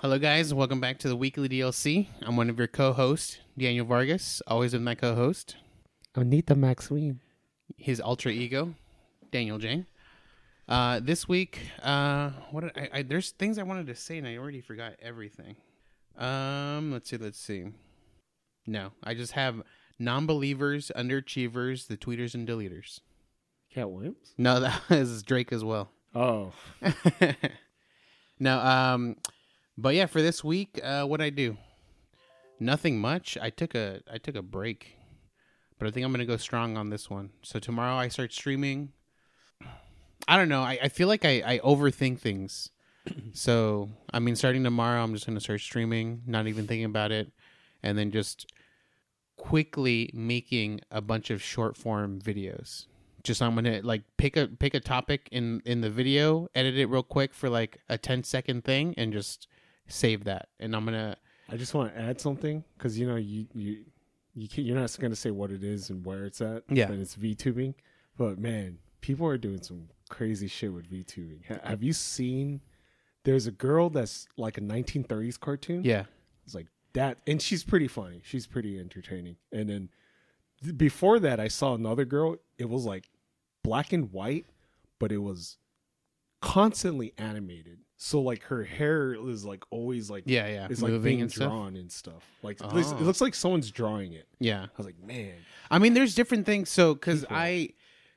Hello, 0.00 0.16
guys. 0.16 0.54
Welcome 0.54 0.80
back 0.80 0.98
to 1.00 1.08
the 1.08 1.16
weekly 1.16 1.48
DLC. 1.48 2.06
I'm 2.22 2.36
one 2.36 2.48
of 2.48 2.56
your 2.56 2.68
co-hosts, 2.68 3.38
Daniel 3.58 3.84
Vargas. 3.84 4.40
Always 4.46 4.72
with 4.72 4.82
my 4.82 4.94
co-host, 4.94 5.56
Anita 6.14 6.54
Maxwell. 6.54 7.14
his 7.76 7.98
alter 8.00 8.28
ego, 8.28 8.74
Daniel 9.32 9.58
Jang. 9.58 9.86
Uh, 10.68 11.00
this 11.02 11.26
week, 11.26 11.58
uh, 11.82 12.30
what 12.52 12.60
did 12.60 12.72
I, 12.76 12.98
I? 12.98 13.02
There's 13.02 13.30
things 13.30 13.58
I 13.58 13.64
wanted 13.64 13.88
to 13.88 13.96
say, 13.96 14.18
and 14.18 14.28
I 14.28 14.36
already 14.36 14.60
forgot 14.60 14.92
everything. 15.02 15.56
Um, 16.16 16.92
let's 16.92 17.10
see. 17.10 17.16
Let's 17.16 17.40
see. 17.40 17.64
No, 18.68 18.92
I 19.02 19.14
just 19.14 19.32
have 19.32 19.62
non-believers, 19.98 20.92
underachievers, 20.94 21.88
the 21.88 21.96
tweeters 21.96 22.34
and 22.34 22.46
deleters. 22.46 23.00
Katt 23.74 23.90
Williams? 23.90 24.32
No, 24.38 24.60
that 24.60 24.80
is 24.90 25.24
Drake 25.24 25.52
as 25.52 25.64
well. 25.64 25.90
Oh. 26.14 26.52
no, 28.38 28.60
um, 28.60 29.16
but 29.78 29.94
yeah, 29.94 30.06
for 30.06 30.20
this 30.20 30.42
week, 30.42 30.80
uh, 30.82 31.04
what 31.04 31.20
I 31.20 31.30
do? 31.30 31.56
Nothing 32.58 32.98
much. 32.98 33.38
I 33.40 33.50
took 33.50 33.76
a 33.76 34.00
I 34.12 34.18
took 34.18 34.34
a 34.34 34.42
break, 34.42 34.96
but 35.78 35.86
I 35.86 35.92
think 35.92 36.04
I'm 36.04 36.10
gonna 36.10 36.26
go 36.26 36.36
strong 36.36 36.76
on 36.76 36.90
this 36.90 37.08
one. 37.08 37.30
So 37.42 37.60
tomorrow 37.60 37.94
I 37.94 38.08
start 38.08 38.32
streaming. 38.32 38.92
I 40.26 40.36
don't 40.36 40.48
know. 40.48 40.62
I, 40.62 40.78
I 40.82 40.88
feel 40.88 41.06
like 41.06 41.24
I, 41.24 41.42
I 41.46 41.58
overthink 41.60 42.18
things. 42.18 42.70
so 43.32 43.88
I 44.12 44.18
mean, 44.18 44.34
starting 44.34 44.64
tomorrow, 44.64 45.00
I'm 45.00 45.14
just 45.14 45.26
gonna 45.26 45.38
start 45.38 45.60
streaming, 45.60 46.22
not 46.26 46.48
even 46.48 46.66
thinking 46.66 46.84
about 46.84 47.12
it, 47.12 47.30
and 47.80 47.96
then 47.96 48.10
just 48.10 48.52
quickly 49.36 50.10
making 50.12 50.80
a 50.90 51.00
bunch 51.00 51.30
of 51.30 51.40
short 51.40 51.76
form 51.76 52.20
videos 52.20 52.86
just 53.22 53.42
I'm 53.42 53.54
gonna 53.54 53.80
like 53.82 54.02
pick 54.16 54.36
a 54.36 54.46
pick 54.46 54.74
a 54.74 54.80
topic 54.80 55.28
in 55.30 55.62
in 55.64 55.80
the 55.80 55.90
video, 55.90 56.48
edit 56.54 56.76
it 56.76 56.86
real 56.86 57.02
quick 57.02 57.34
for 57.34 57.48
like 57.48 57.78
a 57.88 57.98
10 57.98 58.24
second 58.24 58.64
thing, 58.64 58.94
and 58.96 59.12
just 59.12 59.46
save 59.88 60.24
that. 60.24 60.48
And 60.60 60.74
I'm 60.76 60.84
gonna 60.84 61.16
I 61.50 61.56
just 61.56 61.74
want 61.74 61.94
to 61.94 62.00
add 62.00 62.20
something 62.20 62.62
because 62.76 62.98
you 62.98 63.06
know 63.06 63.16
you 63.16 63.46
you 63.54 63.84
you 64.34 64.48
can, 64.48 64.64
you're 64.64 64.78
not 64.78 64.96
going 65.00 65.10
to 65.10 65.16
say 65.16 65.32
what 65.32 65.50
it 65.50 65.64
is 65.64 65.90
and 65.90 66.04
where 66.04 66.24
it's 66.24 66.40
at. 66.40 66.62
Yeah. 66.68 66.90
And 66.90 67.00
it's 67.00 67.16
VTubing, 67.16 67.74
but 68.16 68.38
man, 68.38 68.78
people 69.00 69.26
are 69.26 69.38
doing 69.38 69.62
some 69.62 69.88
crazy 70.08 70.46
shit 70.46 70.72
with 70.72 70.88
VTubing. 70.90 71.46
Ha- 71.48 71.68
have 71.68 71.82
you 71.82 71.92
seen? 71.92 72.60
There's 73.24 73.46
a 73.46 73.50
girl 73.50 73.90
that's 73.90 74.28
like 74.36 74.56
a 74.56 74.60
1930s 74.60 75.38
cartoon. 75.40 75.82
yeah 75.84 76.04
It's 76.46 76.54
like 76.54 76.68
that, 76.94 77.18
and 77.26 77.42
she's 77.42 77.64
pretty 77.64 77.88
funny. 77.88 78.20
She's 78.24 78.46
pretty 78.46 78.78
entertaining. 78.78 79.36
And 79.52 79.68
then 79.68 79.88
before 80.76 81.18
that, 81.20 81.40
I 81.40 81.48
saw 81.48 81.74
another 81.74 82.04
girl. 82.04 82.36
It 82.58 82.68
was 82.68 82.84
like 82.84 83.10
black 83.64 83.92
and 83.92 84.12
white, 84.12 84.46
but 84.98 85.12
it 85.12 85.18
was 85.18 85.56
constantly 86.40 87.12
animated. 87.18 87.80
So 88.00 88.20
like 88.20 88.42
her 88.44 88.62
hair 88.62 89.12
is 89.28 89.44
like 89.44 89.64
always 89.70 90.08
like 90.08 90.22
yeah 90.26 90.46
yeah 90.46 90.68
it's 90.70 90.80
like 90.80 90.92
moving 90.92 91.02
being 91.10 91.20
and 91.22 91.32
stuff. 91.32 91.48
drawn 91.50 91.74
and 91.76 91.90
stuff. 91.90 92.22
Like 92.44 92.60
it 92.60 92.72
looks- 92.72 92.92
Oh. 92.92 92.96
it 92.96 93.02
looks 93.02 93.20
like 93.20 93.34
someone's 93.34 93.70
drawing 93.72 94.12
it. 94.12 94.28
Yeah, 94.38 94.62
I 94.64 94.68
was 94.76 94.86
like, 94.86 95.02
man, 95.02 95.34
I 95.70 95.78
mean, 95.78 95.94
there's 95.94 96.14
different 96.14 96.46
things. 96.46 96.68
So 96.70 96.94
because 96.94 97.24
I 97.28 97.70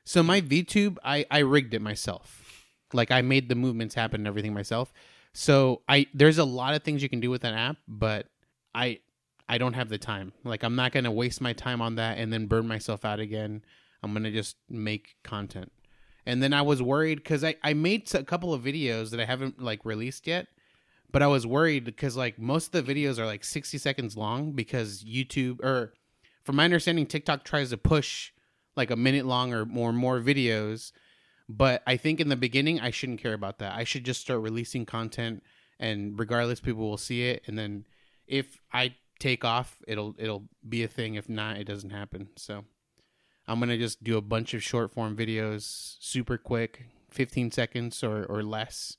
so 0.05 0.21
my 0.21 0.39
VTube 0.41 0.97
I 1.03 1.25
I 1.31 1.39
rigged 1.39 1.73
it 1.73 1.81
myself. 1.81 2.63
Like 2.93 3.09
I 3.09 3.21
made 3.23 3.49
the 3.49 3.55
movements 3.55 3.95
happen 3.95 4.21
and 4.21 4.27
everything 4.27 4.53
myself. 4.53 4.93
So 5.33 5.81
I 5.89 6.05
there's 6.13 6.37
a 6.37 6.45
lot 6.45 6.75
of 6.75 6.83
things 6.83 7.01
you 7.01 7.09
can 7.09 7.19
do 7.19 7.31
with 7.31 7.41
that 7.41 7.53
app, 7.55 7.77
but 7.87 8.27
I 8.75 8.99
I 9.49 9.57
don't 9.57 9.73
have 9.73 9.89
the 9.89 9.97
time. 9.97 10.31
Like 10.43 10.63
I'm 10.63 10.75
not 10.75 10.91
gonna 10.91 11.11
waste 11.11 11.41
my 11.41 11.53
time 11.53 11.81
on 11.81 11.95
that 11.95 12.19
and 12.19 12.31
then 12.31 12.45
burn 12.45 12.67
myself 12.67 13.03
out 13.03 13.19
again. 13.19 13.63
I'm 14.03 14.13
gonna 14.13 14.31
just 14.31 14.57
make 14.69 15.15
content. 15.23 15.71
And 16.25 16.41
then 16.41 16.53
I 16.53 16.61
was 16.61 16.81
worried 16.81 17.15
because 17.15 17.43
I 17.43 17.55
I 17.63 17.73
made 17.73 18.13
a 18.13 18.23
couple 18.23 18.53
of 18.53 18.61
videos 18.63 19.09
that 19.11 19.19
I 19.19 19.25
haven't 19.25 19.61
like 19.61 19.85
released 19.85 20.27
yet, 20.27 20.47
but 21.11 21.21
I 21.21 21.27
was 21.27 21.45
worried 21.45 21.83
because 21.83 22.15
like 22.15 22.39
most 22.39 22.73
of 22.73 22.85
the 22.85 22.93
videos 22.93 23.17
are 23.17 23.25
like 23.25 23.43
60 23.43 23.77
seconds 23.77 24.15
long 24.15 24.51
because 24.51 25.03
YouTube 25.03 25.63
or 25.63 25.93
from 26.43 26.55
my 26.55 26.65
understanding 26.65 27.05
TikTok 27.05 27.43
tries 27.43 27.69
to 27.71 27.77
push 27.77 28.31
like 28.75 28.91
a 28.91 28.95
minute 28.95 29.25
long 29.25 29.53
or 29.53 29.65
more 29.65 29.91
more 29.91 30.19
videos 30.19 30.91
but 31.49 31.83
I 31.85 31.97
think 31.97 32.19
in 32.19 32.29
the 32.29 32.37
beginning 32.37 32.79
I 32.79 32.91
shouldn't 32.91 33.21
care 33.21 33.33
about 33.33 33.59
that. 33.59 33.73
I 33.73 33.83
should 33.83 34.05
just 34.05 34.21
start 34.21 34.39
releasing 34.39 34.85
content 34.85 35.43
and 35.79 36.17
regardless 36.17 36.59
people 36.59 36.89
will 36.89 36.97
see 36.97 37.23
it 37.23 37.43
and 37.47 37.57
then 37.57 37.85
if 38.27 38.59
I 38.71 38.95
take 39.19 39.43
off 39.43 39.77
it'll 39.87 40.15
it'll 40.17 40.45
be 40.67 40.83
a 40.83 40.87
thing 40.87 41.15
if 41.15 41.27
not 41.27 41.57
it 41.57 41.65
doesn't 41.65 41.89
happen. 41.89 42.29
So 42.37 42.65
I'm 43.47 43.59
going 43.59 43.69
to 43.69 43.77
just 43.77 44.03
do 44.03 44.17
a 44.17 44.21
bunch 44.21 44.53
of 44.53 44.63
short 44.63 44.93
form 44.93 45.15
videos 45.15 45.97
super 45.99 46.37
quick, 46.37 46.85
15 47.09 47.51
seconds 47.51 48.03
or 48.03 48.25
or 48.25 48.43
less 48.43 48.97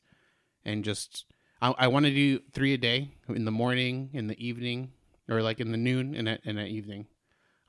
and 0.65 0.85
just 0.85 1.25
I, 1.61 1.75
I 1.79 1.87
want 1.89 2.07
to 2.07 2.13
do 2.13 2.41
3 2.53 2.75
a 2.75 2.79
day 2.79 3.13
in 3.29 3.45
the 3.45 3.51
morning, 3.51 4.11
in 4.13 4.27
the 4.27 4.45
evening 4.45 4.93
or 5.29 5.43
like 5.43 5.61
in 5.61 5.71
the 5.71 5.79
noon 5.79 6.15
and 6.15 6.29
at, 6.29 6.41
and 6.45 6.59
at 6.59 6.69
evening. 6.69 7.07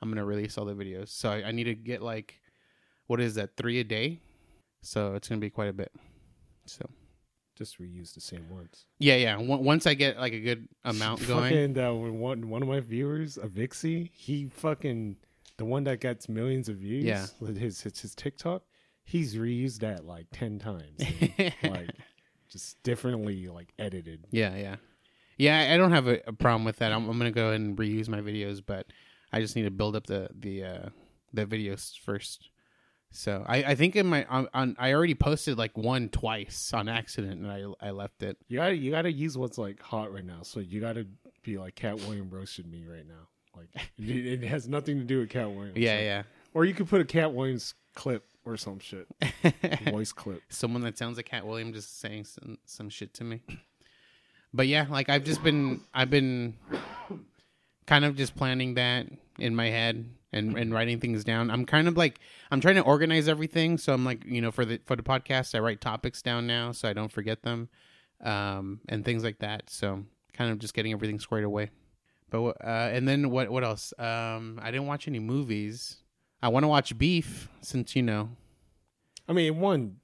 I'm 0.02 0.08
going 0.08 0.18
to 0.18 0.24
release 0.24 0.58
all 0.58 0.66
the 0.66 0.74
videos. 0.74 1.08
So 1.08 1.30
I, 1.30 1.48
I 1.48 1.52
need 1.52 1.64
to 1.64 1.74
get 1.74 2.02
like 2.02 2.40
what 3.06 3.20
is 3.20 3.34
that 3.34 3.56
3 3.56 3.80
a 3.80 3.84
day? 3.84 4.20
So 4.82 5.14
it's 5.14 5.28
gonna 5.28 5.40
be 5.40 5.50
quite 5.50 5.68
a 5.68 5.72
bit. 5.72 5.92
So 6.66 6.88
just 7.56 7.78
reuse 7.78 8.14
the 8.14 8.20
same 8.20 8.48
words. 8.50 8.84
yeah, 8.98 9.16
yeah. 9.16 9.36
Once 9.36 9.62
once 9.62 9.86
I 9.86 9.94
get 9.94 10.18
like 10.18 10.32
a 10.32 10.40
good 10.40 10.68
amount 10.84 11.26
going, 11.26 11.74
Fucking 11.74 11.78
uh, 11.78 11.92
one 11.94 12.48
one 12.50 12.62
of 12.62 12.68
my 12.68 12.80
viewers, 12.80 13.38
a 13.38 13.46
Vixie, 13.46 14.10
he 14.14 14.46
fucking 14.46 15.16
the 15.56 15.64
one 15.64 15.84
that 15.84 16.00
gets 16.00 16.28
millions 16.28 16.68
of 16.68 16.76
views. 16.76 17.04
Yeah. 17.04 17.26
with 17.40 17.56
his 17.56 17.80
his, 17.82 18.00
his 18.00 18.14
TikTok, 18.14 18.62
he's 19.04 19.36
reused 19.36 19.80
that 19.80 20.04
like 20.04 20.26
ten 20.32 20.58
times. 20.58 21.00
and, 21.38 21.52
like 21.70 21.90
just 22.50 22.82
differently 22.82 23.46
like 23.48 23.72
edited. 23.78 24.26
yeah, 24.30 24.54
yeah, 24.56 24.76
yeah. 25.38 25.58
I- 25.58 25.74
I 25.74 25.76
don't 25.76 25.92
have 25.92 26.06
a, 26.06 26.20
a 26.26 26.32
problem 26.32 26.64
with 26.64 26.76
that. 26.78 26.92
I'm, 26.92 27.08
I'm 27.08 27.18
gonna 27.18 27.30
go 27.30 27.48
ahead 27.48 27.60
and 27.60 27.76
reuse 27.76 28.08
my 28.08 28.20
videos, 28.20 28.62
but 28.64 28.86
I 29.32 29.40
just 29.40 29.56
need 29.56 29.62
to 29.64 29.70
build 29.70 29.96
up 29.96 30.06
the 30.06 30.28
the 30.38 30.64
uh, 30.64 30.88
the 31.32 31.46
videos 31.46 31.98
first. 31.98 32.50
So 33.16 33.44
I, 33.46 33.58
I 33.58 33.74
think 33.76 33.94
in 33.94 34.06
my 34.06 34.24
on, 34.24 34.48
on 34.52 34.74
I 34.76 34.92
already 34.92 35.14
posted 35.14 35.56
like 35.56 35.78
one 35.78 36.08
twice 36.08 36.72
on 36.74 36.88
accident 36.88 37.40
and 37.40 37.48
I 37.80 37.88
I 37.88 37.90
left 37.92 38.22
it. 38.24 38.36
You 38.48 38.58
gotta 38.58 38.74
you 38.76 38.90
gotta 38.90 39.12
use 39.12 39.38
what's 39.38 39.56
like 39.56 39.80
hot 39.80 40.12
right 40.12 40.24
now. 40.24 40.42
So 40.42 40.58
you 40.58 40.80
gotta 40.80 41.06
be 41.44 41.56
like 41.56 41.76
Katt 41.76 41.96
William 42.00 42.28
roasted 42.28 42.66
me 42.66 42.84
right 42.86 43.06
now. 43.06 43.28
Like 43.56 43.68
it, 43.98 44.42
it 44.42 44.46
has 44.46 44.68
nothing 44.68 44.98
to 44.98 45.04
do 45.04 45.20
with 45.20 45.30
Katt 45.30 45.50
Williams. 45.50 45.76
Yeah, 45.76 45.96
Like, 45.96 46.04
yeah. 46.04 46.22
Or 46.54 46.64
you 46.64 46.74
could 46.74 46.88
put 46.88 47.00
a 47.00 47.04
Katt 47.04 47.32
Williams 47.32 47.74
clip 47.94 48.24
or 48.44 48.56
some 48.56 48.78
shit, 48.78 49.06
voice 49.86 50.12
clip. 50.12 50.42
someone 50.48 50.82
that 50.82 50.98
sounds 50.98 51.16
like 51.16 51.26
Katt 51.26 51.46
Williams 51.46 51.74
just 51.74 52.00
saying 52.00 52.24
some, 52.24 52.58
some 52.64 52.88
shit 52.88 53.14
to 53.14 53.24
me. 53.24 53.40
But 54.52 54.68
yeah, 54.68 54.86
like 54.88 55.08
I've 55.08 55.24
just 55.24 55.42
been 55.42 55.80
I've 55.92 56.10
been 56.10 56.54
kind 57.86 58.04
of 58.04 58.16
just 58.16 58.36
planning 58.36 58.74
that 58.74 59.06
in 59.38 59.54
my 59.56 59.66
head 59.66 60.08
and, 60.32 60.56
and 60.56 60.72
writing 60.72 61.00
things 61.00 61.24
down. 61.24 61.50
I'm 61.50 61.66
kind 61.66 61.88
of 61.88 61.96
like 61.96 62.20
I'm 62.50 62.60
trying 62.60 62.76
to 62.76 62.82
organize 62.82 63.28
everything. 63.28 63.78
So 63.78 63.92
I'm 63.92 64.04
like, 64.04 64.24
you 64.24 64.40
know, 64.40 64.52
for 64.52 64.64
the 64.64 64.80
for 64.84 64.94
the 64.94 65.02
podcast 65.02 65.54
I 65.54 65.58
write 65.58 65.80
topics 65.80 66.22
down 66.22 66.46
now 66.46 66.72
so 66.72 66.88
I 66.88 66.92
don't 66.92 67.10
forget 67.10 67.42
them. 67.42 67.68
Um 68.20 68.80
and 68.88 69.04
things 69.04 69.24
like 69.24 69.40
that. 69.40 69.70
So 69.70 70.04
kind 70.32 70.52
of 70.52 70.58
just 70.60 70.74
getting 70.74 70.92
everything 70.92 71.18
squared 71.18 71.44
away. 71.44 71.70
But 72.30 72.42
uh 72.64 72.90
and 72.92 73.06
then 73.08 73.30
what 73.30 73.50
what 73.50 73.64
else? 73.64 73.92
Um 73.98 74.58
I 74.62 74.70
didn't 74.70 74.86
watch 74.86 75.06
any 75.08 75.18
movies. 75.20 75.98
I 76.42 76.48
want 76.48 76.64
to 76.64 76.68
watch 76.68 76.96
Beef 76.98 77.48
since 77.60 77.94
you 77.96 78.02
know 78.02 78.30
I 79.26 79.32
mean, 79.32 79.58
one, 79.58 79.96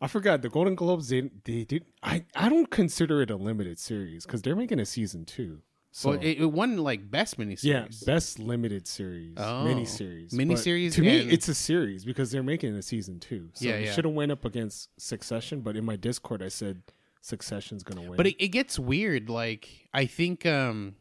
I 0.00 0.06
forgot 0.06 0.40
the 0.42 0.48
Golden 0.48 0.74
Globes. 0.76 1.08
They 1.08 1.30
they 1.44 1.64
did. 1.64 1.84
I 2.02 2.24
I 2.34 2.48
don't 2.48 2.70
consider 2.70 3.22
it 3.22 3.30
a 3.30 3.36
limited 3.36 3.78
series 3.78 4.24
because 4.24 4.42
they're 4.42 4.54
making 4.54 4.78
a 4.78 4.86
season 4.86 5.24
two. 5.24 5.62
So 5.90 6.10
well, 6.10 6.18
it, 6.20 6.38
it 6.42 6.52
won 6.52 6.76
like 6.76 7.10
best 7.10 7.38
miniseries. 7.38 7.64
yeah, 7.64 7.86
best 8.04 8.38
limited 8.38 8.86
series, 8.86 9.32
Oh. 9.38 9.64
miniseries, 9.66 10.30
But 10.30 10.46
Miniseries 10.46 10.92
To 10.92 11.00
me, 11.00 11.20
it's 11.20 11.48
a 11.48 11.54
series 11.54 12.04
because 12.04 12.30
they're 12.30 12.42
making 12.42 12.74
a 12.76 12.82
season 12.82 13.18
two. 13.18 13.48
So 13.54 13.66
Yeah, 13.66 13.76
it 13.76 13.86
yeah. 13.86 13.92
should 13.94 14.04
have 14.04 14.12
went 14.12 14.30
up 14.30 14.44
against 14.44 14.90
Succession. 15.00 15.62
But 15.62 15.74
in 15.74 15.86
my 15.86 15.96
Discord, 15.96 16.42
I 16.42 16.48
said 16.48 16.82
Succession's 17.22 17.82
gonna 17.82 18.02
win. 18.02 18.16
But 18.18 18.26
it, 18.26 18.36
it 18.38 18.48
gets 18.48 18.78
weird. 18.78 19.30
Like 19.30 19.88
I 19.94 20.04
think 20.04 20.44
um 20.46 20.96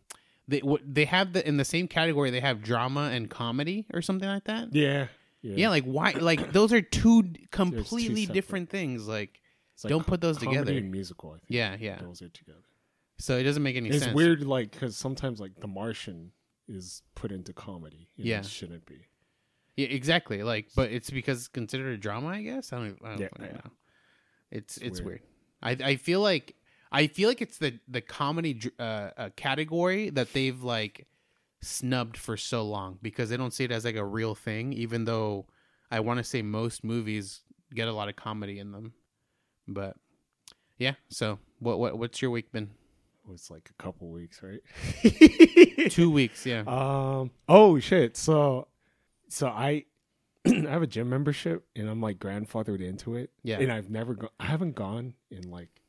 they 0.47 0.61
they 0.85 1.05
have 1.05 1.33
the 1.33 1.47
in 1.47 1.57
the 1.57 1.65
same 1.65 1.87
category 1.87 2.29
they 2.31 2.39
have 2.39 2.61
drama 2.61 3.09
and 3.13 3.29
comedy 3.29 3.85
or 3.93 4.01
something 4.01 4.27
like 4.29 4.43
that. 4.45 4.73
yeah, 4.73 5.07
Yeah, 5.41 5.69
like 5.69 5.83
why? 5.85 6.11
Like 6.11 6.51
those 6.51 6.71
are 6.73 6.81
two 6.81 7.23
completely 7.51 8.23
separate. 8.25 8.33
different 8.33 8.69
things. 8.69 9.07
Like 9.07 9.41
like 9.83 9.89
don't 9.89 10.05
put 10.07 10.21
those 10.21 10.37
together. 10.37 10.71
And 10.73 10.91
musical, 10.91 11.31
I 11.31 11.33
think. 11.39 11.43
yeah, 11.49 11.75
yeah. 11.79 11.99
those 12.01 12.21
are 12.21 12.29
together. 12.29 12.59
So 13.17 13.37
it 13.37 13.43
doesn't 13.43 13.63
make 13.63 13.75
any 13.75 13.89
It's 13.89 13.99
sense. 13.99 14.07
It's 14.09 14.15
weird, 14.15 14.43
like 14.43 14.71
because 14.71 14.95
sometimes 14.97 15.39
like 15.39 15.55
The 15.59 15.67
Martian 15.67 16.31
is 16.67 17.01
put 17.15 17.31
into 17.31 17.53
comedy. 17.53 18.09
and 18.17 18.25
Yeah. 18.25 18.39
it 18.39 18.45
shouldn't 18.45 18.85
be. 18.85 19.07
Yeah, 19.77 19.87
exactly. 19.87 20.41
Like, 20.43 20.67
but 20.75 20.91
it's 20.91 21.09
because 21.09 21.39
it's 21.39 21.47
considered 21.47 21.93
a 21.93 21.97
drama. 21.97 22.27
I 22.27 22.41
guess 22.41 22.71
I 22.71 22.77
don't. 22.77 22.97
I 23.03 23.09
don't 23.09 23.19
Yeah, 23.21 23.27
fucking 23.29 23.45
yeah. 23.45 23.51
know. 23.53 23.71
It's 24.51 24.77
it's, 24.77 25.01
weird. 25.01 25.21
weird. 25.61 25.81
I 25.83 25.89
I 25.91 25.95
feel 25.97 26.21
like 26.21 26.55
I 26.95 27.07
feel 27.07 27.27
like 27.27 27.41
it's 27.41 27.57
the 27.57 27.77
the 27.89 27.99
comedy 27.99 28.71
uh, 28.79 29.09
uh, 29.17 29.29
category 29.35 30.09
that 30.11 30.31
they've 30.31 30.63
like 30.63 31.07
snubbed 31.61 32.15
for 32.15 32.37
so 32.37 32.63
long 32.63 32.99
because 33.01 33.29
they 33.29 33.35
don't 33.35 33.53
see 33.53 33.65
it 33.65 33.71
as 33.71 33.83
like 33.83 33.97
a 33.97 34.05
real 34.05 34.33
thing. 34.33 34.71
Even 34.71 35.03
though 35.03 35.45
I 35.91 35.99
want 35.99 36.19
to 36.19 36.23
say 36.23 36.41
most 36.41 36.85
movies 36.85 37.41
get 37.73 37.89
a 37.89 37.93
lot 37.93 38.07
of 38.07 38.15
comedy 38.15 38.59
in 38.59 38.71
them, 38.71 38.93
but 39.67 39.97
yeah. 40.77 40.93
So 41.09 41.37
what 41.59 41.79
what 41.79 41.97
what's 41.97 42.21
your 42.21 42.31
week 42.31 42.53
been? 42.53 42.69
It 43.27 43.31
was 43.31 43.51
like 43.51 43.69
a 43.77 43.83
couple 43.83 44.09
weeks, 44.09 44.41
right? 44.41 44.61
Two 45.89 46.09
weeks, 46.09 46.45
yeah. 46.45 46.63
Um. 46.65 47.31
Oh 47.49 47.77
shit. 47.79 48.15
So, 48.15 48.67
so 49.27 49.47
I, 49.47 49.83
I 50.47 50.69
have 50.69 50.83
a 50.83 50.87
gym 50.87 51.09
membership, 51.09 51.65
and 51.75 51.89
I'm 51.89 52.01
like 52.01 52.19
grandfathered 52.19 52.81
into 52.81 53.15
it. 53.15 53.31
Yeah. 53.43 53.59
And 53.59 53.69
I've 53.71 53.89
never 53.89 54.13
gone. 54.13 54.29
I 54.39 54.45
haven't 54.45 54.75
gone 54.75 55.15
in 55.29 55.49
like 55.49 55.81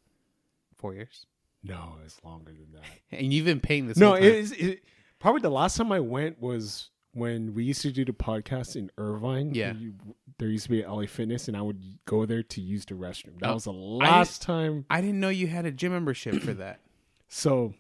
Four 0.87 0.95
years. 0.95 1.27
no, 1.63 1.97
it's 2.05 2.23
longer 2.25 2.53
than 2.53 2.73
that. 2.73 2.85
And 3.21 3.33
you've 3.33 3.47
been 3.47 3.61
paying 3.61 3.87
this. 3.89 3.97
no, 3.97 4.15
it 4.15 4.25
is. 4.25 4.53
It, 4.53 4.83
probably 5.19 5.41
the 5.43 5.51
last 5.51 5.77
time 5.77 5.91
I 5.93 6.01
went 6.01 6.41
was 6.41 6.91
when 7.13 7.55
we 7.55 7.65
used 7.65 7.83
to 7.83 7.91
do 7.91 8.05
the 8.05 8.13
podcast 8.13 8.77
in 8.77 8.91
Irvine. 8.99 9.55
Yeah. 9.55 9.73
You- 9.75 9.95
there 10.39 10.49
used 10.49 10.65
to 10.65 10.71
be 10.71 10.85
LA 10.85 11.07
Fitness, 11.07 11.49
and 11.49 11.57
I 11.57 11.63
would 11.63 11.83
go 12.05 12.27
there 12.27 12.43
to 12.43 12.61
use 12.61 12.85
the 12.85 12.93
restroom. 12.95 13.41
That 13.41 13.51
Oh, 13.51 13.55
was 13.55 13.65
the 13.65 13.73
last 13.73 14.43
time. 14.43 14.85
I 14.91 15.01
didn't 15.01 15.19
know 15.19 15.31
you 15.31 15.47
had 15.47 15.65
a 15.65 15.71
gym 15.73 15.93
membership 15.93 16.43
for 16.43 16.53
that. 16.55 16.81
So 17.29 17.75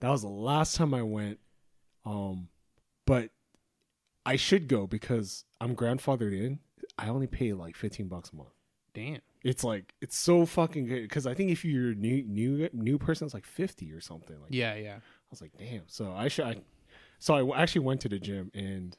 that 0.00 0.08
was 0.08 0.22
the 0.22 0.28
last 0.28 0.74
time 0.74 0.92
I 0.94 1.02
went. 1.02 1.38
Um, 2.04 2.48
but 3.06 3.30
I 4.26 4.34
should 4.36 4.66
go 4.66 4.86
because 4.88 5.44
I'm 5.60 5.76
grandfathered 5.76 6.32
in. 6.32 6.58
I 6.98 7.08
only 7.10 7.26
pay 7.28 7.52
like 7.52 7.76
15 7.76 8.08
bucks 8.08 8.30
a 8.32 8.36
month. 8.36 8.48
Damn. 8.94 9.20
It's 9.42 9.64
like 9.64 9.94
it's 10.00 10.16
so 10.16 10.44
fucking 10.46 10.86
good 10.86 11.02
because 11.02 11.26
I 11.26 11.34
think 11.34 11.50
if 11.50 11.64
you're 11.64 11.92
a 11.92 11.94
new 11.94 12.22
new 12.26 12.68
new 12.72 12.98
person, 12.98 13.24
it's 13.26 13.34
like 13.34 13.46
50 13.46 13.92
or 13.92 14.00
something. 14.00 14.36
Like 14.40 14.50
Yeah, 14.50 14.74
yeah. 14.74 14.96
I 14.96 15.26
was 15.30 15.40
like, 15.40 15.52
damn. 15.58 15.82
So 15.86 16.12
I 16.12 16.28
should. 16.28 16.44
I, 16.44 16.56
so 17.18 17.52
I 17.52 17.62
actually 17.62 17.82
went 17.82 18.00
to 18.02 18.08
the 18.08 18.18
gym 18.18 18.50
and 18.54 18.96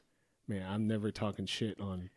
man, 0.48 0.66
I'm 0.68 0.86
never 0.86 1.10
talking 1.10 1.46
shit 1.46 1.80
on 1.80 2.10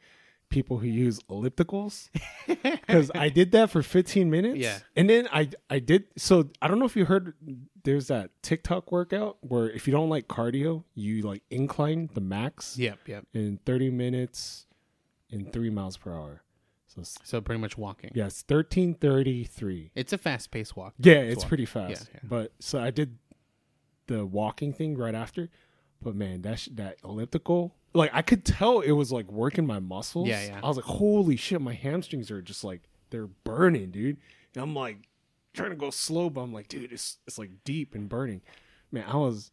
people 0.50 0.78
who 0.78 0.88
use 0.88 1.20
ellipticals 1.30 2.10
because 2.48 3.12
I 3.16 3.30
did 3.30 3.52
that 3.54 3.70
for 3.72 3.82
15 3.84 4.30
minutes. 4.30 4.58
Yeah. 4.58 4.78
and 4.96 5.10
then 5.10 5.28
I 5.32 5.50
I 5.70 5.80
did. 5.80 6.06
So 6.18 6.50
I 6.62 6.68
don't 6.68 6.80
know 6.80 6.86
if 6.86 6.96
you 6.96 7.06
heard. 7.06 7.34
There's 7.84 8.08
that 8.08 8.32
TikTok 8.42 8.92
workout 8.92 9.38
where 9.42 9.70
if 9.70 9.86
you 9.88 9.92
don't 9.94 10.10
like 10.10 10.28
cardio, 10.28 10.84
you 10.96 11.22
like 11.22 11.44
incline 11.52 12.10
the 12.16 12.22
max 12.22 12.78
Yep, 12.80 13.00
yep. 13.08 13.26
in 13.34 13.60
30 13.64 13.92
minutes 13.92 14.66
in 15.30 15.52
three 15.52 15.70
miles 15.70 15.96
per 15.98 16.12
hour. 16.12 16.42
So 17.04 17.22
So 17.24 17.42
pretty 17.42 17.60
much 17.62 17.78
walking. 17.78 18.12
yes, 18.14 18.44
1333. 18.48 19.92
It's 19.96 20.14
a 20.14 20.18
fast 20.18 20.52
paced 20.52 20.76
walk. 20.76 20.94
Yeah, 21.00 21.16
it's 21.16 21.40
walk. 21.40 21.48
pretty 21.48 21.66
fast. 21.66 22.10
Yeah, 22.14 22.20
yeah. 22.24 22.28
But 22.30 22.54
so 22.60 22.80
I 22.80 22.92
did 22.92 23.18
the 24.08 24.26
walking 24.26 24.74
thing 24.74 24.98
right 24.98 25.16
after. 25.16 25.50
But 26.02 26.16
man, 26.16 26.42
that 26.44 26.60
sh- 26.60 26.70
that 26.74 26.98
elliptical, 27.04 27.74
like 27.94 28.12
I 28.14 28.22
could 28.22 28.46
tell 28.46 28.82
it 28.82 28.92
was 28.92 29.12
like 29.12 29.32
working 29.32 29.66
my 29.66 29.80
muscles. 29.80 30.28
Yeah, 30.28 30.46
yeah. 30.46 30.60
I 30.64 30.68
was 30.68 30.78
like, 30.78 30.86
holy 30.86 31.36
shit, 31.36 31.60
my 31.62 31.74
hamstrings 31.74 32.30
are 32.30 32.42
just 32.42 32.64
like 32.64 32.84
they're 33.10 33.28
burning, 33.28 33.92
dude. 33.92 34.18
And 34.54 34.64
I'm 34.64 34.76
like 34.76 35.08
trying 35.54 35.72
to 35.72 35.76
go 35.76 35.90
slow, 35.90 36.30
but 36.30 36.42
I'm 36.42 36.54
like, 36.54 36.68
dude, 36.68 36.92
it's 36.92 37.18
it's 37.26 37.40
like 37.40 37.52
deep 37.64 37.96
and 37.96 38.08
burning. 38.08 38.42
Man, 38.92 39.06
I 39.08 39.18
was. 39.18 39.52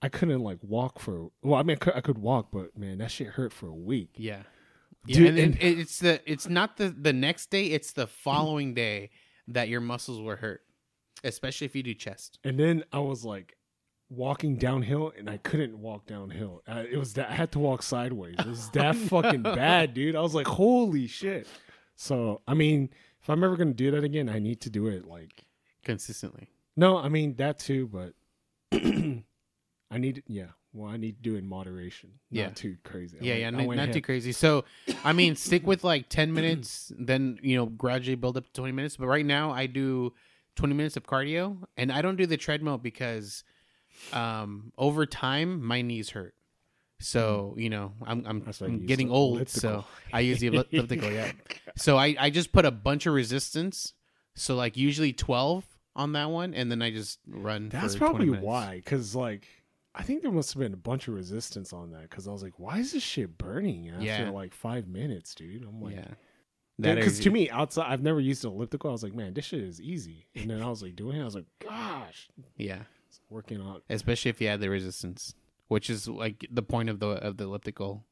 I 0.00 0.08
couldn't 0.08 0.42
like 0.42 0.58
walk 0.62 1.00
for 1.00 1.30
well. 1.42 1.58
I 1.58 1.64
mean, 1.64 1.76
I 1.76 1.78
could, 1.84 1.94
I 1.96 2.00
could 2.00 2.18
walk, 2.18 2.48
but 2.52 2.78
man, 2.78 2.98
that 2.98 3.10
shit 3.10 3.28
hurt 3.28 3.52
for 3.52 3.66
a 3.66 3.74
week. 3.74 4.10
Yeah. 4.16 4.42
Yeah, 5.06 5.16
Dude, 5.18 5.26
and, 5.28 5.38
and 5.38 5.54
and- 5.62 5.78
it's 5.80 5.98
the 6.00 6.20
it's 6.30 6.48
not 6.48 6.76
the 6.76 6.88
the 6.90 7.12
next 7.12 7.50
day, 7.50 7.66
it's 7.66 7.92
the 7.92 8.06
following 8.06 8.74
day 8.74 9.10
that 9.48 9.68
your 9.68 9.80
muscles 9.80 10.20
were 10.20 10.36
hurt. 10.36 10.62
Especially 11.24 11.64
if 11.64 11.74
you 11.74 11.82
do 11.82 11.94
chest. 11.94 12.38
And 12.44 12.58
then 12.58 12.84
I 12.92 13.00
was 13.00 13.24
like 13.24 13.56
walking 14.10 14.56
downhill, 14.56 15.12
and 15.18 15.28
I 15.28 15.38
couldn't 15.38 15.78
walk 15.78 16.06
downhill. 16.06 16.62
I, 16.66 16.80
it 16.82 16.96
was 16.96 17.14
that 17.14 17.28
I 17.30 17.34
had 17.34 17.50
to 17.52 17.58
walk 17.58 17.82
sideways. 17.82 18.36
It 18.38 18.46
was 18.46 18.70
that 18.74 18.94
fucking 18.94 19.42
bad, 19.42 19.94
dude. 19.94 20.14
I 20.14 20.20
was 20.20 20.34
like, 20.34 20.46
holy 20.46 21.06
shit. 21.08 21.46
So 21.96 22.40
I 22.46 22.54
mean, 22.54 22.90
if 23.20 23.28
I'm 23.30 23.42
ever 23.42 23.56
gonna 23.56 23.72
do 23.72 23.90
that 23.90 24.04
again, 24.04 24.28
I 24.28 24.38
need 24.38 24.60
to 24.62 24.70
do 24.70 24.86
it 24.86 25.06
like 25.06 25.44
Consistently. 25.84 26.50
no, 26.76 26.98
I 26.98 27.08
mean 27.08 27.34
that 27.36 27.58
too, 27.58 27.88
but 27.88 28.12
I 29.90 29.98
need 29.98 30.22
yeah. 30.26 30.48
Well, 30.72 30.90
I 30.90 30.96
need 30.98 31.16
to 31.16 31.22
do 31.22 31.34
it 31.34 31.38
in 31.38 31.46
moderation, 31.46 32.10
not 32.30 32.38
Yeah. 32.40 32.48
too 32.50 32.76
crazy. 32.84 33.16
I 33.20 33.24
Yeah, 33.24 33.32
went- 33.32 33.40
yeah, 33.40 33.50
not, 33.50 33.76
not 33.76 33.92
too 33.94 34.02
crazy. 34.02 34.32
So, 34.32 34.64
I 35.02 35.12
mean, 35.12 35.34
stick 35.34 35.66
with 35.66 35.82
like 35.82 36.08
10 36.08 36.32
minutes, 36.34 36.92
then, 36.98 37.38
you 37.42 37.56
know, 37.56 37.66
gradually 37.66 38.16
build 38.16 38.36
up 38.36 38.44
to 38.44 38.52
20 38.52 38.72
minutes. 38.72 38.96
But 38.96 39.06
right 39.06 39.24
now, 39.24 39.50
I 39.50 39.66
do 39.66 40.12
20 40.56 40.74
minutes 40.74 40.96
of 40.96 41.04
cardio, 41.06 41.64
and 41.76 41.90
I 41.90 42.02
don't 42.02 42.16
do 42.16 42.26
the 42.26 42.36
treadmill 42.36 42.78
because 42.78 43.44
um, 44.12 44.72
over 44.78 45.06
time, 45.06 45.62
my 45.64 45.82
knees 45.82 46.10
hurt. 46.10 46.34
So, 47.00 47.54
you 47.56 47.70
know, 47.70 47.92
I'm, 48.04 48.24
I'm, 48.26 48.40
That's 48.40 48.60
why 48.60 48.66
you 48.68 48.72
I'm 48.74 48.86
getting 48.86 49.10
old, 49.10 49.36
elliptical. 49.36 49.82
so 49.82 49.84
I 50.12 50.20
use 50.20 50.40
the 50.40 50.46
elliptical, 50.72 51.10
yeah. 51.12 51.32
So, 51.76 51.96
I, 51.96 52.16
I 52.18 52.30
just 52.30 52.52
put 52.52 52.64
a 52.64 52.70
bunch 52.70 53.06
of 53.06 53.14
resistance. 53.14 53.94
So, 54.34 54.54
like, 54.56 54.76
usually 54.76 55.12
12 55.12 55.64
on 55.96 56.12
that 56.12 56.30
one, 56.30 56.54
and 56.54 56.70
then 56.70 56.82
I 56.82 56.90
just 56.90 57.18
run. 57.26 57.68
That's 57.70 57.96
probably 57.96 58.30
why, 58.30 58.76
because 58.76 59.14
like 59.14 59.46
I 59.94 60.02
think 60.02 60.22
there 60.22 60.30
must 60.30 60.52
have 60.54 60.60
been 60.60 60.74
a 60.74 60.76
bunch 60.76 61.08
of 61.08 61.14
resistance 61.14 61.72
on 61.72 61.90
that. 61.92 62.02
Because 62.02 62.28
I 62.28 62.32
was 62.32 62.42
like, 62.42 62.58
why 62.58 62.78
is 62.78 62.92
this 62.92 63.02
shit 63.02 63.36
burning 63.38 63.88
after 63.90 64.04
Yeah. 64.04 64.30
like 64.30 64.54
five 64.54 64.86
minutes, 64.86 65.34
dude? 65.34 65.64
I'm 65.64 65.80
like, 65.82 65.96
Yeah. 65.96 66.94
because 66.94 67.18
to 67.20 67.30
me 67.30 67.50
outside, 67.50 67.90
I've 67.90 68.02
never 68.02 68.20
used 68.20 68.44
an 68.44 68.52
elliptical. 68.52 68.90
I 68.90 68.92
was 68.92 69.02
like, 69.02 69.14
man, 69.14 69.34
this 69.34 69.46
shit 69.46 69.60
is 69.60 69.80
easy. 69.80 70.26
And 70.36 70.50
then 70.50 70.62
I 70.62 70.68
was 70.68 70.82
like 70.82 70.94
doing 70.94 71.16
it. 71.16 71.22
I 71.22 71.24
was 71.24 71.34
like, 71.34 71.46
gosh, 71.58 72.28
yeah. 72.56 72.82
it's 73.08 73.20
working 73.30 73.60
on. 73.60 73.80
especially 73.90 74.28
if 74.30 74.40
you 74.40 74.46
add 74.48 74.60
the 74.60 74.70
resistance, 74.70 75.34
which 75.68 75.90
is 75.90 76.06
like 76.06 76.46
the 76.50 76.62
point 76.62 76.88
of 76.90 77.00
the 77.00 77.08
of 77.08 77.36
the 77.36 77.44
elliptical. 77.44 78.04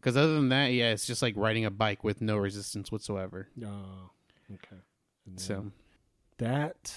Because 0.00 0.16
other 0.16 0.34
than 0.34 0.48
that, 0.50 0.68
yeah, 0.68 0.90
it's 0.92 1.06
just 1.06 1.20
like 1.20 1.34
riding 1.36 1.64
a 1.64 1.70
bike 1.70 2.04
with 2.04 2.20
no 2.22 2.36
resistance 2.36 2.92
whatsoever. 2.92 3.48
Uh, 3.62 4.06
okay. 4.54 4.76
And 5.26 5.40
So 5.40 5.72
that 6.38 6.94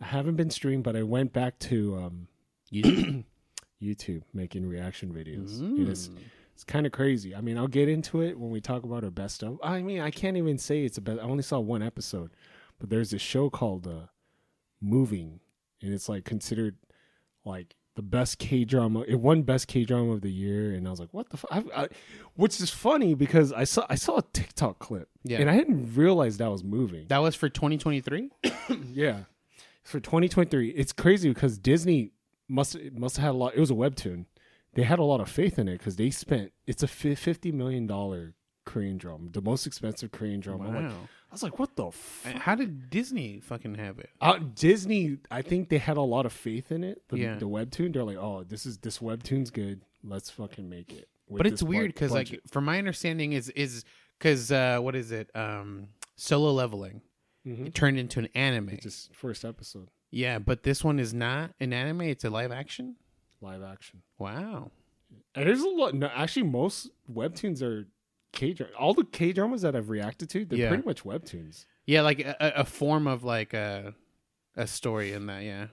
I 0.00 0.06
haven't 0.06 0.36
been 0.36 0.50
streamed, 0.50 0.84
but 0.84 0.94
I 0.96 1.02
went 1.02 1.32
back 1.32 1.58
to 1.60 1.96
um, 1.96 2.28
you 2.70 3.24
YouTube 3.82 4.22
making 4.34 4.66
reaction 4.68 5.12
videos. 5.12 5.60
And 5.60 5.88
It's 5.88 6.08
Mm. 6.08 6.16
it's 6.54 6.64
kind 6.64 6.86
of 6.86 6.92
crazy. 6.92 7.34
I 7.34 7.40
mean, 7.40 7.56
I'll 7.58 7.68
get 7.68 7.88
into 7.88 8.20
it 8.22 8.38
when 8.38 8.50
we 8.50 8.60
talk 8.60 8.82
about 8.84 9.02
our 9.04 9.10
best 9.10 9.42
of. 9.42 9.58
I 9.62 9.80
mean, 9.82 10.00
I 10.00 10.10
can't 10.10 10.36
even 10.36 10.58
say 10.58 10.84
it's 10.84 10.98
a 10.98 11.00
best. 11.00 11.18
I 11.20 11.22
only 11.22 11.42
saw 11.42 11.58
one 11.58 11.82
episode, 11.82 12.30
but 12.78 12.90
there's 12.90 13.10
this 13.10 13.22
show 13.22 13.48
called 13.50 13.86
uh, 13.86 14.06
Moving, 14.82 15.40
and 15.82 15.92
it's 15.92 16.08
like 16.08 16.24
considered 16.24 16.76
like 17.44 17.76
the 17.96 18.02
best 18.02 18.38
K 18.38 18.64
drama. 18.64 19.04
It 19.08 19.16
won 19.16 19.42
best 19.42 19.68
K 19.68 19.84
drama 19.84 20.12
of 20.12 20.20
the 20.22 20.30
year, 20.30 20.72
and 20.72 20.86
I 20.86 20.90
was 20.90 21.00
like, 21.00 21.12
what 21.12 21.28
the? 21.30 21.36
F-? 21.36 21.44
I, 21.74 21.82
I, 21.84 21.88
which 22.34 22.60
is 22.60 22.70
funny 22.70 23.14
because 23.14 23.52
I 23.52 23.64
saw 23.64 23.84
I 23.90 23.94
saw 23.96 24.18
a 24.18 24.22
TikTok 24.34 24.78
clip, 24.78 25.08
Yeah. 25.24 25.38
and 25.40 25.50
I 25.50 25.56
didn't 25.56 25.94
realize 25.94 26.36
that 26.38 26.50
was 26.50 26.62
moving. 26.64 27.06
that 27.08 27.18
was 27.18 27.34
for 27.34 27.48
2023. 27.48 28.30
yeah, 28.92 29.20
for 29.82 30.00
2023, 30.00 30.70
it's 30.70 30.92
crazy 30.92 31.28
because 31.28 31.58
Disney 31.58 32.12
must 32.50 32.76
must 32.92 33.16
have 33.16 33.24
had 33.24 33.30
a 33.30 33.38
lot. 33.38 33.54
It 33.54 33.60
was 33.60 33.70
a 33.70 33.74
webtoon. 33.74 34.26
They 34.74 34.82
had 34.82 34.98
a 34.98 35.04
lot 35.04 35.20
of 35.20 35.28
faith 35.28 35.58
in 35.58 35.68
it 35.68 35.78
because 35.78 35.96
they 35.96 36.10
spent. 36.10 36.52
It's 36.66 36.82
a 36.82 36.88
fifty 36.88 37.50
million 37.52 37.86
dollar 37.86 38.34
Korean 38.66 38.98
drama, 38.98 39.30
the 39.30 39.40
most 39.42 39.66
expensive 39.66 40.12
Korean 40.12 40.40
drama. 40.40 40.64
I'm 40.68 40.74
like- 40.74 40.92
Wow. 40.92 41.08
I 41.30 41.32
was 41.34 41.42
like, 41.44 41.58
what 41.60 41.76
the. 41.76 41.86
F-? 41.86 42.26
Uh, 42.26 42.38
How 42.40 42.56
did 42.56 42.90
Disney 42.90 43.38
fucking 43.38 43.76
have 43.76 44.00
it? 44.00 44.10
Uh, 44.20 44.38
Disney, 44.52 45.18
I 45.30 45.42
think 45.42 45.68
they 45.68 45.78
had 45.78 45.96
a 45.96 46.02
lot 46.02 46.26
of 46.26 46.32
faith 46.32 46.72
in 46.72 46.82
it. 46.82 47.02
The, 47.08 47.18
Yeah. 47.18 47.36
the 47.36 47.46
webtoon, 47.48 47.92
they're 47.92 48.02
like, 48.02 48.16
oh, 48.16 48.42
this 48.42 48.66
is 48.66 48.78
this 48.78 48.98
webtoon's 48.98 49.50
good. 49.52 49.82
Let's 50.02 50.28
fucking 50.30 50.68
make 50.68 50.92
it. 50.92 51.08
But 51.30 51.46
it's 51.46 51.62
weird 51.62 51.94
because, 51.94 52.10
like, 52.10 52.40
from 52.48 52.64
my 52.64 52.78
understanding, 52.78 53.32
is 53.32 53.48
is 53.50 53.84
because 54.18 54.50
uh, 54.50 54.78
what 54.80 54.96
is 54.96 55.12
it? 55.12 55.30
Um, 55.36 55.88
solo 56.16 56.50
leveling. 56.52 57.00
Mhm. 57.46 57.68
It 57.68 57.74
turned 57.76 57.98
into 57.98 58.18
an 58.18 58.28
anime. 58.34 58.70
It's 58.70 58.82
just 58.82 59.14
first 59.14 59.44
episode 59.44 59.88
yeah, 60.10 60.38
but 60.38 60.62
this 60.62 60.82
one 60.82 60.98
is 60.98 61.14
not 61.14 61.52
an 61.60 61.72
anime. 61.72 62.02
It's 62.02 62.24
a 62.24 62.30
live 62.30 62.52
action. 62.52 62.96
live 63.40 63.62
action. 63.62 64.02
Wow. 64.18 64.70
And 65.34 65.46
there's 65.46 65.62
a 65.62 65.68
lot. 65.68 65.94
No, 65.94 66.10
actually, 66.14 66.44
most 66.44 66.90
webtoons 67.12 67.62
are 67.62 67.86
K. 68.32 68.56
All 68.78 68.94
the 68.94 69.04
K 69.04 69.32
dramas 69.32 69.62
that 69.62 69.74
I've 69.76 69.88
reacted 69.88 70.28
to, 70.30 70.44
they're 70.44 70.58
Yeah. 70.58 70.68
pretty 70.68 70.84
much 70.84 71.04
webtoons. 71.04 71.64
Yeah, 71.86 72.02
like 72.02 72.20
a, 72.20 72.36
a 72.56 72.64
form 72.64 73.06
of 73.06 73.24
like 73.24 73.54
a 73.54 73.94
a 74.56 74.66
story 74.66 75.12
in 75.12 75.26
that. 75.26 75.42
Yeah. 75.42 75.66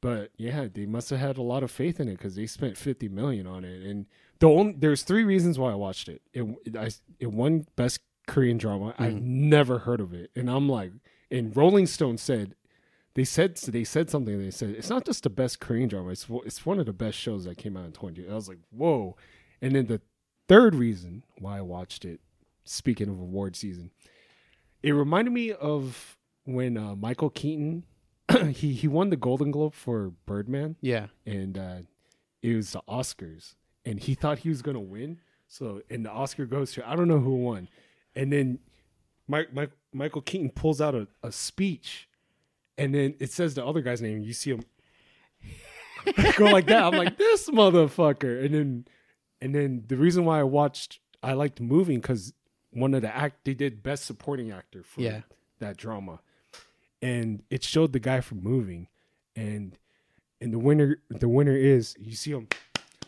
But 0.00 0.30
yeah, 0.36 0.68
they 0.72 0.86
must 0.86 1.10
have 1.10 1.18
had 1.18 1.38
a 1.38 1.42
lot 1.42 1.62
of 1.62 1.70
faith 1.70 1.98
in 1.98 2.08
it 2.08 2.18
because 2.18 2.36
they 2.36 2.46
spent 2.46 2.76
fifty 2.76 3.08
million 3.08 3.46
on 3.46 3.64
it. 3.64 3.82
And 3.82 4.06
the 4.38 4.48
only 4.48 4.74
there's 4.78 5.02
three 5.02 5.24
reasons 5.24 5.58
why 5.58 5.72
I 5.72 5.74
watched 5.74 6.08
it. 6.08 6.22
It 6.32 6.76
I, 6.76 6.90
it 7.18 7.32
won 7.32 7.66
best 7.76 8.00
Korean 8.26 8.58
drama. 8.58 8.94
I've 8.98 9.14
mm. 9.14 9.22
never 9.22 9.80
heard 9.80 10.00
of 10.00 10.12
it, 10.14 10.30
and 10.36 10.48
I'm 10.48 10.68
like, 10.68 10.92
and 11.30 11.56
Rolling 11.56 11.86
Stone 11.86 12.18
said. 12.18 12.54
They 13.14 13.24
said 13.24 13.56
they 13.56 13.84
said 13.84 14.10
something. 14.10 14.38
They 14.38 14.50
said 14.50 14.70
it's 14.70 14.90
not 14.90 15.04
just 15.06 15.22
the 15.22 15.30
best 15.30 15.60
Korean 15.60 15.88
drama. 15.88 16.10
It's 16.10 16.28
one- 16.28 16.44
it's 16.46 16.66
one 16.66 16.78
of 16.80 16.86
the 16.86 16.92
best 16.92 17.16
shows 17.16 17.44
that 17.44 17.58
came 17.58 17.76
out 17.76 17.84
in 17.86 17.92
20. 17.92 18.28
I 18.28 18.34
was 18.34 18.48
like, 18.48 18.58
whoa! 18.70 19.16
And 19.62 19.74
then 19.76 19.86
the 19.86 20.00
third 20.48 20.74
reason 20.74 21.22
why 21.38 21.58
I 21.58 21.60
watched 21.60 22.04
it, 22.04 22.20
speaking 22.64 23.08
of 23.08 23.18
award 23.20 23.54
season, 23.56 23.90
it 24.82 24.92
reminded 24.92 25.32
me 25.32 25.52
of 25.52 26.16
when 26.44 26.76
uh, 26.76 26.96
Michael 26.96 27.30
Keaton 27.30 27.84
he 28.48 28.72
he 28.72 28.88
won 28.88 29.10
the 29.10 29.16
Golden 29.16 29.50
Globe 29.52 29.74
for 29.74 30.10
Birdman, 30.26 30.76
Yeah. 30.80 31.06
and 31.24 31.56
uh, 31.56 31.76
it 32.42 32.56
was 32.56 32.72
the 32.72 32.82
Oscars, 32.88 33.54
and 33.84 34.00
he 34.00 34.14
thought 34.14 34.40
he 34.40 34.48
was 34.48 34.60
gonna 34.60 34.80
win. 34.80 35.18
So 35.46 35.82
and 35.88 36.04
the 36.04 36.10
Oscar 36.10 36.46
goes 36.46 36.72
to 36.72 36.88
I 36.88 36.96
don't 36.96 37.06
know 37.08 37.20
who 37.20 37.36
won, 37.36 37.68
and 38.16 38.32
then 38.32 38.58
Mike, 39.28 39.54
Mike 39.54 39.70
Michael 39.92 40.20
Keaton 40.22 40.50
pulls 40.50 40.80
out 40.80 40.94
a, 40.96 41.06
a 41.22 41.30
speech, 41.30 42.08
and 42.78 42.94
then 42.94 43.14
it 43.20 43.30
says 43.32 43.54
the 43.54 43.64
other 43.64 43.80
guy's 43.80 44.02
name. 44.02 44.22
You 44.22 44.32
see 44.32 44.50
him 44.50 44.64
go 46.36 46.44
like 46.46 46.66
that. 46.66 46.84
I'm 46.84 46.94
like 46.94 47.16
this 47.16 47.48
motherfucker, 47.50 48.44
and 48.44 48.54
then 48.54 48.84
and 49.40 49.54
then 49.54 49.84
the 49.86 49.96
reason 49.96 50.24
why 50.24 50.40
I 50.40 50.44
watched 50.44 51.00
I 51.22 51.32
liked 51.32 51.60
moving 51.60 52.00
because 52.00 52.32
one 52.70 52.94
of 52.94 53.02
the 53.02 53.14
act 53.14 53.44
they 53.44 53.54
did 53.54 53.82
best 53.82 54.04
supporting 54.04 54.50
actor 54.50 54.82
for 54.82 55.00
Yeah. 55.00 55.20
that 55.60 55.76
drama, 55.76 56.20
and 57.00 57.42
it 57.50 57.62
showed 57.62 57.92
the 57.92 58.00
guy 58.00 58.20
from 58.20 58.42
moving, 58.42 58.88
and 59.36 59.78
and 60.40 60.52
the 60.52 60.58
winner 60.58 60.98
the 61.10 61.28
winner 61.28 61.56
is 61.56 61.96
you 62.00 62.14
see 62.14 62.32
him 62.32 62.48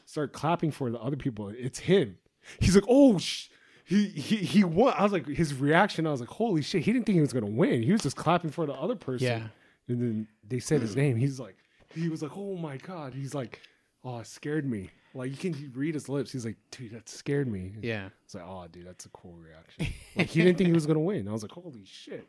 start 0.04 0.32
clapping 0.32 0.70
for 0.70 0.90
the 0.90 0.98
other 0.98 1.16
people. 1.16 1.48
It's 1.48 1.80
him. 1.80 2.18
He's 2.60 2.74
like, 2.74 2.84
oh. 2.88 3.18
Sh-. 3.18 3.48
He, 3.88 4.08
he 4.08 4.36
he 4.36 4.64
won. 4.64 4.94
I 4.96 5.04
was 5.04 5.12
like 5.12 5.26
his 5.28 5.54
reaction. 5.54 6.08
I 6.08 6.10
was 6.10 6.20
like, 6.20 6.28
"Holy 6.28 6.60
shit!" 6.60 6.82
He 6.82 6.92
didn't 6.92 7.06
think 7.06 7.14
he 7.14 7.20
was 7.20 7.32
gonna 7.32 7.46
win. 7.46 7.82
He 7.84 7.92
was 7.92 8.02
just 8.02 8.16
clapping 8.16 8.50
for 8.50 8.66
the 8.66 8.72
other 8.72 8.96
person. 8.96 9.28
Yeah. 9.28 9.48
And 9.88 10.00
then 10.02 10.28
they 10.46 10.58
said 10.58 10.80
his 10.80 10.94
hmm. 10.94 11.00
name. 11.00 11.16
He's 11.16 11.38
like, 11.38 11.56
he 11.94 12.08
was 12.08 12.22
like, 12.22 12.36
oh 12.36 12.56
my 12.56 12.76
god. 12.76 13.14
He's 13.14 13.34
like, 13.34 13.60
oh, 14.04 14.18
it 14.18 14.26
scared 14.26 14.68
me. 14.68 14.90
Like 15.14 15.30
you 15.30 15.36
can 15.36 15.72
read 15.74 15.94
his 15.94 16.08
lips. 16.08 16.32
He's 16.32 16.44
like, 16.44 16.56
dude, 16.70 16.92
that 16.92 17.08
scared 17.08 17.48
me. 17.48 17.72
Yeah. 17.80 18.08
It's 18.24 18.34
like, 18.34 18.44
oh, 18.46 18.66
dude, 18.70 18.86
that's 18.86 19.06
a 19.06 19.08
cool 19.10 19.34
reaction. 19.34 19.94
Like 20.16 20.28
he 20.28 20.42
didn't 20.42 20.58
think 20.58 20.68
he 20.68 20.74
was 20.74 20.86
gonna 20.86 21.00
win. 21.00 21.28
I 21.28 21.32
was 21.32 21.42
like, 21.42 21.52
holy 21.52 21.84
shit. 21.84 22.26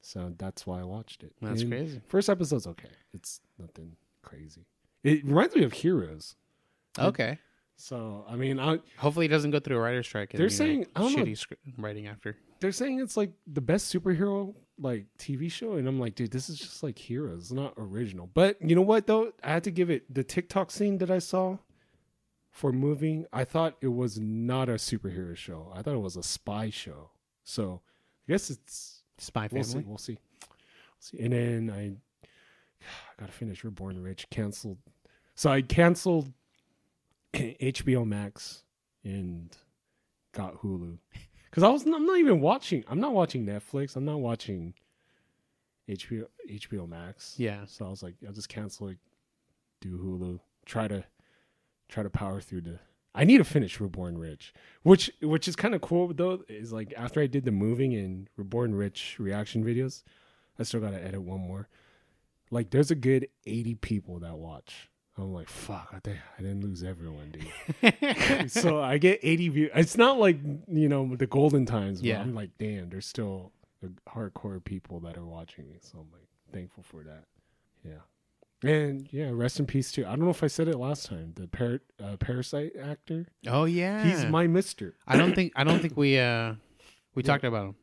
So 0.00 0.32
that's 0.38 0.66
why 0.66 0.80
I 0.80 0.84
watched 0.84 1.22
it. 1.22 1.32
That's 1.40 1.62
And 1.62 1.70
crazy. 1.70 2.00
First 2.08 2.28
episode's 2.28 2.66
okay. 2.66 2.88
It's 3.12 3.40
nothing 3.58 3.96
crazy. 4.22 4.66
It 5.04 5.24
reminds 5.24 5.54
me 5.54 5.64
of 5.64 5.72
Heroes. 5.72 6.34
Okay. 6.98 7.38
So 7.76 8.24
I 8.28 8.36
mean, 8.36 8.60
I, 8.60 8.78
Hopefully, 8.98 9.26
it 9.26 9.30
doesn't 9.30 9.50
go 9.50 9.60
through 9.60 9.76
a 9.76 9.80
writer's 9.80 10.06
strike. 10.06 10.32
They're 10.32 10.48
saying- 10.48 10.86
I 10.94 11.00
don't 11.00 11.16
know. 11.26 11.34
script 11.34 11.62
writing 11.78 12.06
after. 12.06 12.36
they're 12.60 12.72
saying 12.72 13.00
it's 13.00 13.16
like 13.16 13.32
the 13.46 13.60
best 13.60 13.92
superhero 13.92 14.54
like 14.78 15.06
TV 15.18 15.50
show, 15.50 15.74
and 15.74 15.88
I'm 15.88 15.98
like, 15.98 16.14
dude, 16.14 16.30
this 16.30 16.48
is 16.48 16.58
just 16.58 16.82
like 16.82 16.98
Heroes, 16.98 17.52
not 17.52 17.74
original. 17.76 18.28
But 18.32 18.58
you 18.62 18.76
know 18.76 18.82
what 18.82 19.06
though? 19.06 19.32
I 19.42 19.50
had 19.52 19.64
to 19.64 19.70
give 19.70 19.90
it 19.90 20.12
the 20.12 20.22
TikTok 20.24 20.70
scene 20.70 20.98
that 20.98 21.10
I 21.10 21.18
saw 21.18 21.58
for 22.50 22.72
moving. 22.72 23.26
I 23.32 23.44
thought 23.44 23.76
it 23.80 23.88
was 23.88 24.18
not 24.18 24.68
a 24.68 24.74
superhero 24.74 25.36
show. 25.36 25.72
I 25.74 25.82
thought 25.82 25.94
it 25.94 26.00
was 26.00 26.16
a 26.16 26.22
spy 26.22 26.70
show. 26.70 27.10
So 27.42 27.80
I 28.28 28.32
guess 28.32 28.50
it's 28.50 29.02
Spy 29.18 29.48
we'll 29.52 29.62
see. 29.64 29.72
Family. 29.72 29.84
We'll 29.88 29.98
see. 29.98 30.18
see. 30.98 31.18
And 31.20 31.32
then 31.32 31.70
I, 31.70 32.26
I 32.82 33.20
gotta 33.20 33.32
finish 33.32 33.62
Reborn 33.64 34.02
Rich. 34.02 34.28
Canceled. 34.30 34.78
So 35.34 35.50
I 35.50 35.62
canceled 35.62 36.32
HBO 37.34 38.06
Max 38.06 38.62
and 39.04 39.56
got 40.32 40.60
Hulu 40.62 40.98
because 41.50 41.62
I 41.62 41.68
was 41.68 41.84
I'm 41.84 42.06
not 42.06 42.18
even 42.18 42.40
watching. 42.40 42.84
I'm 42.88 43.00
not 43.00 43.12
watching 43.12 43.46
Netflix. 43.46 43.96
I'm 43.96 44.04
not 44.04 44.20
watching 44.20 44.74
HBO 45.88 46.26
HBO 46.50 46.88
Max. 46.88 47.34
Yeah. 47.38 47.64
So 47.66 47.86
I 47.86 47.90
was 47.90 48.02
like, 48.02 48.14
I'll 48.26 48.32
just 48.32 48.48
cancel 48.48 48.88
it, 48.88 48.98
do 49.80 49.98
Hulu, 49.98 50.40
try 50.64 50.88
to 50.88 51.04
try 51.88 52.02
to 52.02 52.10
power 52.10 52.40
through 52.40 52.62
the. 52.62 52.78
I 53.14 53.24
need 53.24 53.38
to 53.38 53.44
finish 53.44 53.78
Reborn 53.78 54.16
Rich, 54.16 54.54
which 54.82 55.10
which 55.20 55.46
is 55.46 55.56
kind 55.56 55.74
of 55.74 55.82
cool 55.82 56.12
though. 56.14 56.42
Is 56.48 56.72
like 56.72 56.94
after 56.96 57.20
I 57.20 57.26
did 57.26 57.44
the 57.44 57.50
moving 57.50 57.94
and 57.94 58.28
Reborn 58.36 58.74
Rich 58.74 59.16
reaction 59.18 59.62
videos, 59.64 60.02
I 60.58 60.62
still 60.62 60.80
gotta 60.80 61.02
edit 61.02 61.22
one 61.22 61.40
more. 61.40 61.68
Like 62.50 62.70
there's 62.70 62.90
a 62.90 62.94
good 62.94 63.28
eighty 63.44 63.74
people 63.74 64.18
that 64.20 64.38
watch. 64.38 64.88
I'm 65.18 65.32
like, 65.34 65.48
fuck, 65.48 65.88
I 65.92 65.98
think 66.00 66.18
I 66.38 66.42
didn't 66.42 66.62
lose 66.62 66.82
everyone, 66.82 67.32
dude. 67.32 68.50
so 68.50 68.80
I 68.82 68.96
get 68.98 69.20
80 69.22 69.48
views. 69.50 69.70
It's 69.74 69.96
not 69.98 70.18
like 70.18 70.38
you 70.68 70.88
know 70.88 71.14
the 71.16 71.26
golden 71.26 71.66
times. 71.66 72.00
But 72.00 72.06
Yeah. 72.08 72.20
I'm 72.20 72.34
like, 72.34 72.50
damn, 72.58 72.88
there's 72.88 73.06
still 73.06 73.52
the 73.82 73.92
hardcore 74.08 74.62
people 74.64 75.00
that 75.00 75.18
are 75.18 75.24
watching 75.26 75.68
me. 75.68 75.76
So 75.82 75.98
I'm 75.98 76.10
like 76.12 76.26
thankful 76.52 76.82
for 76.82 77.02
that. 77.04 77.24
Yeah, 77.84 78.68
and 78.70 79.06
yeah, 79.12 79.30
rest 79.32 79.58
in 79.60 79.66
peace 79.66 79.90
too. 79.92 80.06
I 80.06 80.10
don't 80.10 80.20
know 80.24 80.30
if 80.30 80.42
I 80.42 80.46
said 80.46 80.68
it 80.68 80.78
last 80.78 81.06
time. 81.06 81.32
The 81.34 81.46
par- 81.48 81.80
uh, 82.02 82.16
parasite 82.16 82.72
actor. 82.80 83.26
oh 83.48 83.64
yeah. 83.64 84.04
He's 84.04 84.24
my 84.24 84.46
Mister. 84.46 84.94
I 85.06 85.16
don't 85.16 85.34
think. 85.34 85.52
I 85.56 85.64
don't 85.64 85.80
think 85.80 85.96
we. 85.96 86.18
uh 86.18 86.54
We 87.14 87.22
Yeah. 87.22 87.26
talked 87.26 87.44
about 87.44 87.66
him. 87.70 87.74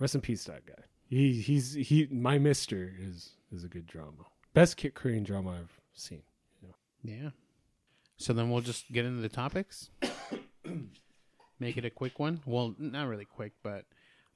Rest 0.00 0.14
in 0.16 0.20
peace, 0.22 0.44
that 0.44 0.64
guy. 0.66 0.82
He 1.06 1.34
he's 1.40 1.74
he. 1.74 2.08
My 2.10 2.38
Mister 2.38 2.92
is 2.98 3.32
is 3.52 3.62
a 3.62 3.68
good 3.68 3.86
drama. 3.86 4.24
Best 4.54 4.76
Kit 4.78 4.94
Korean 4.94 5.22
drama 5.22 5.50
I've 5.60 5.80
seen. 5.92 6.22
Yeah. 7.02 7.30
So 8.16 8.32
then 8.32 8.50
we'll 8.50 8.60
just 8.60 8.90
get 8.92 9.04
into 9.04 9.22
the 9.22 9.28
topics. 9.28 9.90
Make 11.58 11.76
it 11.76 11.84
a 11.84 11.90
quick 11.90 12.18
one. 12.18 12.40
Well, 12.46 12.74
not 12.78 13.08
really 13.08 13.24
quick, 13.24 13.52
but 13.62 13.84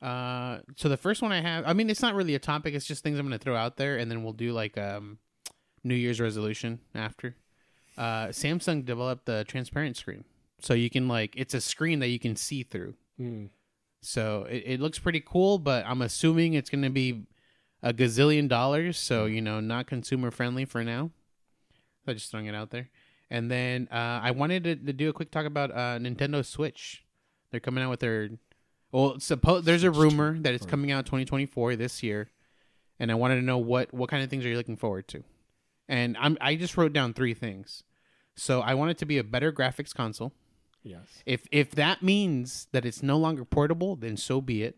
uh 0.02 0.58
so 0.76 0.88
the 0.88 0.96
first 0.96 1.22
one 1.22 1.32
I 1.32 1.40
have, 1.40 1.64
I 1.66 1.72
mean 1.72 1.88
it's 1.88 2.02
not 2.02 2.14
really 2.14 2.34
a 2.34 2.38
topic, 2.38 2.74
it's 2.74 2.86
just 2.86 3.02
things 3.02 3.18
I'm 3.18 3.26
going 3.26 3.38
to 3.38 3.42
throw 3.42 3.56
out 3.56 3.76
there 3.76 3.96
and 3.96 4.10
then 4.10 4.22
we'll 4.22 4.32
do 4.32 4.52
like 4.52 4.76
um 4.76 5.18
New 5.82 5.94
Year's 5.94 6.20
resolution 6.20 6.80
after. 6.94 7.36
Uh 7.96 8.26
Samsung 8.28 8.84
developed 8.84 9.26
the 9.26 9.44
transparent 9.44 9.96
screen. 9.96 10.24
So 10.60 10.74
you 10.74 10.90
can 10.90 11.08
like 11.08 11.34
it's 11.36 11.54
a 11.54 11.60
screen 11.60 12.00
that 12.00 12.08
you 12.08 12.18
can 12.18 12.36
see 12.36 12.62
through. 12.62 12.94
Mm. 13.20 13.50
So 14.04 14.46
it, 14.50 14.64
it 14.66 14.80
looks 14.80 14.98
pretty 14.98 15.20
cool, 15.20 15.58
but 15.58 15.84
I'm 15.86 16.02
assuming 16.02 16.54
it's 16.54 16.68
going 16.68 16.82
to 16.82 16.90
be 16.90 17.24
a 17.82 17.92
gazillion 17.92 18.48
dollars. 18.48 18.98
So, 18.98 19.24
you 19.24 19.40
know, 19.40 19.60
not 19.60 19.86
consumer 19.86 20.30
friendly 20.30 20.64
for 20.64 20.84
now. 20.84 21.10
So 22.04 22.12
just 22.12 22.30
throwing 22.30 22.46
it 22.46 22.54
out 22.54 22.70
there. 22.70 22.88
And 23.30 23.50
then 23.50 23.88
uh, 23.90 24.20
I 24.22 24.30
wanted 24.32 24.64
to, 24.64 24.76
to 24.76 24.92
do 24.92 25.08
a 25.08 25.12
quick 25.12 25.30
talk 25.30 25.46
about 25.46 25.70
uh, 25.70 25.98
Nintendo 25.98 26.44
Switch. 26.44 27.04
They're 27.50 27.60
coming 27.60 27.82
out 27.82 27.90
with 27.90 28.00
their. 28.00 28.30
Well, 28.92 29.18
suppose 29.18 29.64
there's 29.64 29.82
a 29.82 29.90
rumor 29.90 30.38
that 30.40 30.54
it's 30.54 30.66
coming 30.66 30.92
out 30.92 31.04
2024 31.06 31.74
this 31.74 32.02
year, 32.02 32.30
and 33.00 33.10
I 33.10 33.14
wanted 33.14 33.36
to 33.36 33.42
know 33.42 33.58
what 33.58 33.92
what 33.92 34.08
kind 34.08 34.22
of 34.22 34.30
things 34.30 34.44
are 34.44 34.48
you 34.48 34.56
looking 34.56 34.76
forward 34.76 35.08
to. 35.08 35.24
And 35.88 36.16
I'm 36.20 36.38
I 36.40 36.54
just 36.54 36.76
wrote 36.76 36.92
down 36.92 37.12
three 37.12 37.34
things. 37.34 37.82
So 38.36 38.60
I 38.60 38.74
want 38.74 38.90
it 38.90 38.98
to 38.98 39.06
be 39.06 39.18
a 39.18 39.24
better 39.24 39.52
graphics 39.52 39.94
console. 39.94 40.32
Yes. 40.82 41.22
If 41.26 41.46
if 41.50 41.72
that 41.72 42.02
means 42.02 42.68
that 42.72 42.84
it's 42.84 43.02
no 43.02 43.16
longer 43.16 43.44
portable, 43.44 43.96
then 43.96 44.16
so 44.16 44.40
be 44.40 44.62
it. 44.62 44.76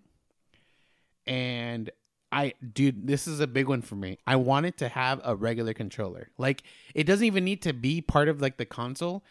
And 1.26 1.90
I 2.36 2.52
dude, 2.74 3.06
this 3.06 3.26
is 3.26 3.40
a 3.40 3.46
big 3.46 3.66
one 3.66 3.80
for 3.80 3.94
me. 3.94 4.18
I 4.26 4.36
wanted 4.36 4.76
to 4.78 4.88
have 4.88 5.22
a 5.24 5.34
regular 5.34 5.72
controller. 5.72 6.28
Like 6.36 6.62
it 6.94 7.04
doesn't 7.04 7.24
even 7.24 7.44
need 7.44 7.62
to 7.62 7.72
be 7.72 8.02
part 8.02 8.28
of 8.28 8.42
like 8.42 8.58
the 8.58 8.66
console. 8.66 9.24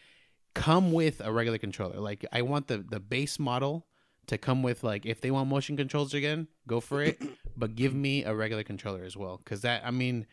Come 0.55 0.91
with 0.91 1.21
a 1.23 1.31
regular 1.31 1.59
controller. 1.59 1.99
Like 1.99 2.25
I 2.31 2.41
want 2.41 2.67
the 2.67 2.79
the 2.79 2.99
base 2.99 3.37
model 3.37 3.85
to 4.25 4.39
come 4.39 4.63
with 4.63 4.83
like 4.83 5.05
if 5.05 5.21
they 5.21 5.29
want 5.29 5.47
motion 5.49 5.77
controls 5.77 6.15
again, 6.15 6.47
go 6.65 6.79
for 6.79 7.03
it. 7.03 7.21
but 7.55 7.75
give 7.75 7.93
me 7.93 8.23
a 8.23 8.33
regular 8.33 8.63
controller 8.63 9.03
as 9.03 9.15
well. 9.15 9.39
Cause 9.45 9.61
that 9.61 9.83
I 9.85 9.91
mean 9.91 10.25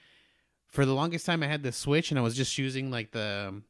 for 0.66 0.86
the 0.86 0.94
longest 0.94 1.26
time 1.26 1.42
I 1.42 1.48
had 1.48 1.62
the 1.62 1.72
Switch 1.72 2.10
and 2.10 2.18
I 2.18 2.22
was 2.22 2.34
just 2.34 2.56
using 2.56 2.90
like 2.90 3.12
the 3.12 3.48
um, 3.48 3.64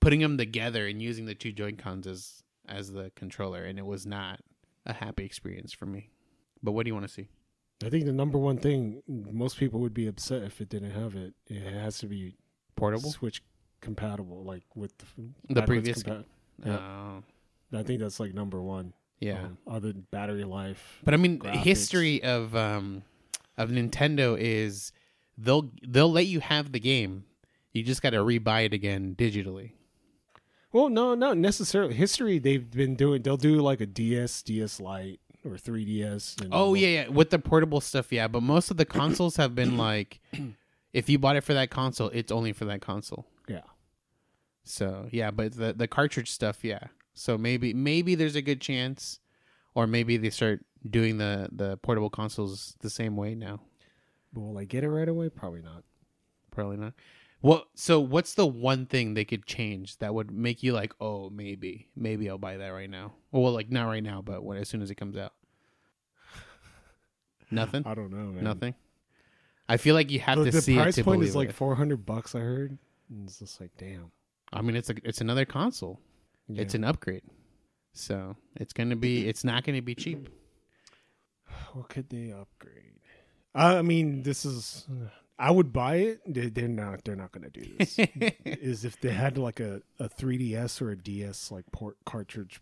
putting 0.00 0.20
them 0.20 0.38
together 0.38 0.86
and 0.86 1.02
using 1.02 1.26
the 1.26 1.34
two 1.34 1.52
Joy 1.52 1.72
Cons 1.72 2.06
as 2.06 2.42
as 2.66 2.92
the 2.92 3.12
controller, 3.16 3.64
and 3.64 3.78
it 3.78 3.84
was 3.84 4.06
not 4.06 4.40
a 4.86 4.94
happy 4.94 5.26
experience 5.26 5.74
for 5.74 5.84
me. 5.84 6.08
But 6.62 6.72
what 6.72 6.84
do 6.84 6.88
you 6.88 6.94
want 6.94 7.06
to 7.06 7.12
see? 7.12 7.28
I 7.84 7.88
think 7.88 8.04
the 8.04 8.12
number 8.12 8.38
one 8.38 8.58
thing 8.58 9.02
most 9.08 9.56
people 9.58 9.80
would 9.80 9.94
be 9.94 10.06
upset 10.06 10.42
if 10.42 10.60
it 10.60 10.68
didn't 10.68 10.90
have 10.90 11.14
it. 11.16 11.32
It 11.48 11.62
has 11.72 11.98
to 11.98 12.06
be 12.06 12.34
Portable? 12.76 13.10
Switch 13.10 13.42
compatible, 13.80 14.44
like 14.44 14.62
with 14.74 14.92
the, 14.98 15.04
The 15.54 15.62
previous- 15.62 16.02
compa- 16.02 16.24
Yeah. 16.64 16.76
Uh, 16.76 17.78
I 17.78 17.82
think 17.82 18.00
that's 18.00 18.20
like 18.20 18.34
number 18.34 18.60
one. 18.60 18.92
yeah, 19.20 19.44
Um, 19.46 19.58
other 19.66 19.92
than 19.92 20.06
battery 20.10 20.44
life. 20.44 21.00
but 21.04 21.14
I 21.14 21.16
mean, 21.16 21.38
graphics. 21.38 21.62
history 21.62 22.22
of 22.22 22.54
um 22.56 23.02
of 23.56 23.70
Nintendo 23.70 24.36
is 24.38 24.92
they'll 25.38 25.70
they'll 25.86 26.10
let 26.12 26.26
you 26.26 26.40
have 26.40 26.72
the 26.72 26.80
game. 26.80 27.24
You 27.72 27.82
just 27.82 28.02
got 28.02 28.10
to 28.10 28.18
rebuy 28.18 28.64
it 28.66 28.72
again 28.74 29.14
digitally. 29.16 29.72
Well, 30.72 30.88
no, 30.88 31.14
not 31.14 31.36
necessarily. 31.38 31.94
History 31.94 32.38
they've 32.38 32.70
been 32.70 32.94
doing. 32.96 33.22
They'll 33.22 33.36
do 33.36 33.60
like 33.60 33.80
a 33.80 33.86
DS, 33.86 34.42
DS 34.42 34.80
Lite, 34.80 35.20
or 35.44 35.52
3DS. 35.52 36.40
And 36.42 36.50
Oh 36.52 36.74
yeah, 36.74 36.88
yeah, 36.88 37.08
with 37.08 37.30
the 37.30 37.38
portable 37.38 37.80
stuff, 37.80 38.12
yeah. 38.12 38.28
But 38.28 38.42
most 38.42 38.70
of 38.70 38.76
the 38.76 38.84
consoles 38.84 39.36
have 39.36 39.54
been 39.54 39.76
like, 39.88 40.20
if 40.92 41.08
you 41.08 41.18
bought 41.18 41.36
it 41.36 41.42
for 41.44 41.54
that 41.54 41.70
console, 41.70 42.08
it's 42.08 42.32
only 42.32 42.52
for 42.52 42.64
that 42.66 42.80
console. 42.80 43.26
yeah. 43.48 43.60
So 44.64 45.08
yeah, 45.10 45.30
but 45.30 45.52
the 45.56 45.72
the 45.72 45.88
cartridge 45.88 46.30
stuff, 46.30 46.62
yeah. 46.64 46.88
So 47.14 47.36
maybe 47.38 47.74
maybe 47.74 48.14
there's 48.14 48.36
a 48.36 48.42
good 48.42 48.60
chance, 48.60 49.18
or 49.74 49.86
maybe 49.86 50.16
they 50.16 50.30
start 50.30 50.64
doing 50.88 51.18
the 51.18 51.48
the 51.50 51.76
portable 51.78 52.10
consoles 52.10 52.76
the 52.80 52.90
same 52.90 53.16
way 53.16 53.34
now. 53.34 53.60
But 54.32 54.40
will 54.42 54.58
I 54.58 54.64
get 54.64 54.84
it 54.84 54.90
right 54.90 55.08
away? 55.08 55.28
Probably 55.28 55.62
not. 55.62 55.82
Probably 56.50 56.76
not. 56.76 56.92
Well, 57.42 57.64
so 57.74 58.00
what's 58.00 58.34
the 58.34 58.46
one 58.46 58.86
thing 58.86 59.14
they 59.14 59.24
could 59.24 59.46
change 59.46 59.96
that 59.98 60.14
would 60.14 60.30
make 60.30 60.62
you 60.62 60.72
like, 60.74 60.92
oh, 61.00 61.30
maybe, 61.30 61.88
maybe 61.96 62.28
I'll 62.28 62.36
buy 62.38 62.58
that 62.58 62.68
right 62.68 62.90
now? 62.90 63.14
Well, 63.32 63.52
like 63.52 63.70
not 63.70 63.86
right 63.86 64.02
now, 64.02 64.20
but 64.20 64.44
when 64.44 64.58
as 64.58 64.68
soon 64.68 64.82
as 64.82 64.90
it 64.90 64.96
comes 64.96 65.16
out. 65.16 65.32
Nothing. 67.50 67.82
I 67.86 67.94
don't 67.94 68.10
know, 68.10 68.32
man. 68.32 68.44
Nothing. 68.44 68.74
I 69.68 69.76
feel 69.76 69.94
like 69.94 70.10
you 70.10 70.20
have 70.20 70.38
The, 70.38 70.46
to 70.46 70.50
the 70.50 70.60
see 70.60 70.76
price 70.76 70.98
it 70.98 71.02
to 71.02 71.04
point 71.04 71.22
is 71.22 71.34
like 71.36 71.52
400 71.52 72.04
bucks. 72.04 72.34
I 72.34 72.40
heard. 72.40 72.76
And 73.08 73.28
it's 73.28 73.38
just 73.38 73.60
like, 73.60 73.70
damn. 73.78 74.10
I 74.52 74.62
mean, 74.62 74.76
it's 74.76 74.90
a 74.90 74.94
it's 75.04 75.20
another 75.20 75.44
console. 75.44 76.00
It's 76.48 76.74
an 76.74 76.82
upgrade, 76.82 77.22
so 77.92 78.36
it's 78.56 78.72
gonna 78.72 78.96
be. 78.96 79.26
It's 79.28 79.44
not 79.44 79.62
gonna 79.62 79.80
be 79.82 79.94
cheap. 79.94 80.28
What 81.72 81.88
could 81.88 82.08
they 82.10 82.32
upgrade? 82.32 82.98
I 83.54 83.82
mean, 83.82 84.24
this 84.24 84.44
is. 84.44 84.86
I 85.40 85.50
would 85.50 85.72
buy 85.72 85.96
it. 85.96 86.20
They, 86.26 86.48
they're 86.50 86.68
not. 86.68 87.04
They're 87.04 87.16
not 87.16 87.32
going 87.32 87.50
to 87.50 87.60
do 87.60 87.64
this. 87.78 87.98
is 88.44 88.84
if 88.84 89.00
they 89.00 89.10
had 89.10 89.38
like 89.38 89.58
a, 89.58 89.80
a 89.98 90.08
3ds 90.08 90.82
or 90.82 90.90
a 90.90 90.96
DS 90.96 91.50
like 91.50 91.64
port 91.72 91.96
cartridge. 92.04 92.60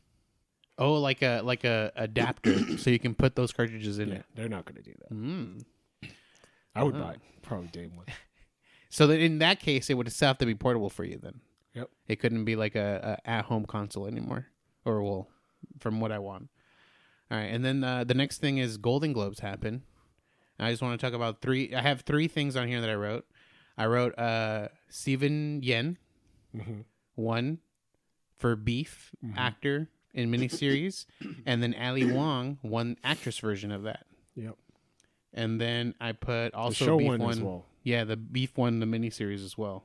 Oh, 0.78 0.94
like 0.94 1.22
a 1.22 1.40
like 1.42 1.64
a 1.64 1.90
adapter, 1.96 2.78
so 2.78 2.90
you 2.90 3.00
can 3.00 3.14
put 3.16 3.34
those 3.34 3.52
cartridges 3.52 3.98
in 3.98 4.10
Yeah, 4.10 4.14
it. 4.14 4.24
they're 4.36 4.48
not 4.48 4.64
going 4.64 4.76
to 4.76 4.82
do 4.82 4.94
that. 5.00 5.12
Mm. 5.12 5.64
I 6.74 6.84
would 6.84 6.94
Oh. 6.94 7.00
buy 7.00 7.12
it, 7.14 7.20
probably 7.42 7.68
day 7.68 7.86
one. 7.86 8.06
So 8.90 9.06
that 9.08 9.20
in 9.20 9.40
that 9.40 9.60
case, 9.60 9.90
it 9.90 9.94
would 9.98 10.10
still 10.10 10.28
have 10.28 10.38
to 10.38 10.46
be 10.46 10.54
portable 10.54 10.88
for 10.88 11.04
you 11.04 11.18
then. 11.22 11.40
Yep. 11.74 11.90
It 12.06 12.20
couldn't 12.20 12.46
be 12.46 12.56
like 12.56 12.74
a, 12.74 13.18
a 13.26 13.28
at 13.28 13.44
home 13.44 13.66
console 13.66 14.06
anymore, 14.06 14.46
or 14.86 15.02
well, 15.02 15.28
from 15.80 16.00
what 16.00 16.10
I 16.10 16.18
want. 16.20 16.48
All 17.30 17.36
right, 17.36 17.44
and 17.52 17.62
then 17.62 17.84
uh, 17.84 18.04
the 18.04 18.14
next 18.14 18.38
thing 18.38 18.56
is 18.56 18.78
Golden 18.78 19.12
Globes 19.12 19.40
happen. 19.40 19.82
I 20.58 20.70
just 20.70 20.82
want 20.82 20.98
to 21.00 21.06
talk 21.06 21.14
about 21.14 21.40
three. 21.40 21.74
I 21.74 21.80
have 21.82 22.00
three 22.02 22.28
things 22.28 22.56
on 22.56 22.66
here 22.68 22.80
that 22.80 22.90
I 22.90 22.94
wrote. 22.94 23.26
I 23.76 23.86
wrote 23.86 24.18
uh, 24.18 24.68
Steven 24.88 25.60
Yeun, 25.62 25.96
Mhm. 26.56 26.84
one 27.14 27.58
for 28.36 28.56
Beef 28.56 29.12
actor 29.36 29.88
in 30.14 30.30
miniseries, 30.30 31.06
and 31.46 31.62
then 31.62 31.74
Ali 31.80 32.04
Wong, 32.04 32.58
one 32.62 32.96
actress 33.04 33.38
version 33.38 33.70
of 33.70 33.82
that. 33.84 34.06
Yep. 34.34 34.56
And 35.34 35.60
then 35.60 35.94
I 36.00 36.12
put 36.12 36.54
also 36.54 36.98
Beef 36.98 37.06
one 37.08 37.20
one. 37.20 37.44
well. 37.44 37.66
Yeah, 37.84 38.04
the 38.04 38.16
Beef 38.16 38.56
one, 38.56 38.80
the 38.80 38.86
miniseries 38.86 39.44
as 39.44 39.56
well. 39.56 39.84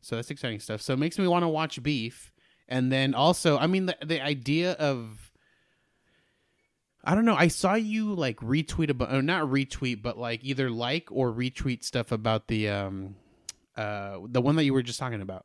So 0.00 0.14
that's 0.16 0.30
exciting 0.30 0.60
stuff. 0.60 0.80
So 0.80 0.92
it 0.94 0.98
makes 0.98 1.18
me 1.18 1.26
want 1.26 1.42
to 1.42 1.48
watch 1.48 1.82
Beef, 1.82 2.32
and 2.68 2.92
then 2.92 3.14
also, 3.14 3.58
I 3.58 3.66
mean, 3.66 3.86
the 3.86 3.96
the 4.04 4.20
idea 4.20 4.72
of 4.72 5.27
I 7.04 7.14
don't 7.14 7.24
know. 7.24 7.36
I 7.36 7.48
saw 7.48 7.74
you 7.74 8.14
like 8.14 8.36
retweet 8.38 8.90
about, 8.90 9.12
or 9.14 9.22
not 9.22 9.44
retweet, 9.46 10.02
but 10.02 10.18
like 10.18 10.40
either 10.44 10.68
like 10.70 11.08
or 11.10 11.32
retweet 11.32 11.84
stuff 11.84 12.12
about 12.12 12.48
the 12.48 12.68
um, 12.68 13.14
uh, 13.76 14.18
the 14.26 14.40
one 14.40 14.56
that 14.56 14.64
you 14.64 14.72
were 14.74 14.82
just 14.82 14.98
talking 14.98 15.20
about, 15.22 15.44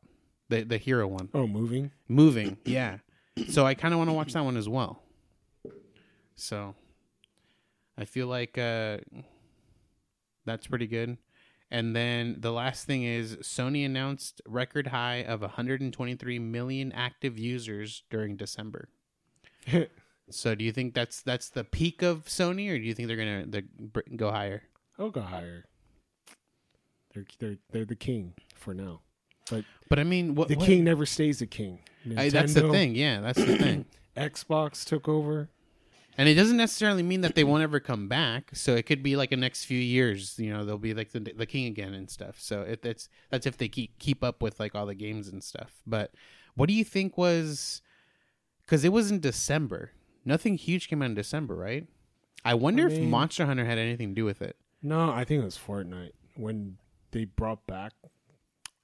the 0.49 0.63
the 0.63 0.77
hero 0.77 1.07
one, 1.07 1.29
Oh, 1.33 1.47
moving. 1.47 1.91
moving. 2.07 2.57
Yeah. 2.65 2.97
So 3.49 3.65
I 3.65 3.73
kind 3.75 3.93
of 3.93 3.97
want 3.99 4.09
to 4.09 4.13
watch 4.13 4.33
that 4.33 4.43
one 4.43 4.57
as 4.57 4.67
well. 4.67 5.01
So 6.35 6.75
I 7.97 8.05
feel 8.05 8.27
like 8.27 8.57
uh, 8.57 8.97
that's 10.45 10.67
pretty 10.67 10.87
good. 10.87 11.17
And 11.71 11.95
then 11.95 12.37
the 12.39 12.51
last 12.51 12.85
thing 12.85 13.03
is 13.03 13.37
Sony 13.37 13.85
announced 13.85 14.41
record 14.45 14.87
high 14.87 15.23
of 15.23 15.41
123 15.41 16.37
million 16.39 16.91
active 16.91 17.39
users 17.39 18.03
during 18.11 18.35
December. 18.35 18.89
So 20.29 20.55
do 20.55 20.63
you 20.63 20.71
think 20.71 20.93
that's 20.93 21.21
that's 21.21 21.49
the 21.49 21.63
peak 21.63 22.01
of 22.01 22.25
Sony, 22.25 22.69
or 22.69 22.77
do 22.77 22.83
you 22.85 22.93
think 22.93 23.07
they're 23.07 23.17
gonna 23.17 23.45
they're, 23.47 24.03
go 24.15 24.31
higher? 24.31 24.63
I'll 24.97 25.09
go 25.09 25.21
higher. 25.21 25.65
They're 27.13 27.25
they're 27.39 27.57
they're 27.71 27.85
the 27.85 27.95
king 27.95 28.33
for 28.55 28.73
now. 28.73 29.01
But 29.49 29.65
But 29.89 29.99
I 29.99 30.03
mean, 30.03 30.35
what, 30.35 30.47
the 30.47 30.55
what- 30.55 30.65
king 30.65 30.83
never 30.83 31.05
stays 31.05 31.41
a 31.41 31.47
king. 31.47 31.79
I- 32.17 32.29
that's 32.29 32.53
the 32.53 32.69
thing. 32.69 32.95
Yeah, 32.95 33.21
that's 33.21 33.39
the 33.39 33.57
thing. 33.57 33.85
Xbox 34.17 34.85
took 34.85 35.07
over. 35.07 35.49
And 36.15 36.29
it 36.29 36.35
doesn't 36.35 36.57
necessarily 36.57 37.01
mean 37.01 37.21
that 37.21 37.33
they 37.33 37.43
won't 37.43 37.63
ever 37.63 37.79
come 37.79 38.07
back. 38.07 38.51
So 38.53 38.75
it 38.75 38.85
could 38.85 39.01
be 39.01 39.15
like 39.15 39.31
the 39.31 39.37
next 39.37 39.65
few 39.65 39.79
years, 39.79 40.37
you 40.37 40.53
know, 40.53 40.63
they'll 40.63 40.77
be 40.77 40.93
like 40.93 41.11
the, 41.11 41.19
the 41.19 41.47
king 41.47 41.65
again 41.65 41.95
and 41.95 42.07
stuff. 42.07 42.39
So 42.39 42.61
it, 42.61 42.83
that's 42.83 43.09
that's 43.31 43.47
if 43.47 43.57
they 43.57 43.67
keep 43.67 43.97
keep 43.97 44.23
up 44.23 44.41
with 44.41 44.59
like 44.59 44.75
all 44.75 44.85
the 44.85 44.93
games 44.93 45.27
and 45.27 45.43
stuff. 45.43 45.71
But 45.87 46.11
what 46.55 46.67
do 46.67 46.73
you 46.73 46.83
think 46.83 47.17
was? 47.17 47.81
Because 48.61 48.85
it 48.85 48.93
was 48.93 49.09
in 49.09 49.19
December. 49.19 49.91
Nothing 50.25 50.57
huge 50.57 50.87
came 50.87 51.01
out 51.01 51.05
in 51.05 51.15
December, 51.15 51.55
right? 51.55 51.87
I 52.45 52.53
wonder 52.53 52.87
I 52.87 52.91
if 52.91 52.99
Monster 53.01 53.45
Hunter 53.45 53.65
had 53.65 53.77
anything 53.77 54.09
to 54.09 54.15
do 54.15 54.25
with 54.25 54.41
it. 54.41 54.57
No, 54.81 55.09
I 55.11 55.23
think 55.23 55.41
it 55.41 55.45
was 55.45 55.57
Fortnite 55.57 56.11
when 56.35 56.77
they 57.11 57.25
brought 57.25 57.65
back. 57.67 57.93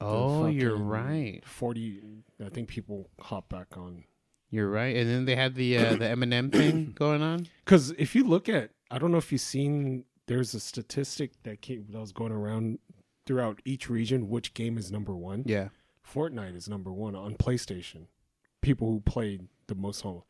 Oh, 0.02 0.48
you're 0.48 0.78
right. 0.78 1.42
Forty. 1.46 2.02
I 2.44 2.50
think 2.50 2.70
people 2.70 3.10
hop 3.20 3.50
back 3.50 3.76
on 3.76 4.06
You're 4.50 4.70
right. 4.70 4.96
And 4.96 5.10
then 5.10 5.26
they 5.26 5.36
had 5.36 5.56
the 5.56 5.78
uh, 5.78 5.96
the 5.96 6.06
Eminem 6.06 6.52
thing 6.56 6.94
going 6.96 7.22
on. 7.22 7.48
because 7.66 7.92
if 7.92 8.16
you 8.16 8.24
look 8.24 8.48
at, 8.48 8.72
I 8.90 8.98
don't 8.98 9.12
know 9.12 9.18
if 9.18 9.32
you've 9.32 9.42
seen. 9.42 10.06
There's 10.28 10.54
a 10.54 10.60
statistic 10.60 11.32
that 11.44 11.62
came 11.62 11.88
that 11.90 12.00
was 12.00 12.12
going 12.12 12.32
around 12.32 12.78
throughout 13.26 13.62
each 13.66 13.90
region. 13.90 14.30
Which 14.30 14.54
game 14.54 14.78
is 14.78 14.92
number 14.92 15.16
one? 15.16 15.44
Yeah. 15.46 15.70
Fortnite 16.08 16.56
is 16.56 16.70
number 16.70 16.94
one 16.94 17.16
on 17.16 17.36
PlayStation. 17.36 18.06
People 18.62 18.92
who 18.92 19.00
played 19.02 19.48
the 19.68 19.76
most 19.76 20.06
on 20.06 20.22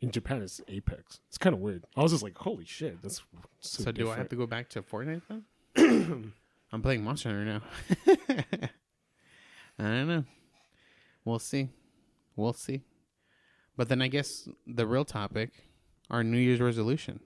in 0.00 0.10
Japan 0.10 0.42
is 0.42 0.60
Apex. 0.68 1.20
It's 1.28 1.38
kind 1.38 1.54
of 1.54 1.60
weird. 1.60 1.84
I 1.96 2.02
was 2.02 2.12
just 2.12 2.22
like, 2.22 2.36
holy 2.38 2.64
shit, 2.64 3.00
that's 3.02 3.22
so, 3.60 3.84
So, 3.84 3.92
do 3.92 4.10
I 4.10 4.16
have 4.16 4.28
to 4.30 4.36
go 4.36 4.46
back 4.46 4.68
to 4.70 4.82
Fortnite 4.82 5.22
then? 5.74 6.32
I'm 6.72 6.82
playing 6.82 7.04
Monster 7.04 7.30
Hunter 7.30 7.44
now. 7.44 7.62
I 9.78 9.82
don't 9.82 10.08
know. 10.08 10.24
We'll 11.24 11.38
see. 11.38 11.68
We'll 12.34 12.52
see. 12.52 12.82
But 13.76 13.88
then 13.88 14.00
I 14.00 14.08
guess 14.08 14.48
the 14.66 14.86
real 14.86 15.04
topic, 15.04 15.50
our 16.10 16.24
New 16.24 16.38
Year's 16.38 16.60
resolution. 16.60 17.20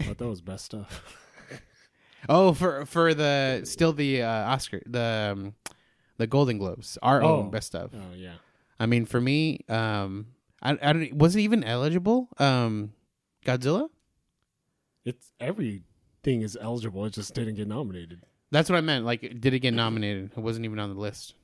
I 0.00 0.04
thought 0.04 0.18
that 0.18 0.28
was 0.28 0.40
best 0.40 0.64
stuff. 0.66 1.20
Oh, 2.26 2.54
for 2.54 2.86
for 2.86 3.12
the 3.12 3.60
still 3.64 3.92
the 3.92 4.22
uh, 4.22 4.26
Oscar 4.54 4.80
the 4.86 5.30
um, 5.36 5.54
the 6.16 6.26
Golden 6.26 6.56
Globes, 6.56 6.96
our 7.02 7.22
Oh. 7.22 7.40
own 7.40 7.50
best 7.50 7.66
stuff. 7.66 7.90
Oh 7.94 8.14
yeah. 8.16 8.36
I 8.80 8.86
mean, 8.86 9.04
for 9.04 9.20
me, 9.20 9.60
um, 9.68 10.28
I, 10.64 10.78
I 10.82 10.92
don't 10.92 11.14
was 11.16 11.36
it 11.36 11.40
even 11.40 11.62
eligible? 11.64 12.28
Um, 12.38 12.92
Godzilla. 13.44 13.88
It's 15.04 15.32
everything 15.38 16.42
is 16.42 16.56
eligible. 16.60 17.04
It 17.04 17.12
just 17.12 17.34
didn't 17.34 17.54
get 17.56 17.68
nominated. 17.68 18.22
That's 18.50 18.70
what 18.70 18.76
I 18.76 18.80
meant. 18.80 19.04
Like, 19.04 19.20
did 19.40 19.52
it 19.52 19.58
get 19.60 19.74
nominated? 19.74 20.30
It 20.36 20.40
wasn't 20.40 20.64
even 20.64 20.78
on 20.78 20.88
the 20.94 20.98
list. 21.00 21.34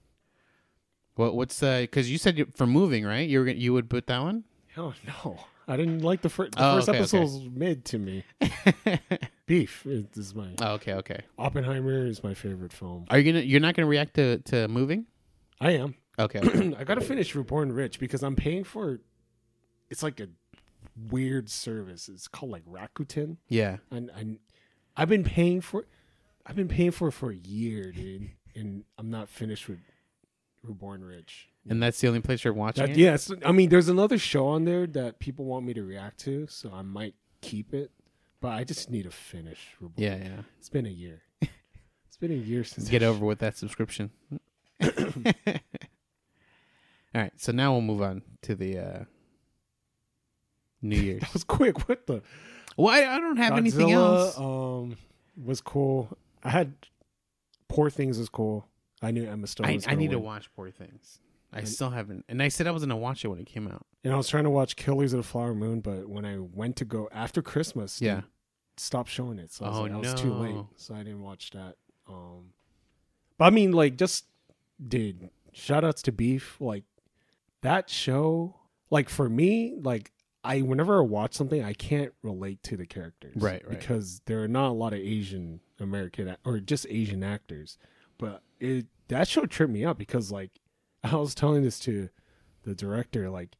What? 1.16 1.34
What's 1.34 1.58
the? 1.58 1.78
Because 1.82 2.10
you 2.10 2.18
said 2.18 2.42
for 2.54 2.66
moving, 2.66 3.04
right? 3.04 3.28
You 3.28 3.40
were 3.40 3.44
gonna- 3.44 3.58
you 3.58 3.72
would 3.72 3.90
put 3.90 4.06
that 4.06 4.20
one. 4.20 4.44
Oh 4.76 4.94
no, 5.06 5.38
I 5.68 5.76
didn't 5.76 6.00
like 6.00 6.22
the 6.22 6.28
first. 6.28 6.52
The 6.52 6.64
Oh, 6.64 6.76
first 6.76 6.88
okay, 6.88 6.98
episode 6.98 7.26
okay. 7.28 7.48
mid 7.52 7.84
to 7.86 7.98
me. 7.98 8.24
Beef 9.46 9.84
is, 9.84 10.34
my 10.34 10.50
oh, 10.62 10.74
okay, 10.74 10.94
okay. 10.94 11.22
Oppenheimer 11.36 12.06
is 12.06 12.22
my 12.22 12.34
favorite 12.34 12.72
film. 12.72 13.04
Are 13.10 13.18
you 13.18 13.32
gonna? 13.32 13.44
You're 13.44 13.60
not 13.60 13.74
gonna 13.74 13.88
react 13.88 14.14
to 14.14 14.38
to 14.38 14.68
moving? 14.68 15.06
I 15.60 15.72
am. 15.72 15.96
Okay. 16.18 16.38
okay. 16.38 16.74
I 16.78 16.84
gotta 16.84 17.00
finish 17.00 17.34
Reborn 17.34 17.72
Rich 17.72 17.98
because 17.98 18.22
I'm 18.22 18.36
paying 18.36 18.62
for. 18.64 19.00
It's 19.90 20.02
like 20.02 20.20
a 20.20 20.28
weird 21.10 21.50
service. 21.50 22.08
It's 22.08 22.28
called 22.28 22.52
like 22.52 22.64
Rakuten, 22.64 23.36
yeah. 23.48 23.78
and 23.90 24.10
and 24.14 24.38
I've 24.96 25.08
been 25.08 25.24
paying 25.24 25.60
for. 25.60 25.86
I've 26.46 26.56
been 26.56 26.68
paying 26.68 26.90
for 26.90 27.08
it 27.08 27.12
for 27.12 27.30
a 27.30 27.36
year, 27.36 27.92
dude, 27.92 28.30
and 28.54 28.84
I'm 28.98 29.10
not 29.10 29.28
finished 29.28 29.68
with 29.68 29.78
Reborn 30.62 31.04
Rich. 31.04 31.48
And 31.68 31.82
that's 31.82 32.00
the 32.00 32.08
only 32.08 32.20
place 32.20 32.44
you're 32.44 32.54
watching 32.54 32.86
That, 32.86 32.92
it. 32.92 32.96
yeah, 32.96 33.14
it's, 33.14 33.30
I 33.44 33.52
mean, 33.52 33.68
there's 33.68 33.90
another 33.90 34.16
show 34.18 34.46
on 34.46 34.64
there 34.64 34.86
that 34.88 35.18
people 35.18 35.44
want 35.44 35.66
me 35.66 35.74
to 35.74 35.84
react 35.84 36.18
to, 36.20 36.46
so 36.48 36.72
I 36.72 36.80
might 36.82 37.14
keep 37.42 37.74
it. 37.74 37.90
But 38.40 38.52
I 38.52 38.64
just 38.64 38.90
need 38.90 39.02
to 39.02 39.10
finish. 39.10 39.58
Reborn. 39.80 40.02
Yeah, 40.02 40.16
yeah. 40.16 40.40
it's 40.58 40.70
been 40.70 40.86
a 40.86 40.90
year. 40.90 41.20
it's 41.42 42.16
been 42.18 42.32
a 42.32 42.34
year 42.34 42.64
since 42.64 42.88
Get 42.88 43.02
over 43.02 43.24
with 43.24 43.40
that 43.40 43.58
subscription. 43.58 44.10
All 44.82 44.90
right. 47.14 47.32
So 47.36 47.52
now 47.52 47.72
we'll 47.72 47.82
move 47.82 48.00
on 48.00 48.22
to 48.42 48.54
the 48.54 48.78
uh 48.78 49.04
New 50.82 50.96
Year's. 51.00 51.20
That 51.20 51.32
was 51.32 51.44
quick. 51.44 51.88
What 51.88 52.06
the? 52.06 52.22
well, 52.76 52.94
I, 52.94 53.16
I 53.16 53.20
don't 53.20 53.36
have 53.36 53.56
anything 53.56 53.92
else. 53.92 54.36
Um, 54.38 54.96
was 55.42 55.60
cool. 55.60 56.16
I 56.44 56.50
had 56.50 56.74
Poor 57.68 57.90
Things 57.90 58.18
was 58.18 58.28
cool. 58.28 58.66
I 59.02 59.10
knew 59.10 59.24
Emma 59.24 59.46
Stone. 59.46 59.66
I, 59.66 59.78
I 59.86 59.94
need 59.94 60.10
to 60.10 60.18
watch 60.18 60.50
Poor 60.54 60.70
Things. 60.70 61.20
I 61.52 61.58
And- 61.60 61.68
still 61.68 61.90
haven't, 61.90 62.24
and 62.28 62.42
I 62.42 62.48
said 62.48 62.66
I 62.66 62.70
was 62.70 62.82
gonna 62.82 62.96
watch 62.96 63.24
it 63.24 63.28
when 63.28 63.38
it 63.40 63.46
came 63.46 63.66
out. 63.66 63.84
And 64.04 64.12
I 64.12 64.16
was 64.16 64.28
trying 64.28 64.44
to 64.44 64.50
watch 64.50 64.76
Killers 64.76 65.12
of 65.12 65.18
the 65.18 65.22
Flower 65.24 65.54
Moon, 65.54 65.80
but 65.80 66.08
when 66.08 66.24
I 66.24 66.38
went 66.38 66.76
to 66.76 66.84
go 66.84 67.08
after 67.12 67.42
Christmas, 67.42 68.00
Yeah. 68.00 68.22
stopped 68.76 69.10
showing 69.10 69.38
it. 69.38 69.52
So 69.52 69.64
I 69.64 69.68
was, 69.68 69.78
Oh, 69.78 69.82
like, 69.82 69.92
I 69.92 69.96
was 69.96 70.14
too 70.14 70.32
late, 70.32 70.64
so 70.76 70.94
I 70.94 70.98
didn't 70.98 71.22
watch 71.22 71.50
that. 71.50 71.74
Um, 72.08 72.52
but 73.36 73.46
I 73.46 73.50
mean, 73.50 73.72
like, 73.72 73.96
just 73.96 74.26
dude, 74.86 75.28
shout 75.52 75.84
outs 75.84 76.02
to 76.02 76.12
Beef. 76.12 76.56
Like 76.60 76.84
that 77.62 77.90
show, 77.90 78.54
like 78.90 79.08
for 79.08 79.28
me, 79.28 79.74
like 79.82 80.12
I 80.42 80.62
whenever 80.62 80.98
I 80.98 81.02
watch 81.02 81.34
something, 81.34 81.62
I 81.62 81.74
can't 81.74 82.12
relate 82.22 82.62
to 82.64 82.76
the 82.76 82.86
characters, 82.86 83.36
Right, 83.36 83.66
right. 83.66 83.78
Because 83.78 84.22
there 84.26 84.42
are 84.42 84.48
not 84.48 84.70
a 84.70 84.72
lot 84.72 84.92
of 84.92 85.00
Asian 85.00 85.60
American 85.78 86.34
or 86.44 86.60
just 86.60 86.86
Asian 86.88 87.22
actors. 87.22 87.76
But 88.18 88.42
it 88.58 88.86
that 89.08 89.28
show 89.28 89.46
tripped 89.46 89.72
me 89.72 89.84
out 89.84 89.98
because 89.98 90.32
like 90.32 90.52
I 91.04 91.16
was 91.16 91.34
telling 91.34 91.62
this 91.62 91.78
to 91.80 92.08
the 92.62 92.74
director, 92.74 93.30
like 93.30 93.56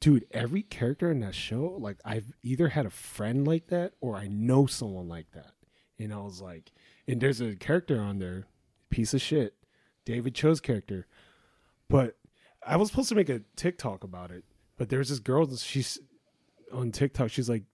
dude, 0.00 0.26
every 0.32 0.62
character 0.62 1.10
in 1.10 1.20
that 1.20 1.34
show, 1.34 1.76
like 1.78 1.98
I've 2.04 2.32
either 2.42 2.68
had 2.68 2.86
a 2.86 2.90
friend 2.90 3.46
like 3.46 3.68
that 3.68 3.92
or 4.00 4.16
I 4.16 4.26
know 4.26 4.66
someone 4.66 5.08
like 5.08 5.30
that. 5.32 5.52
And 5.98 6.12
I 6.12 6.18
was 6.18 6.40
like, 6.40 6.72
and 7.06 7.20
there's 7.20 7.40
a 7.40 7.54
character 7.54 8.00
on 8.00 8.18
there, 8.18 8.46
piece 8.90 9.14
of 9.14 9.22
shit, 9.22 9.54
David 10.04 10.34
Choe's 10.34 10.60
character. 10.60 11.06
But 11.88 12.16
I 12.66 12.76
was 12.76 12.88
supposed 12.88 13.10
to 13.10 13.14
make 13.14 13.28
a 13.28 13.42
TikTok 13.54 14.02
about 14.02 14.32
it, 14.32 14.44
but 14.76 14.88
there's 14.88 15.08
this 15.08 15.20
girl, 15.20 15.56
she's 15.56 16.00
on 16.72 16.92
TikTok, 16.92 17.30
she's 17.30 17.48
like, 17.48 17.64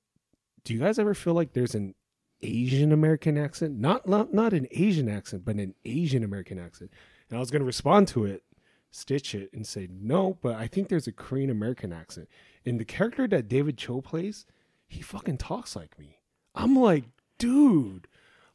do 0.64 0.74
you 0.74 0.80
guys 0.80 0.98
ever 0.98 1.14
feel 1.14 1.34
like 1.34 1.52
there's 1.52 1.74
an 1.74 1.94
Asian 2.42 2.92
American 2.92 3.36
accent, 3.36 3.78
not 3.78 4.06
not 4.08 4.32
not 4.32 4.52
an 4.52 4.66
Asian 4.70 5.08
accent, 5.08 5.44
but 5.44 5.56
an 5.56 5.74
Asian 5.84 6.22
American 6.22 6.58
accent. 6.58 6.90
And 7.28 7.36
I 7.36 7.40
was 7.40 7.50
gonna 7.50 7.64
respond 7.64 8.08
to 8.08 8.24
it, 8.24 8.44
stitch 8.90 9.34
it, 9.34 9.50
and 9.52 9.66
say 9.66 9.88
no, 9.90 10.38
but 10.40 10.54
I 10.54 10.66
think 10.66 10.88
there's 10.88 11.06
a 11.06 11.12
Korean 11.12 11.50
American 11.50 11.92
accent. 11.92 12.28
And 12.64 12.78
the 12.78 12.84
character 12.84 13.26
that 13.28 13.48
David 13.48 13.76
Choe 13.76 14.00
plays, 14.00 14.46
he 14.86 15.02
fucking 15.02 15.38
talks 15.38 15.74
like 15.74 15.98
me. 15.98 16.20
I'm 16.54 16.76
like, 16.76 17.04
dude, 17.38 18.06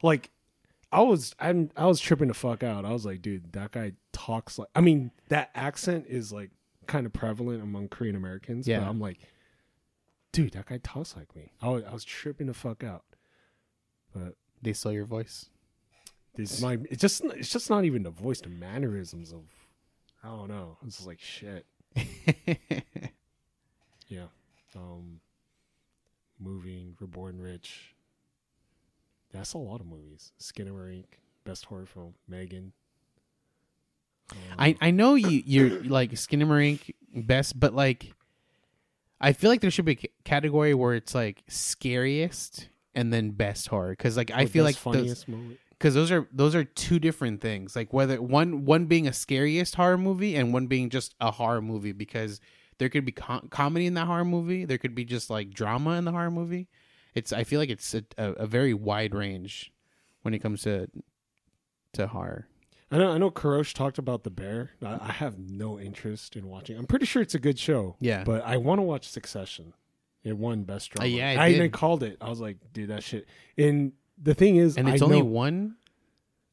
like 0.02 0.32
I 0.92 1.02
was 1.02 1.36
I'm 1.40 1.70
I 1.76 1.86
was 1.86 2.00
tripping 2.00 2.30
the 2.30 2.34
fuck 2.34 2.64
out. 2.64 2.86
I 2.86 2.94
was 2.94 3.06
like, 3.06 3.22
dude, 3.22 3.52
that 3.54 3.72
guy 3.72 3.94
talks 4.14 4.58
like 4.58 4.70
I 4.76 4.82
mean, 4.82 5.12
that 5.28 5.50
accent 5.56 6.06
is 6.08 6.32
like 6.32 6.52
kind 6.88 7.06
of 7.06 7.12
prevalent 7.12 7.62
among 7.62 7.90
Korean 7.90 8.16
Americans. 8.16 8.68
Yeah. 8.68 8.80
But 8.80 8.88
I'm 8.88 9.00
like, 9.02 9.20
dude, 10.34 10.52
that 10.54 10.66
guy 10.66 10.80
talks 10.84 11.16
like 11.16 11.34
me. 11.36 11.54
I 11.62 11.70
was, 11.70 11.84
I 11.86 11.94
was 11.94 12.04
tripping 12.04 12.48
the 12.48 12.54
fuck 12.54 12.84
out. 12.84 13.06
But 14.14 14.36
They 14.62 14.74
saw 14.74 14.90
your 14.90 15.06
voice. 15.06 15.46
this 16.36 16.62
my 16.62 16.78
it's 16.90 17.02
just 17.02 17.24
it's 17.26 17.50
just 17.50 17.70
not 17.70 17.86
even 17.86 18.04
the 18.04 18.10
voice, 18.12 18.42
the 18.42 18.50
mannerisms 18.50 19.32
of 19.32 19.44
I 20.24 20.28
don't 20.28 20.50
know. 20.50 20.78
It's 20.86 20.98
just 20.98 21.08
like 21.08 21.20
shit. 21.22 21.66
Yeah. 24.08 24.26
Um 24.76 25.22
moving, 26.40 26.96
Reborn 27.00 27.40
Rich. 27.40 27.96
That's 29.32 29.54
a 29.54 29.58
lot 29.58 29.80
of 29.82 29.88
movies. 29.88 30.32
Skinamarink, 30.40 31.06
best 31.44 31.66
horror 31.66 31.86
film, 31.88 32.14
Megan. 32.28 32.74
Um, 34.32 34.38
I 34.60 34.76
I 34.82 34.92
know 34.92 35.16
you 35.16 35.42
you're 35.46 35.84
like 35.84 36.12
Skinamarink 36.12 36.94
best, 37.16 37.60
but 37.60 37.74
like 37.74 38.14
I 39.24 39.32
feel 39.32 39.50
like 39.50 39.62
there 39.62 39.72
should 39.72 39.86
be 39.86 40.00
a 40.04 40.24
category 40.26 40.74
where 40.74 40.94
it's 40.94 41.16
like 41.16 41.44
scariest 41.48 42.68
and 42.94 43.12
then 43.12 43.32
best 43.32 43.70
horror 43.70 43.92
because 43.92 44.18
like 44.18 44.32
I 44.32 44.44
or 44.44 44.48
feel 44.48 44.66
like 44.66 44.76
best 44.76 44.84
those 44.84 44.94
funniest 44.96 45.28
because 45.70 45.94
those 45.94 46.12
are 46.12 46.28
those 46.34 46.56
are 46.56 46.66
two 46.66 47.00
different 47.00 47.40
things. 47.40 47.74
Like 47.74 47.94
whether 47.94 48.22
one 48.22 48.66
one 48.66 48.86
being 48.86 49.08
a 49.08 49.14
scariest 49.14 49.76
horror 49.76 49.98
movie 49.98 50.36
and 50.36 50.54
one 50.54 50.68
being 50.68 50.90
just 50.90 51.16
a 51.22 51.32
horror 51.32 51.62
movie 51.62 51.94
because 51.94 52.42
there 52.80 52.90
could 52.90 53.06
be 53.06 53.14
com- 53.14 53.48
comedy 53.50 53.86
in 53.86 53.94
that 53.94 54.08
horror 54.08 54.26
movie. 54.26 54.66
There 54.66 54.78
could 54.78 54.94
be 54.94 55.06
just 55.06 55.30
like 55.30 55.52
drama 55.52 55.92
in 55.92 56.04
the 56.04 56.12
horror 56.12 56.32
movie. 56.32 56.68
It's 57.16 57.32
I 57.32 57.46
feel 57.46 57.62
like 57.62 57.70
it's 57.70 57.94
a, 57.94 58.04
a, 58.18 58.32
a 58.32 58.46
very 58.46 58.74
wide 58.74 59.16
range 59.16 59.72
when 60.24 60.34
it 60.34 60.40
comes 60.40 60.64
to 60.64 60.88
to 61.94 62.08
horror. 62.08 62.50
I 62.94 62.98
know 62.98 63.12
I 63.12 63.18
know 63.18 63.32
Karosh 63.32 63.74
talked 63.74 63.98
about 63.98 64.24
the 64.24 64.30
bear. 64.30 64.70
I, 64.86 65.00
I 65.02 65.12
have 65.14 65.40
no 65.40 65.80
interest 65.80 66.36
in 66.36 66.48
watching. 66.48 66.78
I'm 66.78 66.86
pretty 66.86 67.06
sure 67.08 67.22
it's 67.24 67.34
a 67.34 67.40
good 67.40 67.58
show. 67.58 67.96
Yeah. 68.00 68.24
But 68.24 68.44
I 68.46 68.58
want 68.58 68.78
to 68.78 68.84
watch 68.84 69.08
Succession. 69.10 69.74
It 70.24 70.38
won 70.38 70.64
best 70.64 70.92
uh, 70.92 70.96
drama. 70.98 71.10
yeah, 71.10 71.32
it 71.32 71.38
I 71.40 71.50
even 71.50 71.72
called 71.72 72.04
it. 72.04 72.18
I 72.22 72.30
was 72.30 72.40
like, 72.40 72.58
dude, 72.72 72.90
that 72.92 73.04
shit. 73.04 73.28
And 73.58 73.94
the 74.22 74.34
thing 74.36 74.56
is, 74.58 74.78
And 74.78 74.88
it's 74.88 75.02
I 75.02 75.06
only 75.06 75.20
know, 75.20 75.26
one 75.26 75.76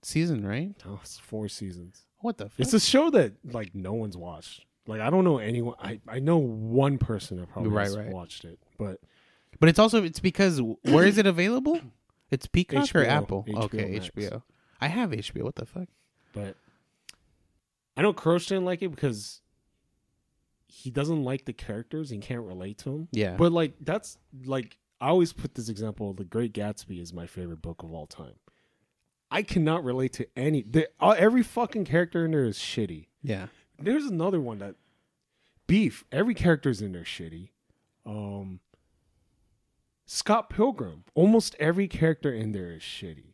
season, 0.02 0.44
right? 0.46 0.74
Oh, 0.88 0.98
it's 1.02 1.18
four 1.18 1.46
seasons. 1.48 2.06
What 2.20 2.38
the 2.38 2.46
fuck? 2.48 2.58
It's 2.58 2.72
a 2.72 2.80
show 2.80 3.10
that 3.10 3.34
like 3.44 3.74
no 3.74 3.92
one's 3.92 4.16
watched. 4.16 4.64
Like 4.86 5.02
I 5.02 5.10
don't 5.10 5.24
know 5.24 5.38
anyone. 5.38 5.74
I 5.78 6.00
I 6.08 6.20
know 6.20 6.38
one 6.38 6.96
person 6.96 7.36
that 7.36 7.50
probably 7.50 7.70
Right, 7.70 7.84
has 7.84 7.98
right. 7.98 8.08
watched 8.08 8.44
it, 8.46 8.58
but 8.78 8.98
But 9.60 9.68
it's 9.68 9.78
also 9.78 10.02
it's 10.02 10.20
because 10.20 10.58
where 10.84 11.04
is 11.04 11.18
it 11.18 11.26
available? 11.26 11.78
It's 12.30 12.46
Peacock 12.46 12.84
or 12.94 13.04
HBO, 13.04 13.06
Apple? 13.06 13.44
HBO 13.46 13.62
okay, 13.64 13.90
Max. 13.90 14.10
HBO. 14.16 14.42
I 14.80 14.88
have 14.88 15.10
HBO. 15.10 15.42
What 15.42 15.56
the 15.56 15.66
fuck? 15.66 15.88
But 16.32 16.56
I 17.96 18.02
know 18.02 18.12
Croce 18.12 18.46
didn't 18.48 18.64
like 18.64 18.82
it 18.82 18.90
because 18.90 19.40
he 20.66 20.90
doesn't 20.90 21.24
like 21.24 21.44
the 21.44 21.52
characters 21.52 22.12
and 22.12 22.22
can't 22.22 22.42
relate 22.42 22.78
to 22.78 22.84
them. 22.90 23.08
Yeah. 23.12 23.36
But 23.36 23.52
like 23.52 23.74
that's 23.80 24.16
like 24.44 24.78
I 25.00 25.08
always 25.08 25.32
put 25.32 25.54
this 25.54 25.68
example: 25.68 26.12
The 26.12 26.24
Great 26.24 26.52
Gatsby 26.52 27.00
is 27.00 27.12
my 27.12 27.26
favorite 27.26 27.62
book 27.62 27.82
of 27.82 27.92
all 27.92 28.06
time. 28.06 28.34
I 29.30 29.42
cannot 29.42 29.84
relate 29.84 30.12
to 30.14 30.26
any. 30.36 30.62
The, 30.62 30.88
uh, 30.98 31.14
every 31.16 31.42
fucking 31.42 31.84
character 31.84 32.24
in 32.24 32.32
there 32.32 32.44
is 32.44 32.58
shitty. 32.58 33.06
yeah. 33.22 33.46
There's 33.82 34.04
another 34.04 34.40
one 34.40 34.58
that 34.58 34.74
Beef. 35.66 36.04
Every 36.12 36.34
character's 36.34 36.82
in 36.82 36.92
there 36.92 37.04
shitty. 37.04 37.48
Um, 38.04 38.60
Scott 40.04 40.50
Pilgrim. 40.50 41.04
Almost 41.14 41.54
every 41.58 41.88
character 41.88 42.30
in 42.32 42.52
there 42.52 42.72
is 42.72 42.82
shitty. 42.82 43.32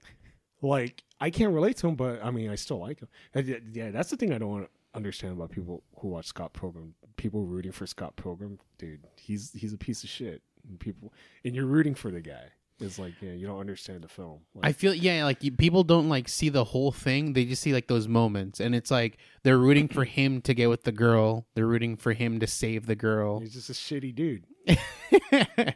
Like 0.63 1.03
I 1.21 1.31
can't 1.31 1.53
relate 1.53 1.77
to 1.79 1.89
him, 1.89 1.97
but 1.97 2.25
I 2.25 2.31
mean 2.31 2.51
I 2.51 2.55
still 2.55 2.81
like 2.81 3.01
him. 3.01 3.09
And 3.35 3.63
yeah, 3.73 3.91
that's 3.91 4.11
the 4.11 4.17
thing 4.17 4.33
I 4.33 4.39
don't 4.39 4.51
want 4.51 4.65
to 4.65 4.71
understand 4.95 5.35
about 5.35 5.51
people 5.51 5.83
who 5.99 6.09
watch 6.09 6.27
Scott 6.27 6.53
Pilgrim. 6.53 6.95
People 7.17 7.45
rooting 7.45 7.73
for 7.73 7.87
Scott 7.87 8.17
Pilgrim, 8.17 8.59
dude. 8.79 9.07
He's 9.17 9.53
he's 9.53 9.73
a 9.73 9.79
piece 9.79 10.05
of 10.05 10.11
shit. 10.11 10.43
And 10.69 10.81
people 10.81 11.13
and 11.45 11.55
you're 11.55 11.67
rooting 11.67 11.95
for 11.95 12.11
the 12.11 12.21
guy. 12.21 12.51
It's 12.79 12.99
like 12.99 13.15
yeah, 13.23 13.33
you 13.33 13.47
don't 13.47 13.61
understand 13.61 14.03
the 14.03 14.09
film. 14.09 14.41
I 14.63 14.73
feel 14.73 14.93
yeah, 14.93 15.25
like 15.25 15.43
you, 15.43 15.51
people 15.51 15.83
don't 15.83 16.11
like 16.11 16.29
see 16.29 16.51
the 16.51 16.65
whole 16.65 16.93
thing. 16.93 17.33
They 17.33 17.47
just 17.47 17.63
see 17.63 17.73
like 17.73 17.87
those 17.87 18.07
moments, 18.07 18.61
and 18.61 18.75
it's 18.75 18.91
like 18.91 19.17
they're 19.45 19.57
rooting 19.57 19.89
for 19.89 20.05
him 20.05 20.43
to 20.43 20.53
get 20.53 20.69
with 20.69 20.83
the 20.83 20.93
girl. 20.93 21.47
They're 21.55 21.67
rooting 21.67 21.97
for 21.97 22.13
him 22.13 22.39
to 22.41 22.47
save 22.47 22.85
the 22.85 22.95
girl. 22.95 23.41
he's 23.41 23.55
just 23.55 23.71
a 23.71 23.73
shitty 23.73 24.15
dude. 24.15 24.45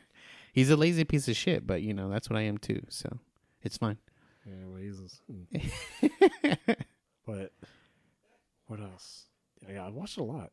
He's 0.53 0.71
a 0.71 0.77
lazy 0.77 1.05
piece 1.05 1.29
of 1.29 1.37
shit, 1.37 1.67
but 1.67 1.83
you 1.83 1.95
know 1.95 2.09
that's 2.09 2.29
what 2.29 2.39
I 2.39 2.43
am 2.43 2.59
too. 2.59 2.83
So 2.89 3.19
it's 3.63 3.77
fine. 3.77 3.99
Yeah, 4.47 4.55
well, 4.67 4.81
he's 4.81 4.99
a- 5.01 5.33
mm. 5.33 6.77
But 7.27 7.53
what 8.67 8.81
else? 8.81 9.27
Yeah, 9.69 9.85
I 9.87 9.91
watched 9.91 10.17
a 10.19 10.23
lot. 10.23 10.51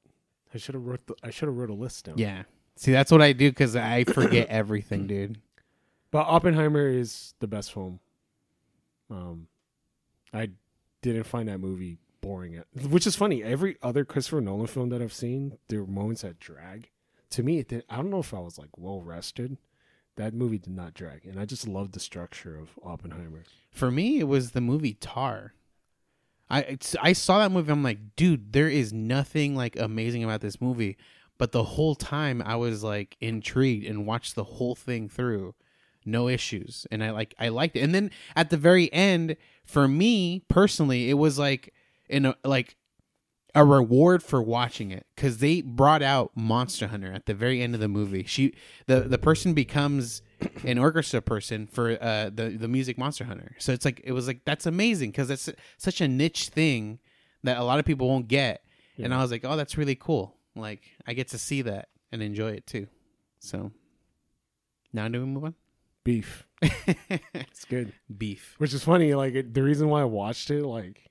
I 0.53 0.57
should 0.57 0.75
have 0.75 0.85
wrote. 0.85 1.05
The, 1.07 1.15
I 1.23 1.29
should 1.29 1.47
have 1.47 1.57
wrote 1.57 1.69
a 1.69 1.73
list 1.73 2.05
down. 2.05 2.17
Yeah. 2.17 2.43
See, 2.75 2.91
that's 2.91 3.11
what 3.11 3.21
I 3.21 3.33
do 3.33 3.49
because 3.49 3.75
I 3.75 4.03
forget 4.03 4.47
everything, 4.49 5.07
dude. 5.07 5.39
But 6.11 6.27
Oppenheimer 6.27 6.87
is 6.87 7.33
the 7.39 7.47
best 7.47 7.73
film. 7.73 7.99
Um, 9.09 9.47
I 10.33 10.49
didn't 11.01 11.23
find 11.23 11.47
that 11.49 11.59
movie 11.59 11.97
boring. 12.21 12.55
At, 12.55 12.67
which 12.89 13.07
is 13.07 13.15
funny. 13.15 13.43
Every 13.43 13.77
other 13.81 14.05
Christopher 14.05 14.41
Nolan 14.41 14.67
film 14.67 14.89
that 14.89 15.01
I've 15.01 15.13
seen, 15.13 15.57
there 15.69 15.79
were 15.81 15.87
moments 15.91 16.21
that 16.21 16.39
drag. 16.39 16.89
To 17.31 17.43
me, 17.43 17.59
it 17.59 17.67
did, 17.69 17.83
I 17.89 17.97
don't 17.97 18.09
know 18.09 18.19
if 18.19 18.33
I 18.33 18.39
was 18.39 18.57
like 18.57 18.69
well 18.77 19.01
rested. 19.01 19.57
That 20.17 20.33
movie 20.33 20.57
did 20.57 20.75
not 20.75 20.93
drag, 20.93 21.25
and 21.25 21.39
I 21.39 21.45
just 21.45 21.67
loved 21.67 21.93
the 21.93 21.99
structure 21.99 22.57
of 22.57 22.69
Oppenheimer. 22.83 23.43
For 23.71 23.91
me, 23.91 24.19
it 24.19 24.27
was 24.27 24.51
the 24.51 24.61
movie 24.61 24.95
Tar. 24.95 25.53
I 26.49 26.77
I 27.01 27.13
saw 27.13 27.39
that 27.39 27.51
movie. 27.51 27.71
I'm 27.71 27.83
like, 27.83 28.15
dude, 28.15 28.51
there 28.51 28.67
is 28.67 28.91
nothing 28.91 29.55
like 29.55 29.77
amazing 29.77 30.23
about 30.23 30.41
this 30.41 30.59
movie. 30.59 30.97
But 31.37 31.51
the 31.51 31.63
whole 31.63 31.93
time, 31.93 32.41
I 32.43 32.55
was 32.55 32.83
like 32.83 33.15
intrigued 33.21 33.85
and 33.85 34.07
watched 34.07 34.33
the 34.33 34.43
whole 34.43 34.73
thing 34.73 35.07
through, 35.07 35.53
no 36.03 36.27
issues, 36.27 36.87
and 36.89 37.03
I 37.03 37.11
like 37.11 37.35
I 37.37 37.49
liked 37.49 37.75
it. 37.75 37.81
And 37.81 37.93
then 37.93 38.09
at 38.35 38.49
the 38.49 38.57
very 38.57 38.91
end, 38.91 39.37
for 39.65 39.87
me 39.87 40.41
personally, 40.47 41.11
it 41.11 41.15
was 41.15 41.37
like 41.37 41.73
in 42.09 42.25
a 42.25 42.35
like 42.43 42.75
a 43.57 43.65
reward 43.65 44.21
for 44.21 44.39
watching 44.39 44.91
it 44.91 45.07
because 45.15 45.39
they 45.39 45.61
brought 45.61 46.03
out 46.03 46.31
Monster 46.35 46.87
Hunter 46.87 47.11
at 47.11 47.25
the 47.25 47.33
very 47.33 47.59
end 47.59 47.73
of 47.73 47.81
the 47.81 47.87
movie. 47.87 48.23
She 48.23 48.53
the 48.85 49.01
the 49.01 49.17
person 49.17 49.55
becomes 49.55 50.21
an 50.63 50.77
orchestra 50.77 51.23
person 51.23 51.65
for 51.65 51.97
uh, 51.99 52.29
the 52.29 52.49
the 52.49 52.67
music 52.67 52.99
Monster 52.99 53.23
Hunter. 53.23 53.55
So 53.57 53.73
it's 53.73 53.83
like 53.83 53.99
it 54.03 54.11
was 54.11 54.27
like 54.27 54.45
that's 54.45 54.67
amazing 54.67 55.09
because 55.09 55.29
that's 55.29 55.49
such 55.77 56.01
a 56.01 56.07
niche 56.07 56.49
thing 56.49 56.99
that 57.43 57.57
a 57.57 57.63
lot 57.63 57.79
of 57.79 57.85
people 57.85 58.07
won't 58.07 58.27
get. 58.27 58.63
And 58.99 59.13
I 59.13 59.21
was 59.21 59.31
like, 59.31 59.43
oh, 59.43 59.55
that's 59.55 59.75
really 59.77 59.95
cool. 59.95 60.35
Like 60.55 60.83
I 61.07 61.13
get 61.13 61.29
to 61.29 61.39
see 61.39 61.63
that 61.63 61.89
and 62.11 62.21
enjoy 62.21 62.51
it 62.51 62.67
too. 62.67 62.87
So 63.39 63.71
now 64.93 65.07
do 65.07 65.19
we 65.19 65.25
move 65.25 65.45
on? 65.45 65.55
Beef. 66.03 66.45
It's 67.33 67.65
good. 67.65 67.93
Beef. 68.15 68.53
Which 68.59 68.73
is 68.73 68.83
funny. 68.83 69.15
Like 69.15 69.33
it, 69.33 69.53
the 69.55 69.63
reason 69.63 69.89
why 69.89 70.01
I 70.01 70.05
watched 70.05 70.51
it, 70.51 70.63
like 70.63 71.06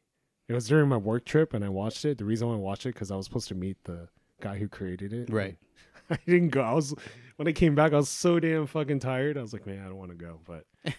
it 0.49 0.53
was 0.55 0.69
during 0.69 0.89
my 0.89 0.97
work 0.97 1.25
trip, 1.25 1.55
and 1.55 1.65
I 1.65 1.69
watched 1.69 2.05
it. 2.05 2.19
The 2.19 2.25
reason 2.25 2.49
why 2.49 2.55
I 2.55 2.59
watched 2.59 2.87
it 2.87 2.95
because 2.95 3.11
I 3.11 3.17
was 3.17 3.27
supposed 3.27 3.49
to 3.49 3.55
meet 3.55 3.77
the 3.85 4.09
guy 4.41 4.59
who 4.59 4.69
created 4.69 5.13
it. 5.13 5.31
Right. 5.31 5.57
I 6.11 6.19
didn't 6.27 6.51
go. 6.51 6.61
I 6.63 6.73
was 6.73 6.95
when 7.37 7.49
I 7.49 7.53
came 7.53 7.75
back, 7.75 7.93
I 7.93 7.97
was 7.97 8.09
so 8.09 8.39
damn 8.39 8.67
fucking 8.67 9.01
tired. 9.01 9.37
I 9.37 9.43
was 9.43 9.53
like, 9.53 9.67
man, 9.67 9.81
I 9.81 9.87
don't 9.89 9.97
want 9.97 10.11
to 10.13 10.17
go. 10.17 10.41
But 10.45 10.65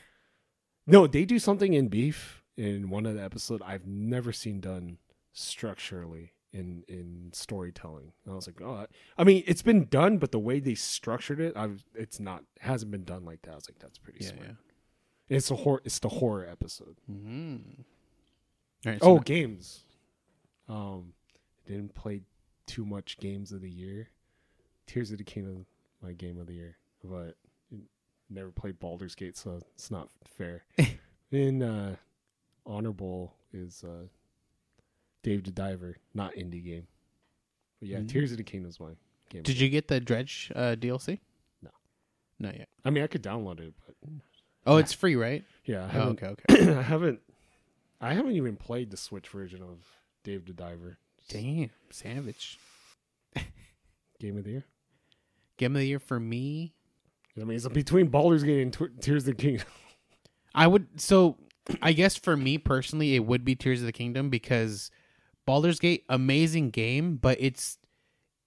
no, 0.87 1.07
they 1.07 1.25
do 1.25 1.39
something 1.39 1.73
in 1.73 1.87
Beef 1.87 2.43
in 2.57 2.89
one 2.89 3.05
of 3.05 3.15
the 3.15 3.23
episodes 3.23 3.63
I've 3.65 3.85
never 3.87 4.31
seen 4.33 4.59
done 4.59 4.97
structurally 5.33 6.33
in 6.51 6.83
in 6.87 7.29
storytelling. 7.33 8.11
And 8.25 8.33
I 8.33 8.35
was 8.35 8.47
like, 8.47 8.61
oh, 8.61 8.85
I 9.17 9.23
mean, 9.23 9.43
it's 9.47 9.61
been 9.61 9.85
done, 9.85 10.17
but 10.17 10.31
the 10.31 10.39
way 10.39 10.59
they 10.59 10.75
structured 10.75 11.39
it, 11.39 11.55
I've 11.55 11.85
it's 11.95 12.19
not 12.19 12.43
hasn't 12.59 12.91
been 12.91 13.03
done 13.03 13.23
like 13.25 13.41
that. 13.43 13.51
I 13.51 13.55
was 13.55 13.69
like, 13.69 13.79
that's 13.79 13.97
pretty 13.99 14.19
Yeah. 14.25 14.31
smart. 14.31 14.47
yeah. 14.47 15.37
It's 15.37 15.51
a 15.51 15.55
horror. 15.55 15.81
It's 15.85 15.99
the 15.99 16.09
horror 16.09 16.47
episode. 16.49 16.97
Mm-hmm. 17.11 17.81
Right. 18.85 18.99
Oh, 19.01 19.17
So 19.17 19.23
games. 19.23 19.83
Um, 20.69 21.13
didn't 21.65 21.93
play 21.95 22.21
too 22.65 22.85
much 22.85 23.17
games 23.19 23.51
of 23.51 23.61
the 23.61 23.69
year. 23.69 24.09
Tears 24.85 25.11
of 25.11 25.17
the 25.17 25.23
Kingdom, 25.23 25.65
my 26.01 26.13
game 26.13 26.39
of 26.39 26.47
the 26.47 26.53
year, 26.53 26.77
but 27.03 27.35
never 28.29 28.51
played 28.51 28.79
Baldur's 28.79 29.15
Gate, 29.15 29.37
so 29.37 29.59
it's 29.75 29.91
not 29.91 30.09
fair. 30.25 30.63
In 31.31 31.61
uh, 31.61 31.95
honorable 32.65 33.33
is 33.53 33.83
uh, 33.83 34.07
Dave 35.23 35.43
the 35.43 35.51
Diver, 35.51 35.97
not 36.13 36.33
indie 36.35 36.63
game. 36.63 36.87
But 37.79 37.89
yeah, 37.89 37.97
Mm. 37.99 38.09
Tears 38.09 38.31
of 38.31 38.37
the 38.37 38.43
Kingdom 38.43 38.69
is 38.69 38.79
my 38.79 38.91
game. 39.29 39.43
did 39.43 39.59
you 39.59 39.69
get 39.69 39.87
the 39.87 39.99
Dredge 39.99 40.51
uh, 40.55 40.75
DLC? 40.79 41.19
No. 41.61 41.69
Not 42.39 42.57
yet. 42.57 42.69
I 42.85 42.89
mean, 42.89 43.03
I 43.03 43.07
could 43.07 43.23
download 43.23 43.59
it, 43.59 43.73
but 43.85 43.95
Oh, 44.65 44.77
it's 44.81 44.93
free, 44.93 45.15
right? 45.15 45.43
Yeah, 45.65 45.89
I 45.91 45.97
Oh, 45.97 46.09
okay, 46.09 46.27
okay. 46.27 46.71
I 46.77 46.81
haven't, 46.81 47.19
I 47.99 48.13
haven't 48.13 48.33
even 48.33 48.55
played 48.55 48.91
the 48.91 48.97
Switch 48.97 49.27
version 49.29 49.61
of 49.61 49.79
Dave 50.23 50.45
the 50.45 50.53
Diver. 50.53 50.97
Damn, 51.29 51.71
savage. 51.89 52.59
Game 54.19 54.37
of 54.37 54.43
the 54.43 54.51
year. 54.51 54.65
Game 55.57 55.75
of 55.75 55.79
the 55.79 55.87
year 55.87 55.99
for 55.99 56.19
me. 56.19 56.73
I 57.39 57.43
mean, 57.43 57.57
it's 57.57 57.67
between 57.67 58.07
Baldur's 58.07 58.43
Gate 58.43 58.61
and 58.61 59.01
Tears 59.01 59.27
of 59.27 59.37
the 59.37 59.41
Kingdom. 59.41 59.67
I 60.55 60.67
would 60.67 60.87
so 60.99 61.37
I 61.81 61.93
guess 61.93 62.15
for 62.15 62.35
me 62.35 62.57
personally 62.57 63.15
it 63.15 63.25
would 63.25 63.45
be 63.45 63.55
Tears 63.55 63.81
of 63.81 63.85
the 63.85 63.91
Kingdom 63.91 64.29
because 64.29 64.89
Baldur's 65.45 65.79
Gate 65.79 66.03
amazing 66.09 66.71
game, 66.71 67.17
but 67.17 67.37
it's 67.39 67.77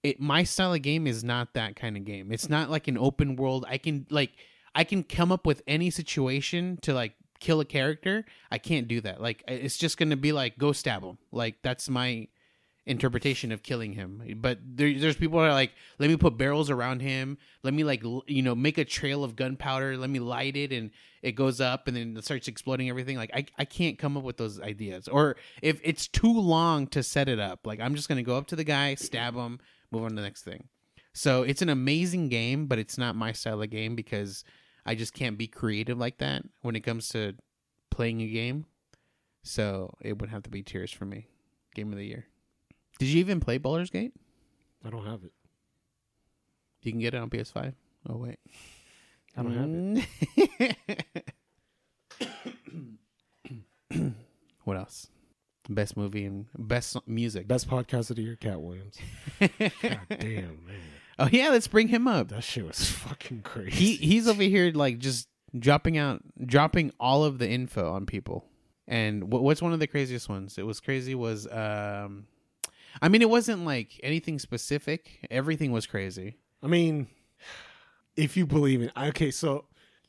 it 0.02 0.20
my 0.20 0.42
style 0.42 0.74
of 0.74 0.82
game 0.82 1.06
is 1.06 1.22
not 1.22 1.54
that 1.54 1.76
kind 1.76 1.96
of 1.96 2.04
game. 2.04 2.32
It's 2.32 2.48
not 2.48 2.70
like 2.70 2.88
an 2.88 2.98
open 2.98 3.36
world. 3.36 3.64
I 3.68 3.78
can 3.78 4.06
like 4.10 4.32
I 4.74 4.84
can 4.84 5.02
come 5.02 5.30
up 5.30 5.46
with 5.46 5.62
any 5.66 5.90
situation 5.90 6.78
to 6.82 6.94
like 6.94 7.14
kill 7.40 7.60
a 7.60 7.64
character. 7.64 8.24
I 8.50 8.58
can't 8.58 8.88
do 8.88 9.00
that. 9.00 9.20
Like 9.20 9.42
it's 9.48 9.76
just 9.76 9.98
to 9.98 10.16
be 10.16 10.32
like 10.32 10.58
go 10.58 10.72
stab 10.72 11.02
him. 11.02 11.18
Like 11.32 11.56
that's 11.62 11.88
my 11.88 12.28
interpretation 12.86 13.52
of 13.52 13.62
killing 13.62 13.92
him. 13.92 14.22
But 14.36 14.58
there, 14.64 14.92
there's 14.98 15.16
people 15.16 15.38
that 15.38 15.46
are 15.46 15.52
like, 15.52 15.72
let 15.98 16.10
me 16.10 16.16
put 16.16 16.36
barrels 16.36 16.70
around 16.70 17.00
him. 17.00 17.38
Let 17.62 17.74
me 17.74 17.84
like, 17.84 18.04
l- 18.04 18.24
you 18.26 18.42
know, 18.42 18.54
make 18.54 18.78
a 18.78 18.84
trail 18.84 19.22
of 19.22 19.36
gunpowder. 19.36 19.96
Let 19.96 20.10
me 20.10 20.18
light 20.18 20.56
it 20.56 20.72
and 20.72 20.90
it 21.22 21.32
goes 21.32 21.60
up 21.60 21.88
and 21.88 21.96
then 21.96 22.16
it 22.16 22.24
starts 22.24 22.48
exploding 22.48 22.88
everything. 22.88 23.16
Like 23.16 23.30
I, 23.34 23.46
I 23.58 23.64
can't 23.64 23.98
come 23.98 24.16
up 24.16 24.24
with 24.24 24.38
those 24.38 24.60
ideas. 24.60 25.08
Or 25.08 25.36
if 25.62 25.80
it's 25.84 26.08
too 26.08 26.32
long 26.32 26.86
to 26.88 27.02
set 27.02 27.28
it 27.28 27.38
up, 27.38 27.66
like 27.66 27.80
I'm 27.80 27.94
just 27.94 28.08
to 28.08 28.22
go 28.22 28.36
up 28.36 28.48
to 28.48 28.56
the 28.56 28.64
guy, 28.64 28.94
stab 28.94 29.34
him, 29.34 29.60
move 29.90 30.04
on 30.04 30.10
to 30.10 30.16
the 30.16 30.22
next 30.22 30.42
thing. 30.42 30.68
So 31.12 31.42
it's 31.42 31.62
an 31.62 31.68
amazing 31.68 32.28
game, 32.28 32.66
but 32.66 32.78
it's 32.78 32.96
not 32.96 33.16
my 33.16 33.32
style 33.32 33.60
of 33.62 33.70
game 33.70 33.94
because 33.94 34.44
I 34.90 34.96
just 34.96 35.14
can't 35.14 35.38
be 35.38 35.46
creative 35.46 35.98
like 35.98 36.18
that 36.18 36.42
when 36.62 36.74
it 36.74 36.80
comes 36.80 37.10
to 37.10 37.36
playing 37.92 38.22
a 38.22 38.26
game. 38.26 38.66
So 39.44 39.94
it 40.00 40.18
would 40.18 40.30
have 40.30 40.42
to 40.42 40.50
be 40.50 40.64
Tears 40.64 40.90
for 40.90 41.04
me. 41.04 41.28
Game 41.76 41.92
of 41.92 41.96
the 41.96 42.04
year. 42.04 42.26
Did 42.98 43.06
you 43.06 43.20
even 43.20 43.38
play 43.38 43.58
Baldur's 43.58 43.90
Gate? 43.90 44.14
I 44.84 44.90
don't 44.90 45.06
have 45.06 45.22
it. 45.22 45.30
You 46.82 46.90
can 46.90 47.00
get 47.00 47.14
it 47.14 47.18
on 47.18 47.30
PS5. 47.30 47.72
Oh 48.08 48.16
wait, 48.16 48.40
I 49.36 49.42
don't 49.44 49.96
have 49.96 50.06
it. 53.90 54.14
what 54.64 54.76
else? 54.76 55.06
Best 55.68 55.96
movie 55.96 56.24
and 56.24 56.46
best 56.58 56.96
music. 57.06 57.46
Best 57.46 57.70
podcast 57.70 58.10
of 58.10 58.16
the 58.16 58.22
year, 58.22 58.34
Katt 58.34 58.60
Williams. 58.60 58.98
God 59.38 60.00
damn, 60.08 60.66
man. 60.66 60.80
Oh 61.20 61.28
yeah, 61.30 61.50
let's 61.50 61.68
bring 61.68 61.88
him 61.88 62.08
up. 62.08 62.28
That 62.28 62.42
shit 62.42 62.66
was 62.66 62.90
fucking 62.90 63.42
crazy. 63.42 63.70
He 63.70 63.94
he's 63.94 64.26
over 64.26 64.42
here 64.42 64.72
like 64.72 64.98
just 64.98 65.28
dropping 65.56 65.98
out, 65.98 66.22
dropping 66.44 66.92
all 66.98 67.24
of 67.24 67.38
the 67.38 67.48
info 67.48 67.92
on 67.92 68.06
people. 68.06 68.44
And 68.88 69.32
what, 69.32 69.42
what's 69.42 69.62
one 69.62 69.72
of 69.72 69.78
the 69.78 69.86
craziest 69.86 70.28
ones? 70.28 70.58
It 70.58 70.66
was 70.66 70.80
crazy. 70.80 71.14
Was 71.14 71.46
um, 71.46 72.26
I 73.00 73.08
mean, 73.08 73.22
it 73.22 73.30
wasn't 73.30 73.64
like 73.64 74.00
anything 74.02 74.38
specific. 74.38 75.26
Everything 75.30 75.70
was 75.72 75.86
crazy. 75.86 76.36
I 76.62 76.66
mean, 76.66 77.06
if 78.16 78.36
you 78.36 78.46
believe 78.46 78.82
in 78.82 78.90
okay, 78.96 79.30
so 79.30 79.66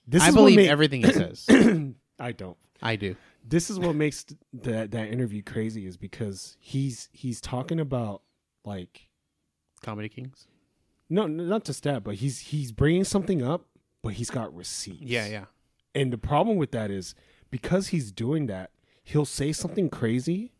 this 0.07 0.23
I 0.23 0.29
is 0.29 0.35
believe 0.35 0.57
what 0.57 0.65
ma- 0.65 0.71
everything 0.71 1.03
he 1.03 1.11
says. 1.11 1.45
I 2.19 2.31
don't. 2.31 2.57
I 2.81 2.95
do. 2.95 3.15
This 3.47 3.69
is 3.69 3.79
what 3.79 3.95
makes 3.95 4.25
that 4.53 4.91
that 4.91 5.07
interview 5.09 5.43
crazy 5.43 5.85
is 5.85 5.97
because 5.97 6.57
he's 6.59 7.09
he's 7.11 7.41
talking 7.41 7.79
about 7.79 8.21
like 8.65 9.07
Comedy 9.81 10.09
Kings. 10.09 10.47
No, 11.11 11.27
no 11.27 11.43
not 11.43 11.65
just 11.65 11.83
that, 11.83 12.03
but 12.03 12.15
he's 12.15 12.39
he's 12.39 12.71
bringing 12.71 13.03
something 13.03 13.43
up, 13.43 13.65
but 14.01 14.13
he's 14.13 14.29
got 14.29 14.55
receipts. 14.55 15.01
Yeah, 15.01 15.27
yeah. 15.27 15.45
And 15.93 16.11
the 16.11 16.17
problem 16.17 16.57
with 16.57 16.71
that 16.71 16.89
is 16.89 17.13
because 17.49 17.89
he's 17.89 18.11
doing 18.11 18.47
that, 18.47 18.71
he'll 19.03 19.25
say 19.25 19.51
something 19.51 19.89
crazy, 19.89 20.53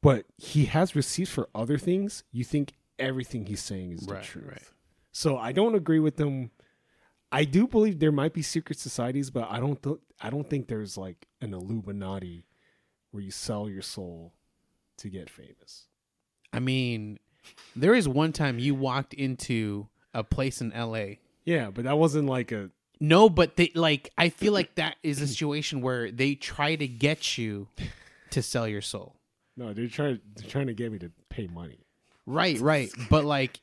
but 0.00 0.26
he 0.36 0.66
has 0.66 0.94
receipts 0.94 1.30
for 1.30 1.48
other 1.54 1.78
things. 1.78 2.22
You 2.30 2.44
think 2.44 2.74
everything 2.98 3.46
he's 3.46 3.62
saying 3.62 3.92
is 3.92 4.06
the 4.06 4.20
truth. 4.20 4.46
right. 4.46 4.62
So 5.10 5.36
I 5.36 5.52
don't 5.52 5.74
agree 5.74 5.98
with 5.98 6.16
them. 6.16 6.52
I 7.30 7.44
do 7.44 7.66
believe 7.66 7.98
there 7.98 8.12
might 8.12 8.32
be 8.32 8.42
secret 8.42 8.78
societies, 8.78 9.30
but 9.30 9.50
I 9.50 9.58
don't. 9.58 9.82
Th- 9.82 9.96
I 10.20 10.30
don't 10.30 10.48
think 10.48 10.68
there's 10.68 10.96
like 10.96 11.26
an 11.40 11.52
Illuminati 11.52 12.46
where 13.10 13.22
you 13.22 13.30
sell 13.30 13.68
your 13.68 13.82
soul 13.82 14.32
to 14.98 15.08
get 15.08 15.28
famous. 15.28 15.86
I 16.52 16.60
mean, 16.60 17.18
there 17.76 17.94
is 17.94 18.08
one 18.08 18.32
time 18.32 18.58
you 18.58 18.74
walked 18.74 19.14
into 19.14 19.88
a 20.14 20.24
place 20.24 20.60
in 20.60 20.70
LA. 20.70 21.16
Yeah, 21.44 21.70
but 21.70 21.84
that 21.84 21.98
wasn't 21.98 22.28
like 22.28 22.52
a. 22.52 22.70
No, 23.00 23.28
but 23.28 23.56
they 23.56 23.70
like 23.74 24.12
I 24.18 24.28
feel 24.28 24.52
like 24.52 24.74
that 24.74 24.96
is 25.02 25.20
a 25.20 25.26
situation 25.26 25.80
where 25.80 26.10
they 26.10 26.34
try 26.34 26.74
to 26.74 26.88
get 26.88 27.38
you 27.38 27.68
to 28.30 28.42
sell 28.42 28.66
your 28.66 28.82
soul. 28.82 29.14
No, 29.56 29.72
they're 29.72 29.88
trying. 29.88 30.20
They're 30.36 30.48
trying 30.48 30.66
to 30.66 30.74
get 30.74 30.92
me 30.92 30.98
to 31.00 31.10
pay 31.28 31.46
money. 31.46 31.86
Right, 32.26 32.58
right. 32.60 32.90
But 33.08 33.24
like 33.24 33.60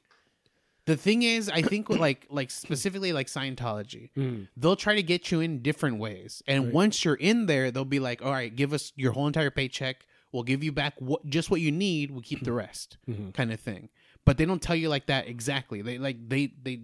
the 0.86 0.96
thing 0.96 1.24
is, 1.24 1.50
I 1.50 1.62
think 1.62 1.90
like 1.90 2.28
like 2.30 2.52
specifically 2.52 3.12
like 3.14 3.28
Scientology, 3.28 4.10
hmm. 4.16 4.44
they'll 4.56 4.76
try 4.76 4.96
to 4.96 5.04
get 5.04 5.32
you 5.32 5.42
in 5.42 5.62
different 5.62 5.98
ways. 6.00 6.42
And 6.48 6.66
Right. 6.66 6.74
once 6.74 7.04
you're 7.06 7.16
in 7.16 7.48
there, 7.48 7.72
they'll 7.72 7.86
be 7.86 8.00
like, 8.00 8.24
"All 8.24 8.32
right, 8.32 8.56
give 8.56 8.74
us 8.74 8.94
your 8.96 9.12
whole 9.12 9.28
entire 9.28 9.52
paycheck. 9.52 10.06
We'll 10.36 10.44
give 10.44 10.64
you 10.64 10.72
back 10.72 10.94
what 11.00 11.26
just 11.28 11.50
what 11.50 11.62
you 11.62 11.72
need. 11.72 12.12
We'll 12.12 12.22
keep 12.22 12.44
the 12.44 12.52
rest." 12.64 12.98
Mhm. 13.10 13.34
Kind 13.34 13.52
of 13.52 13.60
thing. 13.60 13.90
But 14.26 14.38
they 14.38 14.46
don't 14.46 14.62
tell 14.62 14.76
you 14.76 14.90
like 14.90 15.08
that 15.08 15.28
exactly. 15.28 15.82
They 15.82 15.98
like 15.98 16.18
they 16.30 16.52
they 16.62 16.82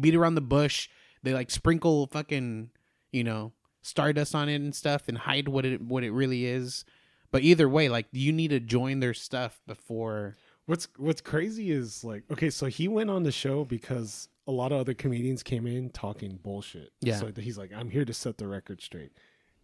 beat 0.00 0.14
around 0.14 0.34
the 0.34 0.40
bush. 0.40 0.88
They 1.22 1.32
like 1.34 1.50
sprinkle 1.50 2.06
fucking, 2.08 2.70
you 3.12 3.22
know, 3.24 3.52
stardust 3.82 4.34
on 4.34 4.48
it 4.48 4.56
and 4.56 4.74
stuff 4.74 5.08
and 5.08 5.18
hide 5.18 5.48
what 5.48 5.64
it 5.64 5.80
what 5.82 6.02
it 6.04 6.10
really 6.12 6.46
is. 6.46 6.84
But 7.30 7.42
either 7.42 7.68
way, 7.68 7.88
like 7.88 8.06
you 8.12 8.32
need 8.32 8.48
to 8.48 8.60
join 8.60 9.00
their 9.00 9.14
stuff 9.14 9.60
before 9.66 10.36
What's 10.66 10.88
What's 10.96 11.20
crazy 11.20 11.70
is 11.70 12.02
like 12.02 12.24
okay, 12.30 12.50
so 12.50 12.66
he 12.66 12.88
went 12.88 13.10
on 13.10 13.22
the 13.22 13.30
show 13.32 13.64
because 13.64 14.28
a 14.48 14.52
lot 14.52 14.72
of 14.72 14.78
other 14.80 14.94
comedians 14.94 15.42
came 15.42 15.66
in 15.66 15.90
talking 15.90 16.38
bullshit. 16.42 16.92
Yeah. 17.00 17.16
So 17.16 17.32
he's 17.36 17.58
like, 17.58 17.72
I'm 17.72 17.90
here 17.90 18.04
to 18.04 18.12
set 18.14 18.38
the 18.38 18.46
record 18.48 18.80
straight, 18.80 19.12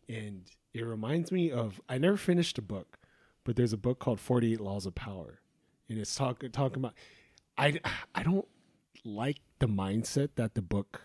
and 0.09 0.43
it 0.75 0.83
reminds 0.85 1.31
me 1.33 1.51
of 1.51 1.81
I 1.89 1.99
never 1.99 2.17
finished 2.17 2.57
a 2.59 2.63
book, 2.63 2.99
but 3.45 3.57
there's 3.57 3.73
a 3.73 3.79
book 3.79 3.99
called 3.99 4.21
Forty 4.21 4.53
Eight 4.53 4.61
Laws 4.61 4.87
of 4.87 4.95
Power, 4.95 5.41
and 5.89 5.99
it's 5.99 6.15
talk 6.15 6.43
talking 6.53 6.79
about 6.79 6.95
I 7.57 7.81
I 8.15 8.23
don't 8.23 8.47
like 9.05 9.39
the 9.59 9.67
mindset 9.67 10.31
that 10.37 10.55
the 10.55 10.63
book 10.63 11.03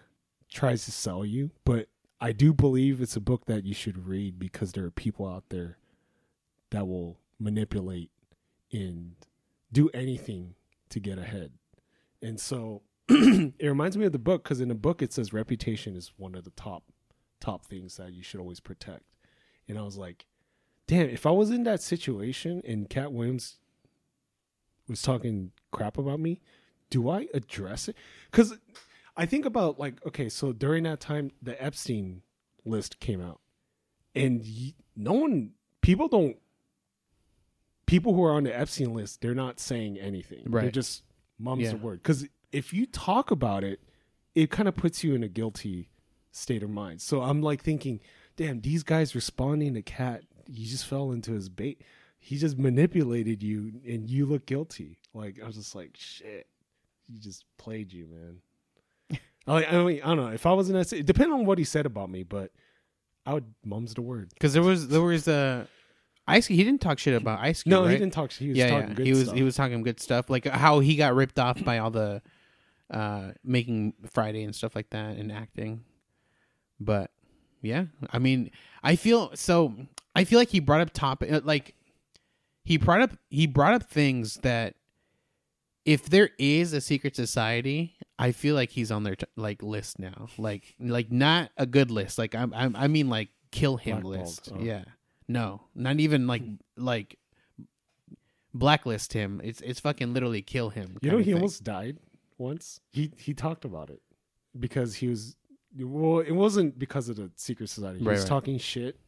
tries 0.50 0.86
to 0.86 0.91
sell 0.91 1.26
you, 1.26 1.52
but 1.65 1.89
I 2.19 2.32
do 2.32 2.54
believe 2.54 3.02
it's 3.02 3.15
a 3.15 3.21
book 3.21 3.45
that 3.45 3.65
you 3.65 3.73
should 3.73 4.08
read 4.08 4.39
because 4.39 4.71
there 4.71 4.86
are 4.86 4.91
people 4.91 5.28
out 5.28 5.45
there 5.50 5.78
that 6.71 6.88
will 6.88 7.19
manipulate 7.39 8.10
and 8.71 9.15
do 9.71 9.89
anything 9.93 10.56
to 10.89 11.00
get 11.00 11.19
ahead. 11.19 11.52
And 12.21 12.39
so 12.39 12.82
it 13.10 13.54
reminds 13.62 13.97
me 13.97 14.06
of 14.06 14.12
the 14.12 14.19
book 14.19 14.43
because 14.43 14.60
in 14.60 14.69
the 14.69 14.76
book 14.76 15.02
it 15.02 15.13
says 15.13 15.34
reputation 15.34 15.95
is 15.95 16.13
one 16.17 16.36
of 16.36 16.43
the 16.43 16.52
top 16.52 16.84
top 17.39 17.65
things 17.65 17.97
that 17.97 18.13
you 18.13 18.23
should 18.23 18.39
always 18.39 18.60
protect. 18.60 19.04
And 19.67 19.78
I 19.78 19.84
was 19.84 19.97
like, 19.97 20.26
damn, 20.88 21.10
if 21.10 21.26
I 21.26 21.32
was 21.32 21.50
in 21.52 21.63
that 21.63 21.82
situation 21.82 22.62
and 22.65 22.89
Katt 22.89 23.12
Williams 23.12 23.58
was 24.88 25.02
talking 25.02 25.52
crap 25.71 25.97
about 25.97 26.19
me, 26.19 26.39
do 26.89 27.10
I 27.10 27.28
address 27.34 27.88
it? 27.89 27.95
Because 28.32 28.58
I 29.15 29.26
think 29.26 29.45
about 29.45 29.80
like, 29.80 30.06
okay, 30.06 30.30
so 30.30 30.54
during 30.54 30.84
that 30.84 31.00
time, 31.00 31.32
the 31.41 31.62
Epstein 31.62 32.21
list 32.65 33.00
came 33.00 33.21
out, 33.21 33.39
and 34.15 34.41
y- 34.41 34.73
no 34.95 35.13
one, 35.13 35.52
people 35.82 36.08
don't, 36.08 36.38
people 37.86 38.13
who 38.13 38.23
are 38.23 38.34
on 38.34 38.43
the 38.43 38.58
Epstein 38.58 38.93
list, 38.93 39.21
they're 39.21 39.34
not 39.36 39.60
saying 39.60 39.97
anything. 39.97 40.43
They're 40.45 40.63
Right. 40.63 40.73
just 40.73 41.04
mum's 41.39 41.63
Yeah. 41.63 41.71
the 41.71 41.78
word. 41.78 42.02
Because 42.04 42.28
if 42.52 42.73
you 42.73 42.86
talk 42.86 43.32
about 43.32 43.63
it, 43.63 43.82
it 44.36 44.50
kind 44.52 44.67
of 44.67 44.76
puts 44.76 45.04
you 45.04 45.15
in 45.15 45.23
a 45.23 45.28
guilty 45.28 45.89
state 46.32 46.63
of 46.63 46.69
mind. 46.69 47.02
So 47.02 47.21
I'm 47.21 47.41
like 47.41 47.62
thinking, 47.63 48.00
damn, 48.36 48.62
these 48.62 48.84
guys 48.84 49.15
responding 49.15 49.73
to 49.73 49.82
Katt, 49.82 50.23
you 50.48 50.68
just 50.68 50.86
fell 50.86 51.12
into 51.12 51.34
his 51.34 51.50
bait. 51.50 51.82
He 52.20 52.38
just 52.38 52.58
manipulated 52.58 53.42
you, 53.44 53.74
and 53.88 54.10
you 54.10 54.26
look 54.26 54.46
guilty. 54.46 55.00
Like 55.14 55.40
I 55.42 55.46
was 55.46 55.56
just 55.56 55.76
like, 55.76 55.92
shit, 55.96 56.48
he 57.08 57.20
just 57.20 57.46
played 57.58 57.94
you, 57.94 58.08
man. 58.08 59.20
I 59.48 59.54
like, 59.54 59.72
I 59.74 59.84
mean, 59.84 60.02
I 60.04 60.08
don't 60.08 60.18
know 60.18 60.28
if 60.28 60.46
I 60.46 60.54
was 60.54 60.70
in 60.70 60.76
that. 60.76 60.90
si- 60.90 61.04
Depending 61.04 61.34
on 61.34 61.46
what 61.46 61.58
he 61.58 61.64
said 61.64 61.86
about 61.86 62.10
me, 62.10 62.24
but 62.24 62.52
I 63.26 63.34
would 63.34 63.46
mum's 63.64 63.94
the 63.94 64.02
word. 64.02 64.30
because 64.34 64.54
there 64.54 64.64
was 64.64 64.88
there 64.88 65.02
was 65.02 65.28
uh, 65.28 65.66
Ice. 66.28 66.48
He 66.48 66.64
didn't 66.64 66.82
talk 66.82 67.00
shit 67.00 67.14
about 67.14 67.40
Ice 67.40 67.64
Cube. 67.64 67.72
No, 67.72 67.84
right? 67.84 67.92
he 67.92 67.98
didn't 67.98 68.14
talk. 68.14 68.32
He 68.32 68.50
was 68.50 68.58
yeah, 68.58 68.70
talking 68.70 68.90
yeah. 68.90 68.94
good 68.96 69.06
he 69.06 69.12
was 69.12 69.24
stuff. 69.24 69.36
he 69.36 69.44
was 69.44 69.56
talking 69.56 69.84
good 69.84 70.00
stuff, 70.00 70.30
like 70.30 70.46
how 70.46 70.80
he 70.80 70.96
got 70.96 71.16
ripped 71.16 71.40
off 71.40 71.64
by 71.64 71.78
all 71.78 71.92
the 71.92 72.22
uh 72.90 73.32
making 73.44 73.94
Friday 74.14 74.44
and 74.44 74.56
stuff 74.56 74.76
like 74.76 74.90
that 74.92 75.18
and 75.18 75.32
acting. 75.32 75.84
But 76.80 77.12
yeah, 77.62 77.86
I 78.12 78.20
mean, 78.20 78.52
I 78.84 78.96
feel 78.96 79.32
so. 79.36 79.74
I 80.17 80.23
feel 80.23 80.39
like 80.39 80.49
he 80.49 80.60
brought 80.60 80.82
up 80.82 80.91
topic 80.93 81.32
uh, 81.32 81.41
like 81.43 81.75
he 82.63 82.77
brought 82.77 83.01
up 83.01 83.12
he 83.30 83.47
brought 83.47 83.73
up 83.75 83.84
things 83.84 84.36
that 84.43 84.75
if 85.86 86.10
there 86.10 86.32
is 86.38 86.73
a 86.73 86.82
secret 86.82 87.15
society, 87.15 87.95
I 88.19 88.34
feel 88.34 88.56
like 88.56 88.71
he's 88.71 88.91
on 88.91 89.03
their 89.03 89.15
t- 89.15 89.25
like 89.38 89.63
list 89.63 89.99
now. 89.99 90.27
Like 90.38 90.75
like 90.80 91.12
not 91.12 91.51
a 91.56 91.65
good 91.65 91.91
list. 91.91 92.17
Like 92.17 92.36
I'm, 92.36 92.53
I'm 92.53 92.75
I 92.75 92.88
mean 92.88 93.10
like 93.10 93.30
kill 93.51 93.77
him 93.77 94.01
Blackballed, 94.01 94.25
list. 94.27 94.49
oh. 94.53 94.60
Yeah. 94.60 94.84
No, 95.30 95.62
not 95.75 95.99
even 95.99 96.27
like 96.27 96.41
hmm. 96.43 96.56
like 96.75 97.17
blacklist 98.53 99.13
him. 99.13 99.39
It's 99.43 99.62
it's 99.62 99.80
fucking 99.80 100.13
literally 100.13 100.41
kill 100.41 100.69
him. 100.71 100.97
You 101.01 101.12
know, 101.12 101.17
he 101.19 101.25
thing. 101.25 101.36
almost 101.36 101.63
died 101.63 101.97
once. 102.38 102.82
He 102.91 103.12
he 103.17 103.34
talked 103.34 103.63
about 103.65 103.89
it 103.89 104.01
because 104.60 104.95
he 104.95 105.08
was 105.08 105.36
well. 105.80 106.19
It 106.19 106.32
wasn't 106.32 106.77
because 106.77 107.08
of 107.08 107.15
the 107.17 107.32
secret 107.36 107.69
society. 107.69 107.99
He 107.99 108.06
Right, 108.06 108.13
was 108.13 108.21
right. 108.21 108.27
talking 108.30 108.58
shit, 108.58 108.99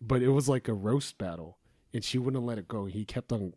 but 0.00 0.22
it 0.22 0.30
was 0.30 0.48
like 0.48 0.68
a 0.68 0.74
roast 0.74 1.18
battle, 1.18 1.58
and 1.92 2.04
she 2.04 2.18
wouldn't 2.18 2.44
let 2.44 2.58
it 2.58 2.68
go. 2.68 2.86
He 2.86 3.04
kept 3.04 3.32
on 3.32 3.54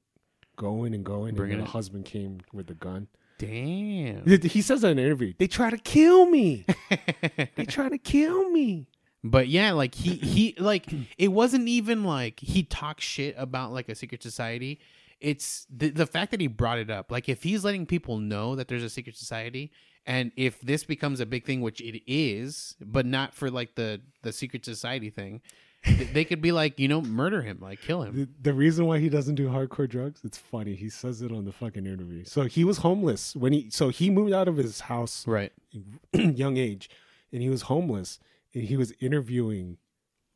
going 0.56 0.94
and 0.94 1.04
going, 1.04 1.36
Bringing 1.36 1.54
and 1.54 1.62
then 1.62 1.66
the 1.66 1.72
husband 1.72 2.06
came 2.06 2.42
with 2.52 2.68
the 2.68 2.74
gun. 2.74 3.08
Damn. 3.38 4.26
He 4.26 4.62
says 4.62 4.82
that 4.82 4.92
in 4.92 5.00
an 5.00 5.06
interview. 5.06 5.34
They 5.38 5.48
try 5.48 5.70
to 5.70 5.78
kill 5.78 6.28
me. 6.28 6.66
they 7.56 7.66
try 7.66 7.90
to 7.90 7.98
kill 7.98 8.50
me. 8.50 8.88
But 9.24 9.48
yeah, 9.48 9.72
like 9.72 9.96
he 9.96 10.16
he 10.16 10.56
like 10.60 10.86
it 11.18 11.30
wasn't 11.30 11.68
even 11.68 12.04
like 12.04 12.40
he 12.40 12.64
talks 12.64 13.04
shit 13.06 13.36
about 13.38 13.72
like 13.72 13.90
a 13.90 13.96
secret 13.96 14.22
society. 14.22 14.80
It's 15.20 15.66
the 15.74 15.90
the 15.90 16.06
fact 16.06 16.32
that 16.32 16.42
he 16.42 16.48
brought 16.48 16.78
it 16.78 16.90
up. 16.90 17.10
Like 17.12 17.30
if 17.30 17.44
he's 17.44 17.64
letting 17.64 17.86
people 17.86 18.18
know 18.18 18.56
that 18.56 18.68
there's 18.68 18.84
a 18.84 18.90
secret 18.90 19.16
society 19.16 19.72
and 20.06 20.34
if 20.36 20.60
this 20.60 20.84
becomes 20.84 21.22
a 21.22 21.26
big 21.26 21.46
thing 21.46 21.62
which 21.62 21.80
it 21.80 22.02
is, 22.12 22.76
but 22.82 23.06
not 23.06 23.34
for 23.34 23.50
like 23.50 23.76
the 23.76 24.02
the 24.22 24.34
secret 24.34 24.66
society 24.66 25.10
thing, 25.10 25.40
th- 25.40 25.44
they 25.84 26.26
could 26.26 26.42
be 26.42 26.52
like, 26.52 26.80
you 26.80 26.88
know, 26.88 27.02
murder 27.02 27.42
him, 27.42 27.60
like 27.62 27.82
kill 27.82 28.04
him. 28.04 28.16
The, 28.16 28.30
the 28.42 28.54
reason 28.54 28.86
why 28.86 29.00
he 29.00 29.10
doesn't 29.10 29.36
do 29.36 29.50
hardcore 29.50 29.90
drugs, 29.90 30.22
it's 30.24 30.38
funny. 30.38 30.76
He 30.76 30.90
says 30.90 31.22
it 31.22 31.32
on 31.32 31.46
the 31.46 31.52
fucking 31.52 31.86
interview. 31.86 32.24
So 32.26 32.44
he 32.44 32.64
was 32.64 32.80
homeless 32.80 33.36
when 33.36 33.54
he 33.54 33.70
so 33.70 33.90
he 33.90 34.10
moved 34.10 34.34
out 34.34 34.48
of 34.48 34.58
his 34.58 34.82
house 34.82 35.28
Right. 35.28 35.52
young 36.14 36.58
age 36.58 36.90
and 37.32 37.42
he 37.42 37.50
was 37.50 37.64
homeless 37.64 38.20
and 38.54 38.64
he 38.64 38.78
was 38.78 38.94
interviewing 39.00 39.78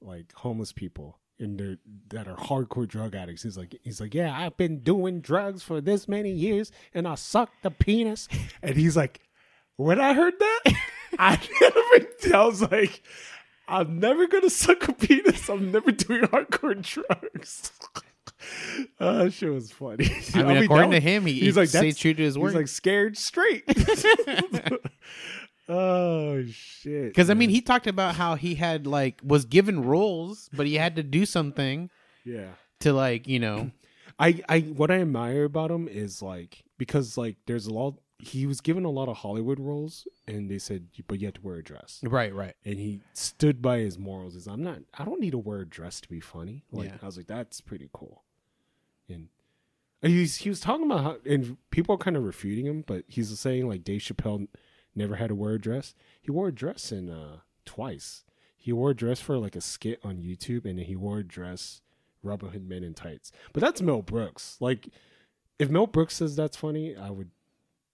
like 0.02 0.34
homeless 0.34 0.74
people 0.74 1.20
and 1.40 1.60
they're 1.60 1.78
that 2.10 2.28
are 2.28 2.36
hardcore 2.36 2.88
drug 2.88 3.16
addicts 3.16 3.44
he's 3.44 3.58
like 3.58 3.76
he's 3.84 4.02
like 4.02 4.14
yeah 4.14 4.36
i've 4.40 4.58
been 4.58 4.80
doing 4.80 5.22
drugs 5.22 5.62
for 5.64 5.82
this 5.82 6.08
many 6.08 6.32
years 6.32 6.72
and 6.94 7.08
i 7.08 7.16
sucked 7.16 7.62
the 7.64 7.72
penis 7.72 8.28
and 8.62 8.76
he's 8.76 8.96
like 8.98 9.22
when 9.76 10.00
i 10.00 10.14
heard 10.14 10.34
that 10.40 10.62
i 11.20 11.40
never 11.62 12.36
i 12.36 12.46
was 12.46 12.62
like 12.64 13.02
i'm 13.68 14.00
never 14.00 14.28
gonna 14.28 14.50
suck 14.50 14.88
a 14.88 14.94
penis 14.94 15.50
i'm 15.50 15.72
never 15.72 15.92
doing 15.92 16.22
hardcore 16.24 16.82
drugs 16.82 17.72
uh, 19.00 19.24
that 19.24 19.34
shit 19.34 19.52
was 19.52 19.72
funny. 19.72 20.10
I 20.34 20.44
mean, 20.44 20.58
according 20.64 20.92
that 20.92 20.98
to 20.98 21.02
him, 21.02 21.26
he, 21.26 21.34
he's 21.34 21.58
like, 21.58 21.70
that's- 21.70 21.98
true 21.98 22.14
to 22.14 22.22
his 22.24 22.36
He's 22.36 22.54
like 22.54 22.68
scared 22.68 23.18
straight. 23.18 23.64
oh 25.70 26.44
shit! 26.46 27.10
Because 27.10 27.30
I 27.30 27.34
mean, 27.34 27.50
he 27.50 27.62
talked 27.62 27.88
about 27.88 28.16
how 28.16 28.36
he 28.36 28.56
had 28.56 28.86
like 28.88 29.22
was 29.24 29.46
given 29.46 29.84
roles, 29.84 30.50
but 30.54 30.66
he 30.66 30.76
had 30.76 30.96
to 30.98 31.04
do 31.04 31.26
something 31.26 31.90
yeah. 32.24 32.50
to 32.82 32.94
like 32.94 33.28
you 33.28 33.40
know. 33.40 33.72
I 34.20 34.42
I 34.50 34.60
what 34.62 34.92
I 34.92 35.02
admire 35.02 35.44
about 35.44 35.72
him 35.72 35.88
is 35.88 36.22
like 36.22 36.64
because 36.78 37.18
like 37.18 37.38
there's 37.46 37.68
a 37.68 37.74
lot. 37.74 37.96
He 38.20 38.48
was 38.48 38.62
given 38.62 38.84
a 38.84 38.90
lot 38.90 39.10
of 39.10 39.18
Hollywood 39.18 39.60
roles, 39.60 40.08
and 40.28 40.50
they 40.50 40.58
said, 40.58 40.88
but 41.08 41.20
you 41.20 41.28
have 41.28 41.36
to 41.36 41.42
wear 41.42 41.58
a 41.58 41.64
dress. 41.64 42.00
Right. 42.04 42.34
Right. 42.34 42.56
And 42.66 42.80
he 42.80 43.02
stood 43.14 43.62
by 43.62 43.78
his 43.80 44.00
morals. 44.00 44.36
Is 44.36 44.48
I'm 44.48 44.64
not. 44.64 44.80
I 44.98 45.06
don't 45.06 45.20
need 45.22 45.32
to 45.32 45.38
wear 45.38 45.60
a 45.60 45.66
dress 45.68 46.02
to 46.02 46.10
be 46.10 46.20
funny. 46.20 46.64
Like 46.72 46.90
Yeah. 46.90 46.98
I 47.02 47.06
was 47.06 47.18
like, 47.18 47.28
that's 47.28 47.62
pretty 47.62 47.90
cool. 47.94 48.24
And 49.10 49.30
he 50.02 50.22
was, 50.22 50.36
he 50.38 50.50
was 50.50 50.60
talking 50.60 50.86
about 50.86 51.04
how, 51.04 51.18
and 51.26 51.58
people 51.72 51.96
are 51.96 52.00
kind 52.00 52.16
of 52.18 52.24
refuting 52.24 52.66
him, 52.66 52.84
but 52.86 53.04
he's 53.08 53.38
saying 53.40 53.68
like 53.68 53.84
Dave 53.84 54.02
Chappelle 54.02 54.48
never 54.96 55.16
had 55.16 55.30
to 55.30 55.36
wear 55.36 55.54
a 55.54 55.60
dress. 55.60 55.96
He 56.22 56.32
wore 56.32 56.48
a 56.50 56.54
dress 56.54 56.92
in 56.92 57.10
uh 57.10 57.38
twice. 57.66 58.24
He 58.56 58.72
wore 58.74 58.92
a 58.92 58.96
dress 58.96 59.20
for 59.20 59.38
like 59.38 59.56
a 59.56 59.62
skit 59.62 60.00
on 60.04 60.18
YouTube, 60.18 60.66
and 60.66 60.78
then 60.78 60.86
he 60.86 60.96
wore 60.96 61.20
a 61.20 61.24
dress 61.24 61.82
Robin 62.22 62.50
Hood 62.50 62.68
Men 62.68 62.84
in 62.84 62.94
tights. 62.94 63.32
But 63.54 63.62
that's 63.62 63.82
Mel 63.82 64.02
Brooks. 64.02 64.58
Like, 64.60 64.90
if 65.58 65.70
Mel 65.70 65.88
Brooks 65.88 66.16
says 66.16 66.36
that's 66.36 66.58
funny, 66.58 66.96
I 66.96 67.10
would 67.10 67.30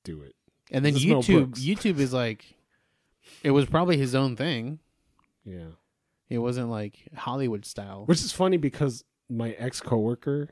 do 0.04 0.22
it. 0.22 0.36
And 0.72 0.84
then 0.84 0.96
YouTube, 0.96 1.46
Brooks. 1.46 1.62
YouTube 1.62 2.00
is 2.00 2.14
like, 2.14 2.56
it 3.44 3.52
was 3.52 3.66
probably 3.66 3.98
his 3.98 4.16
own 4.16 4.36
thing. 4.36 4.80
Yeah. 5.46 5.72
It 6.30 6.40
wasn't 6.40 6.70
like 6.70 7.08
Hollywood 7.16 7.66
style. 7.66 8.06
Which 8.06 8.22
is 8.22 8.32
funny 8.32 8.58
because 8.58 9.04
my 9.30 9.52
ex 9.52 9.82
coworker 9.82 10.50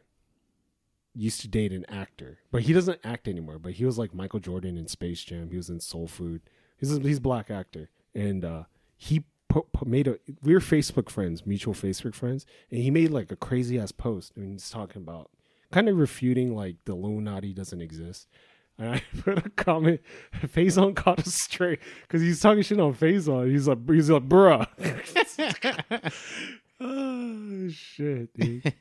used 1.13 1.41
to 1.41 1.47
date 1.47 1.71
an 1.71 1.85
actor, 1.89 2.39
but 2.51 2.63
he 2.63 2.73
doesn't 2.73 2.99
act 3.03 3.27
anymore. 3.27 3.59
But 3.59 3.73
he 3.73 3.85
was 3.85 3.97
like 3.97 4.13
Michael 4.13 4.39
Jordan 4.39 4.77
in 4.77 4.87
Space 4.87 5.23
Jam. 5.23 5.49
He 5.49 5.57
was 5.57 5.69
in 5.69 5.79
Soul 5.79 6.07
Food. 6.07 6.41
He's 6.77 6.95
a, 6.95 6.99
he's 6.99 7.17
a 7.17 7.21
black 7.21 7.49
actor, 7.51 7.89
and 8.13 8.43
uh, 8.45 8.63
he 8.95 9.23
put, 9.49 9.71
put, 9.71 9.87
made 9.87 10.07
a. 10.07 10.17
We 10.41 10.53
were 10.53 10.59
Facebook 10.59 11.09
friends, 11.09 11.45
mutual 11.45 11.73
Facebook 11.73 12.15
friends, 12.15 12.45
and 12.69 12.81
he 12.81 12.91
made 12.91 13.11
like 13.11 13.31
a 13.31 13.35
crazy 13.35 13.79
ass 13.79 13.91
post. 13.91 14.33
I 14.35 14.39
mean, 14.39 14.53
he's 14.53 14.69
talking 14.69 15.01
about 15.01 15.29
kind 15.71 15.89
of 15.89 15.97
refuting 15.97 16.55
like 16.55 16.77
the 16.85 16.93
Illuminati 16.93 17.53
doesn't 17.53 17.81
exist. 17.81 18.27
And 18.77 18.95
I 18.95 19.03
put 19.21 19.45
a 19.45 19.49
comment. 19.51 20.01
Faizon 20.47 20.95
caught 20.95 21.19
us 21.19 21.33
straight 21.33 21.79
because 22.03 22.21
he's 22.21 22.39
talking 22.39 22.63
shit 22.63 22.79
on 22.79 22.93
Faizon. 22.93 23.49
He's 23.49 23.67
like, 23.67 23.89
he's 23.89 24.09
like, 24.09 24.27
bruh. 24.27 24.67
oh 26.79 27.69
shit, 27.69 28.33
dude. 28.33 28.73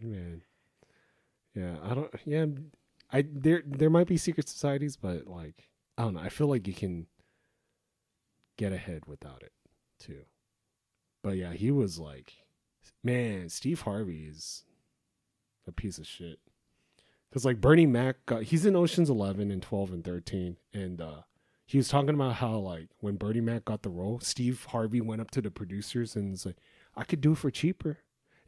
Man, 0.00 0.42
yeah, 1.54 1.76
I 1.82 1.94
don't. 1.94 2.14
Yeah, 2.24 2.46
I 3.12 3.24
there 3.30 3.62
there 3.66 3.90
might 3.90 4.06
be 4.06 4.16
secret 4.16 4.48
societies, 4.48 4.96
but 4.96 5.26
like 5.26 5.68
I 5.98 6.02
don't 6.02 6.14
know. 6.14 6.20
I 6.20 6.28
feel 6.28 6.46
like 6.46 6.66
you 6.66 6.74
can 6.74 7.06
get 8.56 8.72
ahead 8.72 9.02
without 9.06 9.42
it 9.42 9.52
too. 9.98 10.22
But 11.22 11.36
yeah, 11.36 11.52
he 11.52 11.70
was 11.70 11.98
like, 11.98 12.32
man, 13.04 13.48
Steve 13.48 13.82
Harvey 13.82 14.24
is 14.24 14.64
a 15.66 15.72
piece 15.72 15.98
of 15.98 16.06
shit. 16.06 16.38
Cause 17.32 17.44
like 17.44 17.60
Bernie 17.60 17.86
Mac 17.86 18.26
got 18.26 18.42
he's 18.44 18.66
in 18.66 18.74
Ocean's 18.74 19.08
Eleven 19.08 19.50
and 19.50 19.62
Twelve 19.62 19.92
and 19.92 20.04
Thirteen, 20.04 20.56
and 20.74 21.00
uh 21.00 21.22
he 21.64 21.78
was 21.78 21.88
talking 21.88 22.10
about 22.10 22.34
how 22.36 22.56
like 22.58 22.88
when 22.98 23.14
Bernie 23.16 23.40
Mac 23.40 23.64
got 23.64 23.82
the 23.82 23.90
role, 23.90 24.18
Steve 24.20 24.66
Harvey 24.70 25.00
went 25.00 25.20
up 25.20 25.30
to 25.32 25.40
the 25.40 25.50
producers 25.52 26.16
and 26.16 26.32
was 26.32 26.44
like, 26.44 26.56
"I 26.96 27.04
could 27.04 27.20
do 27.20 27.32
it 27.32 27.38
for 27.38 27.50
cheaper." 27.50 27.98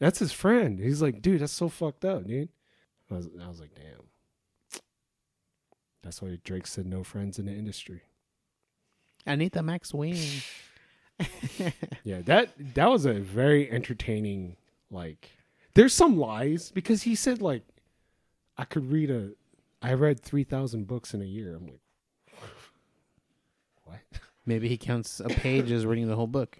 That's 0.01 0.19
his 0.19 0.33
friend. 0.33 0.81
He's 0.81 1.01
like, 1.01 1.23
"Dude, 1.23 1.41
that's 1.41 1.53
so 1.53 1.69
fucked 1.69 2.05
up, 2.05 2.27
dude." 2.27 2.49
I 3.09 3.15
was, 3.15 3.29
I 3.41 3.47
was 3.47 3.61
like, 3.61 3.75
"Damn." 3.77 4.81
That's 6.03 6.21
why 6.21 6.37
Drake 6.43 6.67
said 6.67 6.87
no 6.87 7.05
friends 7.05 7.39
in 7.39 7.47
the 7.47 7.53
industry. 7.53 8.03
I 9.25 9.37
need 9.37 9.53
the 9.53 9.63
Max 9.63 9.95
Wing. 9.95 10.19
Yeah, 12.03 12.23
that 12.23 12.51
that 12.75 12.91
was 12.91 13.05
a 13.07 13.13
very 13.13 13.71
entertaining. 13.71 14.57
Like, 14.91 15.31
there's 15.75 15.95
some 15.95 16.17
lies 16.17 16.73
because 16.73 17.03
he 17.03 17.15
said 17.15 17.41
like, 17.41 17.63
I 18.63 18.65
could 18.65 18.93
read 18.93 19.11
a, 19.11 19.31
I 19.83 19.95
read 19.95 20.21
three 20.21 20.45
thousand 20.45 20.87
books 20.87 21.15
in 21.15 21.21
a 21.21 21.25
year. 21.25 21.57
I'm 21.57 21.67
like, 21.67 21.81
what? 23.83 23.99
Maybe 24.47 24.69
he 24.69 24.77
counts 24.77 25.19
a 25.19 25.29
page 25.29 25.73
as 25.73 25.85
reading 25.85 26.07
the 26.07 26.15
whole 26.15 26.29
book. 26.29 26.59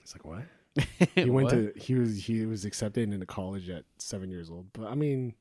It's 0.00 0.14
like 0.14 0.24
what? 0.24 0.44
He 1.16 1.28
went 1.28 1.46
What? 1.46 1.50
to 1.50 1.72
he 1.76 1.94
was 1.96 2.24
he 2.24 2.46
was 2.46 2.64
accepted 2.64 3.12
into 3.12 3.26
college 3.26 3.68
at 3.68 3.84
seven 3.98 4.30
years 4.30 4.48
old. 4.48 4.66
But 4.72 4.86
I 4.86 4.94
mean, 4.94 5.34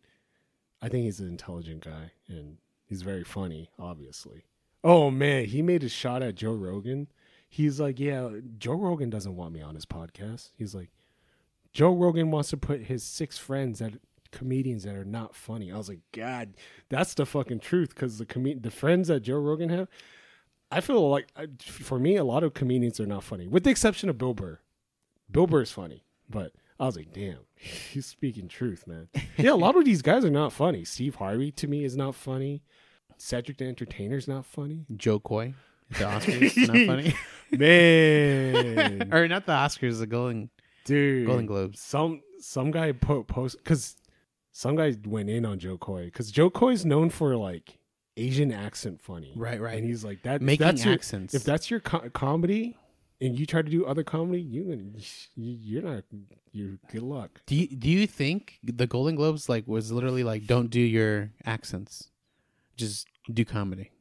I 0.82 0.90
think 0.90 1.06
he's 1.06 1.20
an 1.20 1.28
intelligent 1.28 1.86
guy 1.86 2.12
and 2.28 2.58
he's 2.88 3.04
very 3.04 3.24
funny. 3.24 3.70
Obviously. 3.78 4.46
Oh 4.84 5.12
man, 5.12 5.46
he 5.46 5.62
made 5.62 5.84
a 5.84 5.90
shot 5.90 6.24
at 6.24 6.34
Joe 6.34 6.54
Rogan. 6.54 7.08
He's 7.48 7.80
like, 7.80 8.00
yeah, 8.00 8.30
Joe 8.58 8.74
Rogan 8.74 9.12
doesn't 9.12 9.36
want 9.36 9.54
me 9.54 9.62
on 9.62 9.76
his 9.76 9.86
podcast. 9.86 10.50
He's 10.58 10.74
like, 10.74 10.90
Joe 11.72 11.94
Rogan 11.94 12.32
wants 12.32 12.50
to 12.50 12.58
put 12.58 12.82
his 12.82 13.04
six 13.04 13.38
friends 13.38 13.78
that 13.78 13.94
comedians 14.32 14.84
that 14.84 14.96
are 14.96 15.06
not 15.06 15.36
funny. 15.36 15.72
I 15.72 15.78
was 15.78 15.90
like, 15.90 16.00
God, 16.12 16.54
that's 16.90 17.14
the 17.14 17.26
fucking 17.26 17.60
truth. 17.60 17.90
Because 17.90 18.18
the 18.18 18.26
com- 18.26 18.60
the 18.62 18.72
friends 18.72 19.08
that 19.10 19.22
Joe 19.22 19.40
Rogan 19.40 19.70
have, 19.70 19.88
I 20.72 20.82
feel 20.82 21.10
like 21.10 21.28
I- 21.36 21.48
for 21.62 22.00
me, 22.00 22.16
a 22.16 22.24
lot 22.24 22.44
of 22.44 22.54
comedians 22.54 23.00
are 23.00 23.06
not 23.06 23.24
funny, 23.24 23.48
with 23.48 23.64
the 23.64 23.70
exception 23.70 24.10
of 24.10 24.18
Bill 24.18 24.34
Burr. 24.34 24.60
Bill 25.32 25.48
Burr 25.48 25.62
is 25.64 25.72
funny, 25.72 26.04
but 26.30 26.52
I 26.80 26.86
was 26.86 26.96
like, 26.96 27.12
damn, 27.14 27.40
he's 27.56 28.06
speaking 28.06 28.48
truth, 28.48 28.86
man. 28.88 29.08
Yeah, 29.38 29.52
a 29.52 29.56
lot 29.56 29.76
of 29.76 29.86
these 29.86 30.02
guys 30.02 30.24
are 30.26 30.30
not 30.30 30.54
funny. 30.54 30.84
Steve 30.86 31.16
Harvey 31.16 31.52
to 31.54 31.68
me 31.68 31.84
is 31.84 31.96
not 31.98 32.16
funny. 32.16 32.64
Cedric 33.18 33.58
the 33.58 33.66
Entertainer's 33.66 34.28
not 34.28 34.46
funny. 34.46 34.86
Jo 34.96 35.20
Koy. 35.20 35.54
The 35.90 35.96
Oscars. 36.04 36.68
not 36.68 36.86
funny. 36.86 37.16
Man, 38.02 39.14
or 39.14 39.28
not 39.28 39.46
the 39.46 39.54
Oscars, 39.54 40.00
the 40.00 40.08
Golden 40.08 40.50
dude, 40.86 41.26
Golden 41.28 41.46
Globes. 41.46 41.80
some 41.80 42.22
some 42.40 42.72
guy 42.72 42.92
po- 42.92 43.24
post 43.24 43.58
because 43.58 43.96
some 44.58 44.76
guy 44.76 44.96
went 45.06 45.30
in 45.30 45.46
on 45.46 45.60
Jo 45.60 45.78
Koy 45.78 46.06
because 46.06 46.32
Jo 46.32 46.50
Koy's 46.50 46.84
known 46.84 47.10
for 47.12 47.36
like 47.36 47.78
Asian 48.18 48.52
accent 48.52 49.02
funny, 49.02 49.34
Right, 49.36 49.62
right. 49.62 49.78
And 49.78 49.86
he's 49.86 50.04
like 50.04 50.24
that. 50.24 50.42
Making 50.42 50.66
that's 50.66 50.84
your- 50.86 50.94
accents. 50.96 51.34
if 51.36 51.44
that's 51.44 51.70
your 51.70 51.80
co- 51.80 52.10
comedy, 52.10 52.76
and 53.22 53.38
you 53.38 53.46
try 53.46 53.62
to 53.62 53.70
do 53.70 53.86
other 53.86 54.04
comedy, 54.04 54.42
you 54.42 54.64
you- 55.36 55.58
you're 55.70 55.84
not. 55.84 56.04
You 56.52 56.80
good 56.92 57.04
luck. 57.04 57.42
do 57.46 57.56
you 57.56 57.68
do 57.68 57.88
you 57.90 58.08
think 58.08 58.58
the 58.64 58.88
Golden 58.88 59.16
Globes 59.16 59.48
like 59.48 59.68
was 59.68 59.92
literally 59.92 60.24
like 60.24 60.48
don't 60.48 60.70
do 60.72 60.82
your 60.82 61.30
accents, 61.46 62.10
just 62.76 63.08
do 63.32 63.46
comedy? 63.46 63.92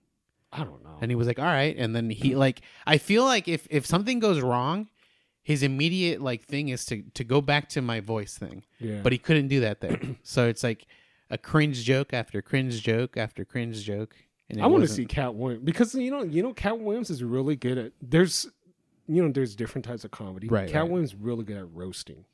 I 0.53 0.65
don't 0.65 0.83
know. 0.83 0.97
And 1.03 1.11
he 1.11 1.17
was 1.17 1.27
like, 1.27 1.39
"All 1.39 1.45
right." 1.45 1.77
And 1.77 1.95
then 1.95 2.09
he 2.09 2.35
like, 2.35 2.63
I 2.87 2.97
feel 2.97 3.25
like 3.25 3.47
if 3.49 3.67
if 3.71 3.85
something 3.85 4.21
goes 4.21 4.41
wrong, 4.41 4.89
his 5.47 5.63
immediate 5.63 6.21
like 6.21 6.45
thing 6.45 6.71
is 6.71 6.85
to 6.87 7.05
to 7.15 7.23
go 7.23 7.41
back 7.41 7.69
to 7.69 7.81
my 7.81 8.01
voice 8.01 8.37
thing. 8.37 8.65
yeah, 8.81 8.99
But 9.01 9.13
he 9.13 9.19
couldn't 9.19 9.47
do 9.47 9.61
that 9.61 9.81
there. 9.81 10.01
so 10.25 10.49
it's 10.49 10.65
like 10.65 10.89
a 11.31 11.39
cringe 11.39 11.85
joke 11.85 12.13
after 12.13 12.43
cringe 12.43 12.83
joke 12.83 13.17
after 13.17 13.45
cringe 13.45 13.81
joke. 13.85 14.17
And 14.51 14.61
I 14.61 14.67
want 14.67 14.83
to 14.83 14.89
see 14.89 15.07
Katt 15.07 15.37
Williams 15.37 15.63
because 15.63 15.95
you 15.95 16.11
know 16.11 16.25
you 16.25 16.43
know 16.43 16.53
Katt 16.53 16.81
Williams 16.81 17.11
is 17.11 17.23
really 17.23 17.55
good 17.55 17.79
at 17.79 17.93
there's 18.03 18.49
you 19.07 19.23
know 19.23 19.31
there's 19.31 19.55
different 19.55 19.85
types 19.85 20.05
of 20.05 20.11
comedy. 20.11 20.49
Right, 20.49 20.69
Katt 20.69 20.83
right. 20.83 20.91
Williams 20.91 21.15
really 21.15 21.45
good 21.45 21.59
at 21.59 21.73
roasting, 21.73 22.25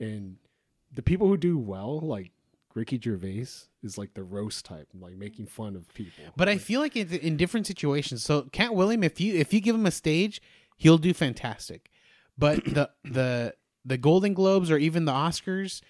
and 0.00 0.34
the 0.92 1.02
people 1.02 1.28
who 1.28 1.36
do 1.36 1.56
well 1.56 2.00
like 2.00 2.32
Ricky 2.74 3.00
Gervais 3.00 3.46
is 3.84 3.96
like 3.96 4.14
the 4.14 4.24
roast 4.24 4.64
type, 4.64 4.88
like 4.98 5.14
making 5.14 5.46
fun 5.46 5.76
of 5.76 5.86
people. 5.94 6.24
But 6.36 6.48
I 6.48 6.58
feel 6.58 6.80
like 6.80 6.96
in, 6.96 7.12
in 7.12 7.36
different 7.36 7.68
situations. 7.68 8.24
So 8.24 8.48
Katt 8.50 8.74
William, 8.74 9.04
if 9.04 9.20
you 9.20 9.34
if 9.34 9.54
you 9.54 9.60
give 9.60 9.76
him 9.76 9.86
a 9.86 9.92
stage, 9.92 10.42
he'll 10.76 10.98
do 10.98 11.14
fantastic. 11.14 11.92
But 12.38 12.64
the 12.64 12.90
the 13.04 13.54
the 13.84 13.96
Golden 13.96 14.34
Globes 14.34 14.70
or 14.70 14.78
even 14.78 15.04
the 15.04 15.12
Oscars, 15.12 15.80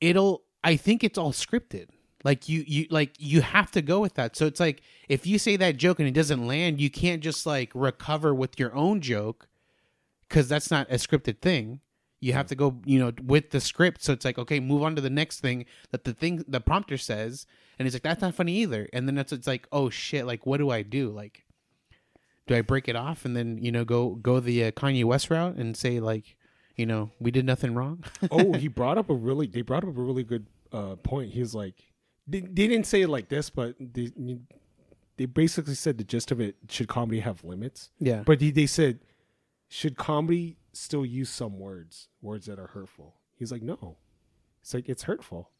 it'll 0.00 0.42
I 0.64 0.76
think 0.76 1.04
it's 1.04 1.18
all 1.18 1.32
scripted. 1.32 1.88
Like 2.24 2.48
you 2.48 2.64
you 2.66 2.86
like 2.90 3.14
you 3.18 3.40
have 3.40 3.70
to 3.70 3.82
go 3.82 4.00
with 4.00 4.14
that. 4.14 4.34
So 4.34 4.46
it's 4.46 4.58
like 4.58 4.82
if 5.08 5.26
you 5.26 5.38
say 5.38 5.56
that 5.56 5.76
joke 5.76 6.00
and 6.00 6.08
it 6.08 6.14
doesn't 6.14 6.44
land, 6.44 6.80
you 6.80 6.90
can't 6.90 7.22
just 7.22 7.46
like 7.46 7.70
recover 7.72 8.34
with 8.34 8.58
your 8.58 8.74
own 8.74 9.00
joke 9.00 9.46
because 10.28 10.48
that's 10.48 10.70
not 10.70 10.90
a 10.90 10.94
scripted 10.96 11.40
thing. 11.40 11.80
You 12.18 12.32
have 12.32 12.48
to 12.48 12.56
go, 12.56 12.80
you 12.84 12.98
know, 12.98 13.12
with 13.22 13.50
the 13.50 13.60
script. 13.60 14.02
So 14.02 14.12
it's 14.12 14.24
like, 14.24 14.38
okay, 14.38 14.58
move 14.58 14.82
on 14.82 14.96
to 14.96 15.00
the 15.00 15.08
next 15.08 15.38
thing 15.38 15.66
that 15.92 16.02
the 16.02 16.12
thing 16.12 16.44
the 16.48 16.60
prompter 16.60 16.98
says, 16.98 17.46
and 17.78 17.86
he's 17.86 17.94
like, 17.94 18.02
that's 18.02 18.22
not 18.22 18.34
funny 18.34 18.54
either. 18.56 18.88
And 18.92 19.06
then 19.06 19.18
it's 19.18 19.32
it's 19.32 19.46
like, 19.46 19.68
oh 19.70 19.88
shit, 19.88 20.26
like 20.26 20.46
what 20.46 20.56
do 20.56 20.70
I 20.70 20.82
do? 20.82 21.10
Like, 21.10 21.44
do 22.46 22.54
I 22.54 22.60
break 22.62 22.88
it 22.88 22.96
off 22.96 23.24
and 23.24 23.36
then 23.36 23.58
you 23.58 23.72
know 23.72 23.84
go 23.84 24.10
go 24.10 24.40
the 24.40 24.64
uh, 24.64 24.70
Kanye 24.72 25.04
West 25.04 25.30
route 25.30 25.56
and 25.56 25.76
say 25.76 26.00
like, 26.00 26.36
you 26.76 26.86
know, 26.86 27.10
we 27.20 27.30
did 27.30 27.44
nothing 27.44 27.74
wrong? 27.74 28.04
oh, 28.30 28.52
he 28.52 28.68
brought 28.68 28.98
up 28.98 29.10
a 29.10 29.14
really 29.14 29.46
they 29.46 29.62
brought 29.62 29.82
up 29.84 29.90
a 29.90 30.02
really 30.02 30.24
good 30.24 30.46
uh, 30.72 30.96
point. 30.96 31.32
He's 31.32 31.54
like 31.54 31.74
they, 32.26 32.40
they 32.40 32.68
didn't 32.68 32.86
say 32.86 33.02
it 33.02 33.08
like 33.08 33.28
this, 33.28 33.50
but 33.50 33.74
they 33.80 34.10
they 35.16 35.26
basically 35.26 35.74
said 35.74 35.98
the 35.98 36.04
gist 36.04 36.30
of 36.30 36.40
it 36.40 36.56
should 36.68 36.88
comedy 36.88 37.20
have 37.20 37.42
limits. 37.44 37.90
yeah, 37.98 38.22
But 38.24 38.40
he, 38.40 38.50
they 38.50 38.66
said, 38.66 39.00
should 39.68 39.96
comedy 39.96 40.58
still 40.72 41.06
use 41.06 41.30
some 41.30 41.58
words, 41.58 42.08
words 42.20 42.46
that 42.46 42.58
are 42.58 42.66
hurtful? 42.68 43.14
He's 43.34 43.50
like, 43.50 43.62
no. 43.62 43.96
It's 44.60 44.74
like 44.74 44.88
it's 44.88 45.04
hurtful. 45.04 45.50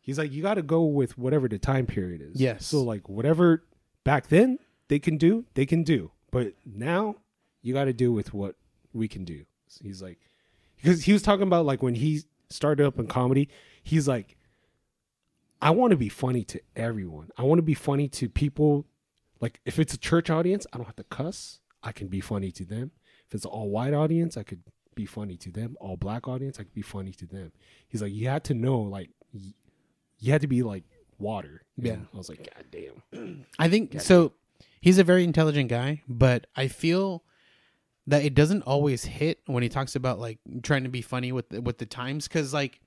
He's 0.00 0.18
like, 0.18 0.32
you 0.32 0.42
got 0.42 0.54
to 0.54 0.62
go 0.62 0.84
with 0.84 1.16
whatever 1.16 1.48
the 1.48 1.58
time 1.58 1.86
period 1.86 2.20
is. 2.20 2.40
Yes. 2.40 2.66
So 2.66 2.82
like 2.82 3.08
whatever 3.08 3.64
back 4.04 4.28
then 4.28 4.58
they 4.88 4.98
can 4.98 5.16
do, 5.16 5.46
they 5.54 5.64
can 5.66 5.82
do. 5.82 6.10
But 6.34 6.54
now 6.66 7.16
you 7.62 7.72
got 7.72 7.84
to 7.84 7.92
do 7.92 8.12
with 8.12 8.34
what 8.34 8.56
we 8.92 9.06
can 9.08 9.24
do. 9.24 9.44
So 9.68 9.80
he's 9.84 10.02
like, 10.02 10.18
because 10.76 11.04
he 11.04 11.12
was 11.12 11.22
talking 11.22 11.46
about 11.46 11.64
like 11.64 11.82
when 11.82 11.94
he 11.94 12.22
started 12.50 12.84
up 12.86 12.98
in 12.98 13.06
comedy, 13.06 13.48
he's 13.82 14.08
like, 14.08 14.36
I 15.62 15.70
want 15.70 15.92
to 15.92 15.96
be 15.96 16.08
funny 16.08 16.42
to 16.44 16.60
everyone. 16.76 17.30
I 17.38 17.42
want 17.44 17.58
to 17.58 17.62
be 17.62 17.74
funny 17.74 18.08
to 18.08 18.28
people. 18.28 18.84
Like 19.40 19.60
if 19.64 19.78
it's 19.78 19.94
a 19.94 19.98
church 19.98 20.28
audience, 20.28 20.66
I 20.72 20.76
don't 20.76 20.86
have 20.86 20.96
to 20.96 21.04
cuss. 21.04 21.60
I 21.82 21.92
can 21.92 22.08
be 22.08 22.20
funny 22.20 22.50
to 22.52 22.64
them. 22.64 22.90
If 23.28 23.34
it's 23.36 23.44
an 23.44 23.50
all 23.52 23.70
white 23.70 23.94
audience, 23.94 24.36
I 24.36 24.42
could 24.42 24.62
be 24.94 25.06
funny 25.06 25.36
to 25.38 25.50
them. 25.50 25.76
All 25.80 25.96
black 25.96 26.26
audience, 26.28 26.58
I 26.58 26.64
could 26.64 26.74
be 26.74 26.82
funny 26.82 27.12
to 27.12 27.26
them. 27.26 27.52
He's 27.88 28.02
like, 28.02 28.12
you 28.12 28.28
had 28.28 28.44
to 28.44 28.54
know, 28.54 28.80
like, 28.80 29.10
you 30.18 30.32
had 30.32 30.40
to 30.40 30.46
be 30.48 30.62
like 30.62 30.84
water. 31.18 31.62
And 31.76 31.86
Yeah. 31.86 31.96
I 32.12 32.16
was 32.16 32.28
like, 32.28 32.48
God 32.54 32.64
damn. 32.70 33.46
I 33.58 33.68
think 33.68 34.00
so. 34.00 34.32
He's 34.84 34.98
a 34.98 35.04
very 35.04 35.24
intelligent 35.24 35.70
guy, 35.70 36.02
but 36.06 36.46
I 36.54 36.68
feel 36.68 37.24
that 38.06 38.22
it 38.22 38.34
doesn't 38.34 38.64
always 38.64 39.06
hit 39.06 39.40
when 39.46 39.62
he 39.62 39.70
talks 39.70 39.96
about 39.96 40.18
like 40.18 40.40
trying 40.62 40.82
to 40.82 40.90
be 40.90 41.00
funny 41.00 41.32
with 41.32 41.48
the, 41.48 41.62
with 41.62 41.78
the 41.78 41.86
times 41.86 42.28
because 42.28 42.52
like 42.52 42.82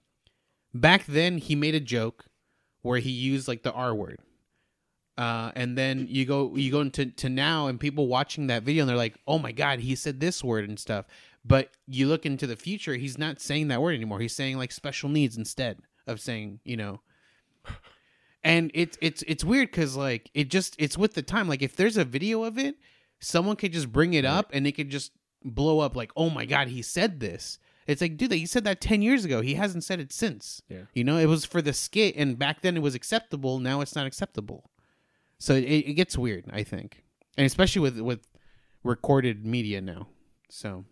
back 0.75 1.07
then 1.07 1.39
he 1.39 1.55
made 1.55 1.73
a 1.73 1.79
joke 1.79 2.25
where 2.83 2.99
he 2.99 3.09
used 3.09 3.47
like 3.47 3.63
the 3.63 3.71
R 3.71 3.95
word. 3.95 4.19
Uh, 5.17 5.51
and 5.55 5.75
then 5.75 6.05
you 6.07 6.25
go 6.25 6.55
you 6.55 6.69
go 6.69 6.81
into 6.81 7.07
to 7.07 7.29
now 7.29 7.65
and 7.65 7.79
people 7.79 8.05
watching 8.05 8.45
that 8.45 8.61
video 8.61 8.83
and 8.83 8.89
they're 8.91 8.95
like, 8.95 9.17
"Oh 9.25 9.39
my 9.39 9.51
god, 9.51 9.79
he 9.79 9.95
said 9.95 10.19
this 10.19 10.43
word 10.43 10.69
and 10.69 10.79
stuff." 10.79 11.07
But 11.43 11.71
you 11.87 12.07
look 12.07 12.27
into 12.27 12.45
the 12.45 12.55
future, 12.55 12.93
he's 12.93 13.17
not 13.17 13.41
saying 13.41 13.69
that 13.69 13.81
word 13.81 13.95
anymore. 13.95 14.19
He's 14.19 14.35
saying 14.35 14.59
like 14.59 14.71
special 14.71 15.09
needs 15.09 15.35
instead 15.35 15.79
of 16.05 16.21
saying, 16.21 16.59
you 16.63 16.77
know, 16.77 17.01
and 18.43 18.71
it's 18.73 18.97
it's 19.01 19.23
it's 19.27 19.43
weird 19.43 19.69
because 19.69 19.95
like 19.95 20.29
it 20.33 20.49
just 20.49 20.75
it's 20.79 20.97
with 20.97 21.13
the 21.13 21.21
time. 21.21 21.47
Like 21.47 21.61
if 21.61 21.75
there's 21.75 21.97
a 21.97 22.05
video 22.05 22.43
of 22.43 22.57
it 22.57 22.75
someone 23.19 23.55
could 23.55 23.73
just 23.73 23.91
bring 23.91 24.13
it 24.13 24.25
up 24.25 24.49
and 24.53 24.67
it 24.67 24.73
could 24.73 24.89
just 24.89 25.11
blow 25.43 25.79
up 25.79 25.95
like 25.95 26.11
oh 26.15 26.29
my 26.29 26.45
god 26.45 26.67
he 26.67 26.81
said 26.81 27.19
this. 27.19 27.59
It's 27.85 28.01
like 28.01 28.17
dude 28.17 28.31
he 28.31 28.45
said 28.45 28.63
that 28.65 28.81
10 28.81 29.01
years 29.01 29.25
ago. 29.25 29.41
He 29.41 29.55
hasn't 29.55 29.83
said 29.83 29.99
it 29.99 30.11
since. 30.11 30.61
Yeah. 30.69 30.83
you 30.93 31.03
know 31.03 31.17
it 31.17 31.27
was 31.27 31.45
for 31.45 31.61
the 31.61 31.73
skit 31.73 32.15
and 32.15 32.37
back 32.37 32.61
then 32.61 32.75
it 32.77 32.81
was 32.81 32.95
acceptable. 32.95 33.59
Now 33.59 33.81
it's 33.81 33.95
not 33.95 34.05
acceptable. 34.05 34.69
So 35.39 35.53
it, 35.53 35.63
it 35.63 35.93
gets 35.93 36.17
weird 36.17 36.45
i 36.51 36.63
think. 36.63 37.03
And 37.37 37.45
especially 37.45 37.81
with 37.81 37.99
with 37.99 38.27
recorded 38.83 39.45
media 39.45 39.81
now. 39.81 40.07
So 40.49 40.85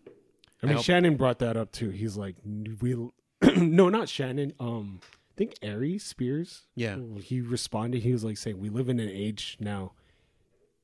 I 0.62 0.66
mean, 0.66 0.76
hope- 0.76 0.84
Shannon 0.84 1.16
brought 1.16 1.38
that 1.40 1.56
up 1.56 1.72
too. 1.72 1.90
He's 1.90 2.16
like, 2.16 2.36
we, 2.80 2.96
no, 3.56 3.88
not 3.88 4.08
Shannon. 4.08 4.52
Um, 4.58 5.00
I 5.36 5.38
think 5.38 5.54
Ari 5.62 5.98
Spears. 5.98 6.62
Yeah. 6.74 6.96
He 7.20 7.42
responded. 7.42 8.02
He 8.02 8.12
was 8.12 8.24
like 8.24 8.38
saying, 8.38 8.58
we 8.58 8.70
live 8.70 8.88
in 8.88 8.98
an 8.98 9.10
age 9.10 9.58
now. 9.60 9.92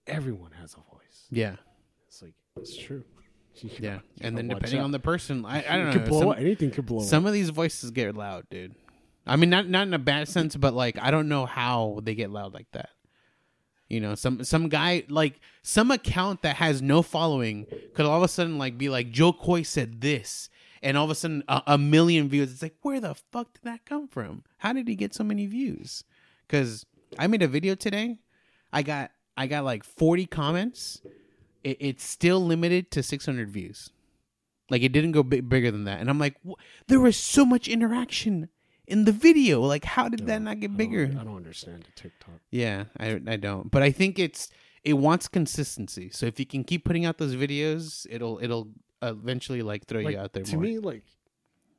Everyone 0.07 0.51
has 0.61 0.75
a 0.75 0.77
voice. 0.95 1.27
yeah 1.31 1.57
It's 2.09 2.23
like 2.23 2.35
it's 2.57 2.77
true. 2.77 3.05
You 3.57 3.69
yeah 3.81 3.99
and 4.23 4.37
then 4.37 4.49
depending 4.49 4.81
out. 4.81 4.85
on 4.85 4.93
the 4.93 4.99
person 4.99 5.45
i, 5.45 5.63
I 5.69 5.77
don't 5.77 5.95
know 5.95 6.05
blow 6.07 6.21
some- 6.21 6.29
up. 6.31 6.39
anything 6.39 6.71
could 6.71 6.87
blow 6.87 7.01
up. 7.01 7.05
Some 7.05 7.27
of 7.27 7.35
these 7.35 7.51
voices 7.51 7.91
get 7.91 8.15
loud, 8.17 8.47
dude. 8.51 8.75
I 9.27 9.37
mean, 9.37 9.51
not 9.51 9.69
not 9.69 9.87
in 9.87 9.93
a 9.95 9.99
bad 9.99 10.27
sense, 10.29 10.57
but 10.57 10.73
like 10.75 10.97
I 11.01 11.11
don't 11.11 11.29
know 11.29 11.45
how 11.47 12.01
they 12.03 12.15
get 12.15 12.31
loud 12.31 12.55
like 12.55 12.67
that. 12.73 12.89
You 13.91 14.01
know, 14.01 14.15
some 14.15 14.43
some 14.43 14.71
guy 14.71 15.05
like 15.11 15.39
some 15.63 15.91
account 15.91 16.41
that 16.43 16.57
has 16.57 16.81
no 16.81 17.03
following 17.03 17.67
could 17.95 18.07
all 18.07 18.17
of 18.17 18.23
a 18.23 18.29
sudden 18.29 18.57
like 18.57 18.79
be 18.79 18.89
like 18.89 19.11
Jo 19.11 19.35
Koy 19.35 19.63
said 19.63 20.01
this, 20.01 20.49
and 20.83 20.97
all 20.97 21.05
of 21.05 21.11
a 21.11 21.15
sudden 21.15 21.45
a, 21.49 21.63
a 21.67 21.79
million 21.79 22.29
views. 22.29 22.53
It's 22.53 22.63
like 22.63 22.77
where 22.83 23.01
the 23.01 23.15
fuck 23.15 23.55
did 23.55 23.63
that 23.65 23.85
come 23.85 24.09
from? 24.09 24.45
How 24.59 24.73
did 24.73 24.89
he 24.89 24.95
get 24.95 25.15
so 25.15 25.25
many 25.25 25.47
views? 25.47 26.05
Because 26.47 26.85
I 27.19 27.27
made 27.27 27.43
a 27.43 27.49
video 27.49 27.75
today, 27.75 28.19
I 28.73 28.83
got 28.83 29.11
I 29.37 29.47
got 29.47 29.65
like 29.65 29.85
forty 29.85 30.27
comments. 30.27 31.01
It, 31.65 31.77
it's 31.81 32.05
still 32.05 32.41
limited 32.45 32.91
to 32.93 33.03
six 33.03 33.27
hundred 33.27 33.51
views. 33.51 33.91
Like 34.71 34.83
it 34.83 34.93
didn't 34.93 35.13
go 35.13 35.23
big, 35.23 35.49
bigger 35.49 35.71
than 35.71 35.85
that. 35.85 36.01
And 36.01 36.09
I'm 36.09 36.19
like, 36.19 36.37
"Wh- 36.47 36.61
there 36.89 37.01
was 37.01 37.17
so 37.17 37.45
much 37.45 37.69
interaction 37.69 38.49
in 38.87 39.05
the 39.05 39.13
video. 39.13 39.61
Like, 39.61 39.85
how 39.85 40.09
did 40.09 40.27
that 40.27 40.43
not 40.43 40.61
get 40.61 40.77
bigger? 40.77 41.05
I 41.05 41.07
don't, 41.07 41.19
I 41.19 41.25
don't 41.25 41.37
understand 41.37 41.85
the 41.85 42.03
TikTok. 42.03 42.41
Yeah, 42.51 42.85
I 42.99 43.21
I 43.27 43.37
don't. 43.37 43.71
But 43.71 43.83
I 43.83 43.91
think 43.91 44.19
it's 44.19 44.49
it 44.83 44.95
wants 44.95 45.29
consistency. 45.29 46.11
So 46.11 46.27
if 46.27 46.41
you 46.41 46.47
can 46.47 46.65
keep 46.65 46.85
putting 46.85 47.05
out 47.05 47.19
those 47.19 47.37
videos, 47.37 48.07
it'll 48.11 48.39
it'll 48.43 48.69
eventually 49.03 49.63
like 49.63 49.87
throw 49.87 50.01
Like, 50.01 50.15
you 50.15 50.21
out 50.21 50.33
there 50.33 50.45
to 50.45 50.55
more. 50.55 50.63
me, 50.63 50.79
like, 50.79 51.05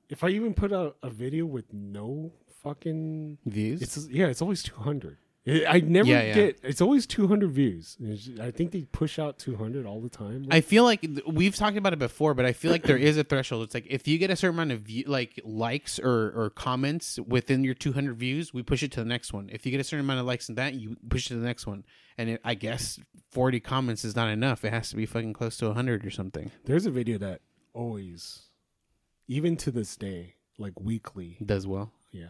if 0.09 0.23
I 0.23 0.29
even 0.29 0.53
put 0.53 0.71
out 0.73 0.97
a 1.01 1.09
video 1.09 1.45
with 1.45 1.71
no 1.73 2.33
fucking, 2.61 3.37
Views. 3.45 3.81
it's 3.81 4.07
yeah, 4.09 4.27
it's 4.27 4.41
always 4.41 4.61
two 4.63 4.75
hundred. 4.75 5.17
I 5.45 5.81
never 5.81 6.07
Yeah, 6.07 6.21
yeah. 6.23 6.33
get. 6.33 6.59
It's 6.63 6.79
always 6.79 7.05
two 7.05 7.27
hundred 7.27 7.51
views. 7.51 7.97
I 8.41 8.49
think 8.51 8.71
they 8.71 8.83
push 8.83 9.19
out 9.19 9.37
two 9.37 9.57
hundred 9.57 9.85
all 9.85 9.99
the 9.99 10.07
time. 10.09 10.47
I 10.49 10.61
feel 10.61 10.85
like 10.85 11.05
we've 11.27 11.53
talked 11.55 11.75
about 11.75 11.91
it 11.91 11.99
before, 11.99 12.33
but 12.33 12.45
I 12.45 12.53
feel 12.53 12.71
like 12.71 12.83
there 12.83 12.97
is 12.97 13.17
a 13.17 13.25
threshold. 13.25 13.63
It's 13.63 13.73
like 13.73 13.85
if 13.89 14.07
you 14.07 14.17
get 14.17 14.29
a 14.29 14.37
certain 14.37 14.55
amount 14.55 14.71
of 14.71 14.81
view, 14.81 15.03
like 15.05 15.41
likes 15.43 15.99
or, 15.99 16.31
or 16.33 16.49
comments 16.49 17.19
within 17.27 17.65
your 17.65 17.73
200 17.73 18.15
views, 18.15 18.53
we 18.53 18.63
push 18.63 18.83
it 18.83 18.91
to 18.93 19.01
the 19.01 19.05
next 19.05 19.33
one. 19.33 19.49
If 19.51 19.65
you 19.65 19.71
get 19.71 19.81
a 19.81 19.83
certain 19.83 20.05
amount 20.05 20.21
of 20.21 20.25
likes 20.25 20.47
in 20.47 20.55
that, 20.55 20.75
you 20.75 20.95
push 21.09 21.25
it 21.25 21.29
to 21.33 21.39
the 21.39 21.45
next 21.45 21.67
one. 21.67 21.83
And 22.17 22.29
it, 22.29 22.41
I 22.45 22.53
guess 22.53 22.99
40 23.31 23.59
comments 23.59 24.05
is 24.05 24.15
not 24.15 24.29
enough. 24.29 24.63
It 24.63 24.71
has 24.71 24.89
to 24.91 24.95
be 24.95 25.05
fucking 25.05 25.33
close 25.33 25.57
to 25.57 25.65
100 25.65 26.05
or 26.05 26.09
something. 26.11 26.51
There's 26.63 26.85
a 26.85 26.91
video 26.91 27.17
that 27.17 27.41
always, 27.73 28.43
even 29.27 29.57
to 29.57 29.71
this 29.71 29.97
day, 29.97 30.35
like 30.57 30.79
weekly. 30.79 31.37
Does 31.45 31.67
well. 31.67 31.91
Yeah. 32.11 32.27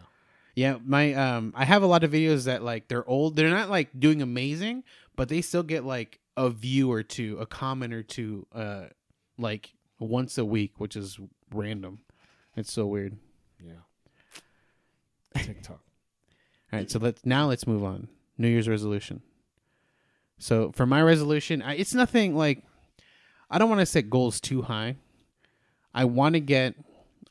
Yeah, 0.54 0.78
my 0.84 1.14
um, 1.14 1.52
I 1.56 1.64
have 1.64 1.82
a 1.82 1.86
lot 1.86 2.04
of 2.04 2.12
videos 2.12 2.44
that 2.44 2.62
like 2.62 2.88
they're 2.88 3.08
old. 3.08 3.36
They're 3.36 3.50
not 3.50 3.70
like 3.70 3.88
doing 3.98 4.22
amazing, 4.22 4.84
but 5.16 5.28
they 5.28 5.40
still 5.40 5.64
get 5.64 5.84
like 5.84 6.20
a 6.36 6.50
view 6.50 6.92
or 6.92 7.02
two, 7.02 7.38
a 7.40 7.46
comment 7.46 7.92
or 7.92 8.02
two, 8.02 8.46
uh, 8.54 8.84
like 9.36 9.72
once 9.98 10.38
a 10.38 10.44
week, 10.44 10.74
which 10.78 10.96
is 10.96 11.18
random. 11.52 12.00
It's 12.56 12.72
so 12.72 12.86
weird. 12.86 13.16
Yeah. 13.60 15.42
TikTok. 15.42 15.80
All 16.72 16.78
right, 16.78 16.90
so 16.90 16.98
let's 16.98 17.24
now 17.24 17.46
let's 17.48 17.66
move 17.66 17.84
on. 17.84 18.08
New 18.38 18.48
Year's 18.48 18.68
resolution. 18.68 19.22
So 20.38 20.72
for 20.72 20.86
my 20.86 21.02
resolution, 21.02 21.62
I, 21.62 21.74
it's 21.74 21.94
nothing 21.94 22.36
like 22.36 22.62
I 23.50 23.58
don't 23.58 23.68
want 23.68 23.80
to 23.80 23.86
set 23.86 24.10
goals 24.10 24.40
too 24.40 24.62
high. 24.62 24.96
I 25.92 26.04
want 26.04 26.34
to 26.34 26.40
get 26.40 26.74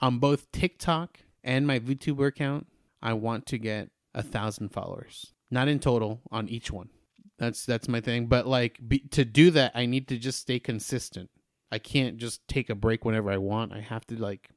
on 0.01 0.19
both 0.19 0.51
TikTok 0.51 1.19
and 1.43 1.67
my 1.67 1.80
VTuber 1.80 2.28
account. 2.28 2.67
I 3.04 3.14
want 3.14 3.45
to 3.47 3.58
get 3.58 3.89
a 4.16 4.24
thousand 4.24 4.70
followers, 4.70 5.34
not 5.51 5.68
in 5.68 5.80
total 5.80 6.22
on 6.32 6.47
each 6.47 6.72
one. 6.72 6.89
That's 7.38 7.66
that's 7.66 7.89
my 7.89 7.99
thing. 7.99 8.28
But 8.28 8.47
like 8.47 8.80
be, 8.88 8.99
to 9.12 9.26
do 9.26 9.51
that, 9.51 9.74
I 9.76 9.86
need 9.86 10.08
to 10.08 10.18
just 10.18 10.39
stay 10.39 10.58
consistent. 10.58 11.30
I 11.72 11.80
can't 11.80 12.18
just 12.18 12.47
take 12.47 12.70
a 12.70 12.76
break 12.76 13.04
whenever 13.04 13.30
I 13.30 13.38
want. 13.38 13.74
I 13.74 13.82
have 13.82 14.06
to 14.08 14.16
like 14.16 14.49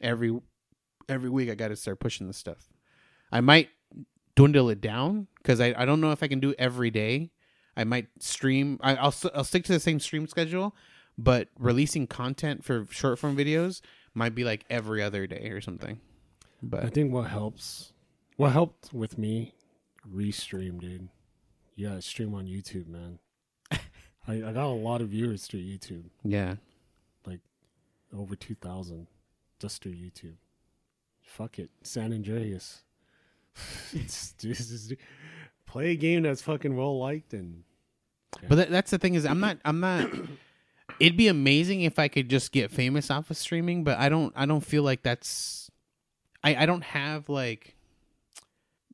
every 0.00 0.36
every 1.08 1.28
week. 1.28 1.50
I 1.50 1.54
got 1.54 1.68
to 1.68 1.76
start 1.76 2.00
pushing 2.00 2.26
this 2.26 2.38
stuff. 2.38 2.70
I 3.30 3.40
might 3.42 3.68
dwindle 4.34 4.70
it 4.70 4.80
down 4.80 5.26
because 5.36 5.60
I, 5.60 5.74
I 5.76 5.84
don't 5.84 6.00
know 6.00 6.12
if 6.12 6.22
I 6.22 6.28
can 6.28 6.40
do 6.40 6.54
every 6.58 6.90
day. 6.90 7.30
I 7.76 7.84
might 7.84 8.08
stream. 8.20 8.78
I, 8.82 8.96
I'll 8.96 9.14
I'll 9.34 9.44
stick 9.44 9.64
to 9.64 9.72
the 9.72 9.80
same 9.80 10.00
stream 10.00 10.26
schedule, 10.26 10.74
but 11.18 11.48
releasing 11.58 12.06
content 12.06 12.64
for 12.64 12.86
short 12.90 13.18
form 13.18 13.36
videos 13.36 13.82
might 14.14 14.34
be 14.34 14.44
like 14.44 14.64
every 14.70 15.02
other 15.02 15.26
day 15.26 15.50
or 15.50 15.60
something. 15.60 16.00
I 16.72 16.88
think 16.88 17.12
what 17.12 17.28
helps, 17.28 17.92
what 18.36 18.52
helped 18.52 18.92
with 18.92 19.18
me, 19.18 19.54
restream, 20.10 20.80
dude. 20.80 21.08
Gotta 21.80 22.02
stream 22.02 22.34
on 22.34 22.46
YouTube, 22.46 22.86
man. 22.86 23.18
I, 23.72 24.34
I 24.34 24.52
got 24.52 24.66
a 24.66 24.68
lot 24.68 25.00
of 25.00 25.08
viewers 25.08 25.46
through 25.46 25.60
YouTube, 25.60 26.04
yeah, 26.22 26.56
like 27.26 27.40
over 28.16 28.36
two 28.36 28.54
thousand, 28.54 29.08
just 29.58 29.82
through 29.82 29.94
YouTube. 29.94 30.36
Fuck 31.22 31.58
it, 31.58 31.70
San 31.82 32.12
Andreas. 32.12 32.82
It's 33.92 34.32
just- 34.32 34.94
play 35.66 35.90
a 35.92 35.96
game 35.96 36.22
that's 36.22 36.42
fucking 36.42 36.76
well 36.76 36.98
liked 36.98 37.32
and 37.32 37.62
but 38.48 38.56
that, 38.56 38.70
that's 38.70 38.90
the 38.90 38.98
thing 38.98 39.14
is 39.14 39.24
I'm 39.24 39.40
not 39.40 39.58
I'm 39.64 39.80
not. 39.80 40.10
It'd 41.00 41.16
be 41.16 41.28
amazing 41.28 41.82
if 41.82 41.98
I 41.98 42.08
could 42.08 42.28
just 42.28 42.52
get 42.52 42.70
famous 42.70 43.10
off 43.10 43.30
of 43.30 43.36
streaming, 43.36 43.82
but 43.84 43.98
I 43.98 44.08
don't 44.08 44.32
I 44.36 44.46
don't 44.46 44.60
feel 44.64 44.82
like 44.82 45.02
that's. 45.02 45.70
I 46.42 46.56
I 46.56 46.66
don't 46.66 46.84
have 46.84 47.28
like. 47.28 47.76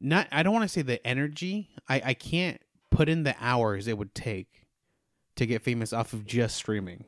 Not 0.01 0.29
I 0.31 0.43
don't 0.43 0.53
want 0.53 0.63
to 0.65 0.69
say 0.69 0.83
the 0.83 1.05
energy. 1.07 1.71
I 1.89 2.03
I 2.07 2.15
can't 2.15 2.61
put 2.91 3.09
in 3.09 3.25
the 3.25 3.35
hours 3.41 3.87
it 3.87 3.99
would 3.99 4.15
take 4.15 4.67
to 5.37 5.47
get 5.47 5.63
famous 5.63 5.93
off 5.93 6.13
of 6.13 6.27
just 6.27 6.57
streaming. 6.57 7.05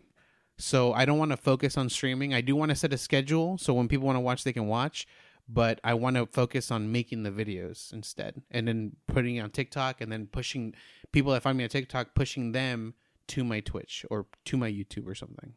So 0.56 0.92
I 0.92 1.04
don't 1.04 1.18
want 1.18 1.30
to 1.30 1.36
focus 1.36 1.76
on 1.78 1.88
streaming. 1.88 2.34
I 2.34 2.42
do 2.42 2.54
want 2.54 2.70
to 2.70 2.76
set 2.76 2.92
a 2.92 2.98
schedule 2.98 3.58
so 3.58 3.72
when 3.72 3.88
people 3.88 4.06
want 4.06 4.16
to 4.16 4.20
watch 4.20 4.44
they 4.44 4.52
can 4.52 4.66
watch, 4.66 5.06
but 5.48 5.80
I 5.82 5.94
want 5.94 6.16
to 6.16 6.26
focus 6.26 6.70
on 6.70 6.92
making 6.92 7.22
the 7.22 7.30
videos 7.30 7.92
instead 7.92 8.42
and 8.50 8.68
then 8.68 8.96
putting 9.06 9.36
it 9.36 9.40
on 9.40 9.50
TikTok 9.50 10.00
and 10.00 10.12
then 10.12 10.26
pushing 10.26 10.74
people 11.12 11.32
that 11.32 11.42
find 11.42 11.56
me 11.56 11.64
on 11.64 11.70
TikTok 11.70 12.14
pushing 12.14 12.52
them 12.52 12.94
to 13.28 13.42
my 13.44 13.60
Twitch 13.60 14.04
or 14.10 14.26
to 14.44 14.56
my 14.56 14.70
YouTube 14.70 15.06
or 15.06 15.14
something. 15.14 15.54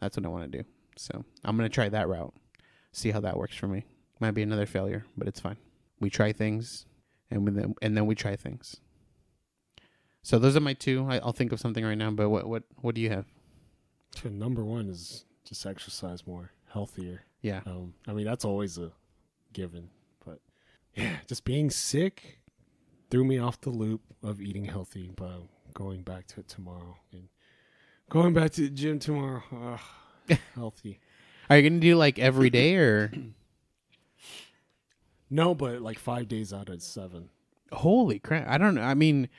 That's 0.00 0.16
what 0.16 0.26
I 0.26 0.28
want 0.28 0.50
to 0.50 0.58
do. 0.58 0.64
So, 0.96 1.24
I'm 1.44 1.56
going 1.56 1.68
to 1.68 1.74
try 1.74 1.88
that 1.88 2.08
route. 2.08 2.34
See 2.92 3.10
how 3.10 3.20
that 3.20 3.36
works 3.36 3.56
for 3.56 3.66
me. 3.66 3.84
Might 4.22 4.34
be 4.34 4.42
another 4.42 4.66
failure, 4.66 5.04
but 5.16 5.26
it's 5.26 5.40
fine. 5.40 5.56
We 5.98 6.08
try 6.08 6.32
things 6.32 6.86
and 7.28 7.44
then 7.48 7.74
and 7.82 7.96
then 7.96 8.06
we 8.06 8.14
try 8.14 8.36
things. 8.36 8.76
So 10.22 10.38
those 10.38 10.56
are 10.56 10.60
my 10.60 10.74
two. 10.74 11.04
I, 11.10 11.18
I'll 11.18 11.32
think 11.32 11.50
of 11.50 11.58
something 11.58 11.84
right 11.84 11.98
now, 11.98 12.12
but 12.12 12.28
what 12.28 12.46
what 12.46 12.62
what 12.80 12.94
do 12.94 13.00
you 13.00 13.10
have? 13.10 13.26
number 14.24 14.64
one 14.64 14.88
is 14.88 15.24
just 15.44 15.66
exercise 15.66 16.24
more, 16.24 16.52
healthier. 16.72 17.24
Yeah. 17.40 17.62
Um, 17.66 17.94
I 18.06 18.12
mean, 18.12 18.24
that's 18.24 18.44
always 18.44 18.78
a 18.78 18.92
given, 19.52 19.90
but 20.24 20.38
yeah, 20.94 21.16
just 21.26 21.44
being 21.44 21.68
sick 21.68 22.38
threw 23.10 23.24
me 23.24 23.38
off 23.38 23.60
the 23.60 23.70
loop 23.70 24.02
of 24.22 24.40
eating 24.40 24.66
healthy, 24.66 25.10
but 25.16 25.24
I'm 25.30 25.48
going 25.74 26.02
back 26.02 26.28
to 26.28 26.40
it 26.40 26.46
tomorrow 26.46 26.96
and 27.10 27.28
going 28.08 28.34
back 28.34 28.52
to 28.52 28.60
the 28.60 28.70
gym 28.70 29.00
tomorrow. 29.00 29.42
Ugh, 30.30 30.38
healthy. 30.54 31.00
Are 31.50 31.58
you 31.58 31.68
gonna 31.68 31.80
do 31.80 31.96
like 31.96 32.20
every 32.20 32.50
day 32.50 32.76
or? 32.76 33.12
No, 35.32 35.54
but 35.54 35.80
like 35.80 35.98
five 35.98 36.28
days 36.28 36.52
out 36.52 36.68
of 36.68 36.82
seven. 36.82 37.30
Holy 37.72 38.18
crap! 38.18 38.46
I 38.46 38.58
don't 38.58 38.74
know. 38.74 38.82
I 38.82 38.92
mean, 38.92 39.30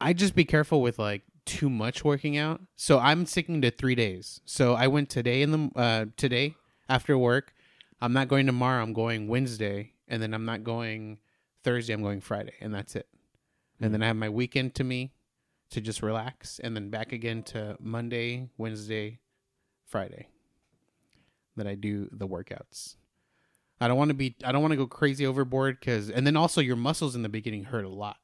I 0.00 0.12
just 0.12 0.34
be 0.34 0.44
careful 0.44 0.82
with 0.82 0.98
like 0.98 1.22
too 1.44 1.70
much 1.70 2.04
working 2.04 2.36
out. 2.36 2.60
So 2.74 2.98
I'm 2.98 3.24
sticking 3.24 3.62
to 3.62 3.70
three 3.70 3.94
days. 3.94 4.40
So 4.44 4.74
I 4.74 4.88
went 4.88 5.10
today 5.10 5.42
in 5.42 5.52
the 5.52 5.70
uh 5.76 6.06
today 6.16 6.56
after 6.88 7.16
work. 7.16 7.54
I'm 8.00 8.12
not 8.12 8.26
going 8.26 8.46
tomorrow. 8.46 8.82
I'm 8.82 8.92
going 8.92 9.28
Wednesday, 9.28 9.92
and 10.08 10.20
then 10.20 10.34
I'm 10.34 10.44
not 10.44 10.64
going 10.64 11.18
Thursday. 11.62 11.92
I'm 11.92 12.02
going 12.02 12.20
Friday, 12.20 12.54
and 12.60 12.74
that's 12.74 12.96
it. 12.96 13.06
And 13.80 13.94
then 13.94 14.02
I 14.02 14.08
have 14.08 14.16
my 14.16 14.28
weekend 14.28 14.74
to 14.74 14.84
me 14.84 15.12
to 15.70 15.80
just 15.80 16.02
relax, 16.02 16.58
and 16.58 16.74
then 16.74 16.90
back 16.90 17.12
again 17.12 17.44
to 17.44 17.76
Monday, 17.78 18.48
Wednesday, 18.58 19.20
Friday. 19.86 20.26
That 21.56 21.68
I 21.68 21.76
do 21.76 22.08
the 22.10 22.26
workouts. 22.26 22.96
I 23.80 23.88
don't 23.88 23.96
want 23.96 24.08
to 24.10 24.14
be. 24.14 24.36
I 24.44 24.52
don't 24.52 24.62
want 24.62 24.72
to 24.72 24.76
go 24.76 24.86
crazy 24.86 25.26
overboard 25.26 25.78
because, 25.80 26.08
and 26.10 26.26
then 26.26 26.36
also 26.36 26.60
your 26.60 26.76
muscles 26.76 27.14
in 27.14 27.22
the 27.22 27.28
beginning 27.28 27.64
hurt 27.64 27.84
a 27.84 27.88
lot. 27.88 28.16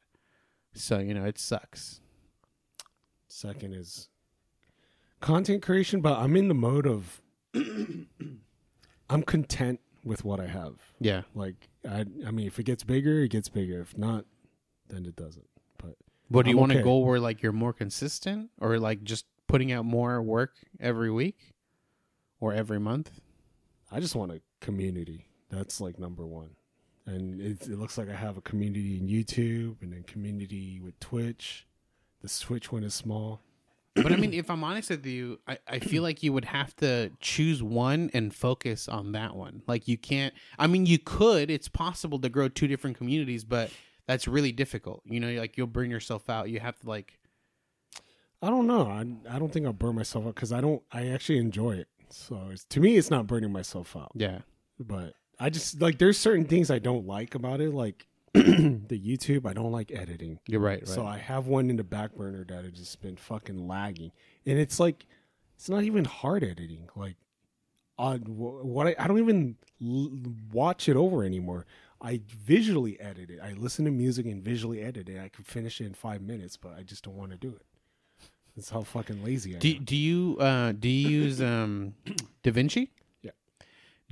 So 0.74 0.98
you 0.98 1.14
know 1.14 1.24
it 1.24 1.38
sucks. 1.38 2.00
Second 3.28 3.74
is 3.74 4.08
content 5.20 5.62
creation, 5.62 6.00
but 6.00 6.18
I'm 6.18 6.36
in 6.36 6.48
the 6.48 6.54
mode 6.54 6.86
of 6.86 7.20
I'm 7.54 9.22
content 9.24 9.80
with 10.04 10.24
what 10.24 10.40
I 10.40 10.46
have. 10.46 10.74
Yeah. 11.00 11.22
Like 11.34 11.68
I, 11.88 12.06
I 12.26 12.30
mean, 12.30 12.46
if 12.46 12.58
it 12.58 12.64
gets 12.64 12.84
bigger, 12.84 13.22
it 13.22 13.28
gets 13.28 13.48
bigger. 13.48 13.80
If 13.80 13.98
not, 13.98 14.24
then 14.88 15.04
it 15.06 15.16
doesn't. 15.16 15.48
But 15.78 15.96
But 16.30 16.44
do 16.44 16.50
you 16.50 16.56
I'm 16.56 16.60
want 16.60 16.72
to 16.72 16.78
okay. 16.78 16.84
go 16.84 16.98
where 16.98 17.20
like 17.20 17.42
you're 17.42 17.52
more 17.52 17.72
consistent, 17.72 18.50
or 18.60 18.78
like 18.78 19.02
just 19.02 19.26
putting 19.48 19.72
out 19.72 19.84
more 19.84 20.22
work 20.22 20.52
every 20.78 21.10
week, 21.10 21.54
or 22.40 22.52
every 22.52 22.78
month? 22.78 23.10
I 23.90 23.98
just 23.98 24.14
want 24.14 24.30
a 24.32 24.40
community. 24.60 25.26
That's 25.50 25.80
like 25.80 25.98
number 25.98 26.24
one. 26.24 26.50
And 27.06 27.40
it, 27.40 27.62
it 27.62 27.78
looks 27.78 27.98
like 27.98 28.08
I 28.08 28.14
have 28.14 28.36
a 28.36 28.40
community 28.40 28.96
in 28.96 29.08
YouTube 29.08 29.82
and 29.82 29.92
then 29.92 30.04
community 30.04 30.80
with 30.82 30.98
Twitch. 31.00 31.66
The 32.22 32.28
Switch 32.28 32.70
one 32.70 32.84
is 32.84 32.94
small. 32.94 33.40
But 33.96 34.12
I 34.12 34.16
mean, 34.16 34.32
if 34.32 34.48
I'm 34.48 34.62
honest 34.62 34.90
with 34.90 35.04
you, 35.04 35.40
I, 35.48 35.58
I 35.66 35.78
feel 35.80 36.02
like 36.02 36.22
you 36.22 36.32
would 36.32 36.44
have 36.44 36.76
to 36.76 37.10
choose 37.18 37.62
one 37.62 38.10
and 38.14 38.32
focus 38.32 38.88
on 38.88 39.12
that 39.12 39.34
one. 39.34 39.62
Like 39.66 39.88
you 39.88 39.98
can't. 39.98 40.32
I 40.58 40.68
mean, 40.68 40.86
you 40.86 40.98
could. 40.98 41.50
It's 41.50 41.68
possible 41.68 42.20
to 42.20 42.28
grow 42.28 42.48
two 42.48 42.68
different 42.68 42.96
communities, 42.96 43.44
but 43.44 43.70
that's 44.06 44.28
really 44.28 44.52
difficult. 44.52 45.02
You 45.04 45.18
know, 45.18 45.30
like 45.32 45.58
you'll 45.58 45.66
burn 45.66 45.90
yourself 45.90 46.30
out. 46.30 46.50
You 46.50 46.60
have 46.60 46.78
to 46.80 46.88
like. 46.88 47.18
I 48.40 48.48
don't 48.48 48.66
know. 48.66 48.86
I, 48.86 49.34
I 49.34 49.38
don't 49.38 49.52
think 49.52 49.66
I'll 49.66 49.72
burn 49.72 49.96
myself 49.96 50.24
out 50.24 50.34
because 50.36 50.52
I 50.52 50.60
don't. 50.60 50.82
I 50.92 51.08
actually 51.08 51.38
enjoy 51.38 51.72
it. 51.72 51.88
So 52.10 52.48
it's, 52.52 52.64
to 52.66 52.80
me, 52.80 52.96
it's 52.96 53.10
not 53.10 53.26
burning 53.26 53.52
myself 53.52 53.96
out. 53.96 54.12
Yeah. 54.14 54.40
But 54.78 55.14
I 55.40 55.50
just 55.50 55.80
like 55.80 55.98
there's 55.98 56.18
certain 56.18 56.44
things 56.44 56.70
I 56.70 56.78
don't 56.78 57.06
like 57.06 57.34
about 57.34 57.60
it, 57.60 57.72
like 57.74 58.06
the 58.34 58.40
YouTube. 58.90 59.46
I 59.46 59.52
don't 59.54 59.72
like 59.72 59.90
editing. 59.90 60.38
You're 60.46 60.60
right. 60.60 60.80
Right. 60.80 60.88
So 60.88 61.04
I 61.06 61.18
have 61.18 61.46
one 61.46 61.70
in 61.70 61.76
the 61.76 61.84
back 61.84 62.14
burner 62.14 62.44
that 62.48 62.64
has 62.64 62.74
just 62.74 63.00
been 63.00 63.16
fucking 63.16 63.66
lagging, 63.66 64.12
and 64.46 64.58
it's 64.58 64.78
like 64.78 65.06
it's 65.56 65.68
not 65.68 65.82
even 65.84 66.04
hard 66.04 66.44
editing. 66.44 66.88
Like, 66.94 67.16
on 67.98 68.18
what 68.20 68.86
I, 68.86 68.94
I 68.98 69.06
don't 69.08 69.18
even 69.18 69.56
l- 69.82 70.10
watch 70.52 70.88
it 70.88 70.96
over 70.96 71.24
anymore. 71.24 71.66
I 72.02 72.20
visually 72.28 72.98
edit 73.00 73.28
it. 73.30 73.40
I 73.42 73.52
listen 73.52 73.84
to 73.84 73.90
music 73.90 74.24
and 74.26 74.42
visually 74.42 74.80
edit 74.80 75.08
it. 75.08 75.20
I 75.20 75.28
can 75.28 75.44
finish 75.44 75.80
it 75.82 75.84
in 75.86 75.92
five 75.94 76.22
minutes, 76.22 76.56
but 76.56 76.72
I 76.78 76.82
just 76.82 77.04
don't 77.04 77.16
want 77.16 77.30
to 77.32 77.36
do 77.36 77.48
it. 77.48 77.62
That's 78.56 78.70
how 78.70 78.82
fucking 78.82 79.22
lazy 79.22 79.54
I 79.54 79.58
Do 79.58 79.70
am. 79.76 79.84
do 79.84 79.96
you 79.96 80.36
uh 80.40 80.72
do 80.72 80.88
you 80.88 81.08
use 81.08 81.40
um 81.42 81.94
DaVinci? 82.44 82.88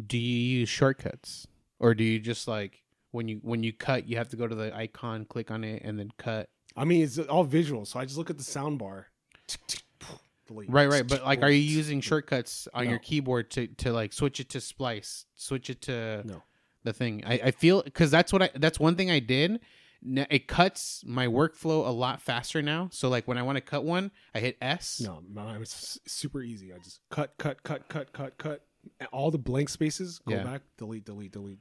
Do 0.07 0.18
you 0.18 0.59
use 0.61 0.68
shortcuts 0.68 1.46
or 1.78 1.94
do 1.94 2.05
you 2.05 2.18
just 2.20 2.46
like 2.49 2.82
when 3.11 3.28
you 3.28 3.40
when 3.42 3.62
you 3.62 3.72
cut 3.72 4.07
you 4.09 4.16
have 4.16 4.28
to 4.30 4.36
go 4.36 4.46
to 4.46 4.55
the 4.55 4.74
icon, 4.76 5.24
click 5.24 5.51
on 5.51 5.64
it, 5.64 5.82
and 5.84 5.99
then 5.99 6.11
cut? 6.18 6.49
I 6.76 6.84
mean, 6.84 7.03
it's 7.03 7.18
all 7.18 7.44
visual, 7.44 7.84
so 7.84 7.99
I 7.99 8.05
just 8.05 8.18
look 8.18 8.30
at 8.30 8.38
the 8.38 8.44
sound 8.44 8.78
bar. 8.78 9.09
Right, 10.51 10.88
right. 10.88 11.07
But 11.07 11.24
like, 11.24 11.42
are 11.42 11.51
you 11.51 11.59
using 11.61 12.01
shortcuts 12.01 12.68
on 12.72 12.88
your 12.88 12.99
keyboard 12.99 13.51
to 13.53 13.66
to 13.66 13.92
like 13.92 14.12
switch 14.12 14.40
it 14.40 14.49
to 14.51 14.61
splice, 14.61 15.26
switch 15.34 15.68
it 15.68 15.82
to 15.82 16.22
No. 16.24 16.42
the 16.84 16.92
thing? 16.92 17.22
I 17.26 17.34
I 17.44 17.51
feel 17.51 17.82
because 17.82 18.11
that's 18.11 18.32
what 18.32 18.42
I 18.42 18.51
that's 18.55 18.80
one 18.80 18.96
thing 18.96 19.11
I 19.11 19.18
did. 19.18 19.61
It 20.30 20.46
cuts 20.46 21.03
my 21.05 21.26
workflow 21.26 21.86
a 21.86 21.90
lot 21.90 22.22
faster 22.22 22.62
now. 22.62 22.88
So 22.92 23.09
like 23.09 23.26
when 23.26 23.36
I 23.36 23.42
want 23.42 23.57
to 23.57 23.61
cut 23.61 23.84
one, 23.84 24.12
I 24.34 24.38
hit 24.38 24.57
S. 24.62 25.01
No, 25.01 25.22
mine 25.28 25.59
was 25.59 25.99
super 26.07 26.40
easy. 26.40 26.72
I 26.72 26.78
just 26.78 27.01
cut, 27.11 27.34
cut, 27.36 27.62
cut, 27.64 27.88
cut, 27.88 28.12
cut, 28.12 28.38
cut. 28.38 28.62
All 29.12 29.31
the 29.31 29.39
blank 29.39 29.68
spaces, 29.68 30.20
go 30.26 30.35
Yeah. 30.35 30.45
back, 30.45 30.62
delete, 30.76 31.05
delete, 31.05 31.33
delete. 31.33 31.61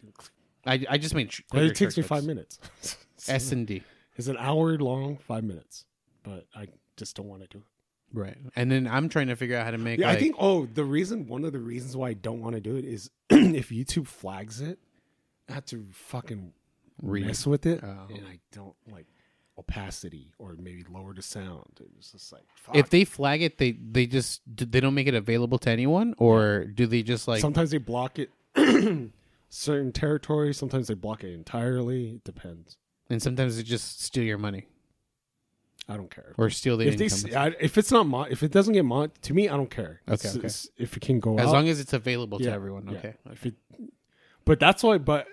I 0.65 0.85
I 0.89 0.97
just 0.97 1.13
made. 1.15 1.31
sh- 1.31 1.41
quicker 1.49 1.65
it 1.65 1.75
takes 1.75 1.95
me 1.97 2.03
shortcuts. 2.03 2.07
five 2.07 2.23
minutes. 2.25 2.59
S 3.27 3.51
and 3.51 3.65
D. 3.67 3.83
It's 4.15 4.27
an 4.27 4.37
hour 4.37 4.77
long, 4.77 5.17
five 5.17 5.43
minutes. 5.43 5.85
But 6.23 6.45
I 6.55 6.67
just 6.97 7.15
don't 7.15 7.27
want 7.27 7.41
to 7.43 7.47
do 7.47 7.59
it. 7.59 8.17
Right. 8.17 8.37
And 8.55 8.71
then 8.71 8.87
I'm 8.87 9.09
trying 9.09 9.27
to 9.27 9.35
figure 9.35 9.57
out 9.57 9.65
how 9.65 9.71
to 9.71 9.77
make. 9.77 9.99
Yeah, 9.99 10.07
like, 10.07 10.17
I 10.17 10.19
think. 10.19 10.35
Oh, 10.39 10.65
the 10.65 10.83
reason, 10.83 11.27
one 11.27 11.43
of 11.45 11.51
the 11.53 11.59
reasons 11.59 11.95
why 11.95 12.09
I 12.09 12.13
don't 12.13 12.41
want 12.41 12.55
to 12.55 12.61
do 12.61 12.75
it 12.75 12.85
is 12.85 13.09
if 13.29 13.69
YouTube 13.69 14.07
flags 14.07 14.61
it, 14.61 14.79
I 15.49 15.53
have 15.53 15.65
to 15.67 15.85
fucking 15.91 16.53
Read. 17.01 17.25
mess 17.27 17.45
with 17.45 17.65
it, 17.65 17.81
Oh. 17.83 18.07
and 18.13 18.25
I 18.27 18.39
don't 18.51 18.75
like 18.91 19.05
opacity 19.57 20.33
or 20.37 20.55
maybe 20.59 20.83
lower 20.89 21.13
the 21.13 21.21
sound. 21.21 21.79
It's 21.97 22.11
just 22.11 22.31
like 22.31 22.43
fuck. 22.55 22.75
if 22.75 22.89
they 22.89 23.03
flag 23.05 23.41
it, 23.41 23.57
they 23.57 23.71
they 23.73 24.05
just 24.05 24.41
they 24.47 24.79
don't 24.79 24.93
make 24.93 25.07
it 25.07 25.15
available 25.15 25.57
to 25.59 25.69
anyone, 25.69 26.13
or 26.17 26.65
do 26.65 26.85
they 26.85 27.03
just 27.03 27.27
like 27.27 27.41
sometimes 27.41 27.71
they 27.71 27.77
block 27.79 28.19
it 28.19 28.29
certain 29.49 29.91
territories. 29.91 30.57
Sometimes 30.57 30.87
they 30.87 30.93
block 30.93 31.23
it 31.23 31.33
entirely. 31.33 32.15
It 32.15 32.23
depends. 32.23 32.77
and 33.09 33.21
sometimes 33.21 33.57
they 33.57 33.63
just 33.63 34.01
steal 34.01 34.23
your 34.23 34.37
money. 34.37 34.67
I 35.89 35.95
don't 35.95 36.11
care. 36.11 36.33
or 36.37 36.49
steal 36.49 36.75
the 36.75 36.85
if 36.87 36.97
they, 36.97 37.05
income. 37.05 37.29
s- 37.29 37.35
I, 37.35 37.47
if 37.61 37.77
it's 37.77 37.93
not 37.93 38.05
mon, 38.07 38.27
if 38.29 38.43
it 38.43 38.51
doesn't 38.51 38.73
get 38.73 38.83
mon, 38.83 39.09
to 39.21 39.33
me, 39.33 39.47
I 39.47 39.55
don't 39.55 39.69
care. 39.69 40.01
Okay, 40.05 40.13
It's- 40.15 40.35
okay. 40.35 40.37
it's- 40.39 40.69
if 40.77 40.97
it 40.97 40.99
can 40.99 41.21
go 41.21 41.39
as 41.39 41.47
out, 41.47 41.53
long 41.53 41.69
as 41.69 41.79
it's 41.79 41.93
available 41.93 42.39
to 42.39 42.51
everyone. 42.51 42.89
yeah. 42.89 42.97
Okay. 42.97 43.13
If 43.31 43.45
it, 43.45 43.55
but 44.43 44.59
that's 44.59 44.83
why. 44.83 44.97
But 44.97 45.27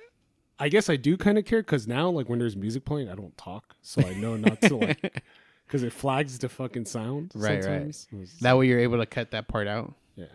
I 0.64 0.68
guess 0.70 0.88
I 0.88 0.96
do 0.96 1.16
kind 1.18 1.36
of 1.36 1.44
care 1.44 1.60
because 1.60 1.86
now, 1.86 2.08
like 2.08 2.28
when 2.28 2.38
there's 2.38 2.56
music 2.56 2.84
playing, 2.86 3.10
I 3.10 3.14
don't 3.14 3.36
talk, 3.36 3.74
so 3.82 4.00
I 4.06 4.14
know 4.14 4.36
not 4.36 4.62
to 4.62 4.76
like 4.76 5.22
because 5.66 5.82
it 5.82 5.92
flags 5.92 6.38
the 6.38 6.48
fucking 6.48 6.86
sound. 6.86 7.32
Right, 7.34 7.56
right. 7.56 7.62
sometimes. 7.64 8.08
It's- 8.12 8.38
That 8.40 8.56
way 8.56 8.66
you're 8.68 8.80
able 8.80 8.98
to 8.98 9.06
cut 9.06 9.30
that 9.32 9.46
part 9.48 9.66
out. 9.68 9.94
yeah. 10.16 10.26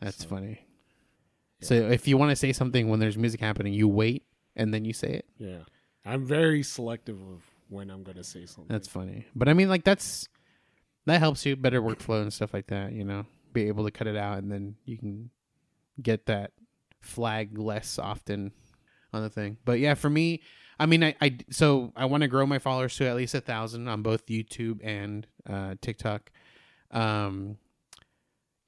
That's 0.00 0.18
So- 0.22 0.28
funny. 0.28 0.66
So 1.62 1.74
if 1.74 2.08
you 2.08 2.16
want 2.18 2.30
to 2.30 2.36
say 2.36 2.52
something 2.52 2.88
when 2.88 2.98
there's 2.98 3.16
music 3.16 3.40
happening, 3.40 3.72
you 3.72 3.86
wait 3.86 4.24
and 4.56 4.74
then 4.74 4.84
you 4.84 4.92
say 4.92 5.10
it. 5.12 5.26
Yeah, 5.38 5.60
I'm 6.04 6.26
very 6.26 6.62
selective 6.64 7.20
of 7.22 7.42
when 7.68 7.88
I'm 7.90 8.02
gonna 8.02 8.24
say 8.24 8.44
something. 8.46 8.66
That's 8.68 8.88
funny. 8.88 9.26
But 9.34 9.48
I 9.48 9.54
mean, 9.54 9.68
like 9.70 9.84
that's 9.84 10.28
that 11.06 11.20
helps 11.20 11.46
you 11.46 11.54
better 11.56 11.80
workflow 11.80 12.20
and 12.20 12.32
stuff 12.32 12.52
like 12.52 12.66
that. 12.66 12.92
You 12.92 13.04
know, 13.04 13.26
be 13.52 13.68
able 13.68 13.84
to 13.84 13.90
cut 13.92 14.08
it 14.08 14.16
out 14.16 14.38
and 14.38 14.50
then 14.52 14.74
you 14.84 14.98
can 14.98 15.30
get 16.02 16.26
that 16.26 16.50
flag 17.00 17.56
less 17.58 17.98
often 17.98 18.52
on 19.12 19.22
the 19.22 19.30
thing. 19.30 19.58
But 19.64 19.78
yeah, 19.78 19.94
for 19.94 20.10
me, 20.10 20.42
I 20.78 20.86
mean, 20.86 21.04
I, 21.04 21.14
I 21.20 21.38
so 21.50 21.92
I 21.96 22.06
want 22.06 22.22
to 22.22 22.28
grow 22.28 22.46
my 22.46 22.58
followers 22.58 22.96
to 22.96 23.06
at 23.06 23.16
least 23.16 23.34
a 23.34 23.40
thousand 23.40 23.88
on 23.88 24.02
both 24.02 24.26
YouTube 24.26 24.80
and 24.82 25.26
uh, 25.48 25.74
TikTok. 25.80 26.30
Um, 26.90 27.58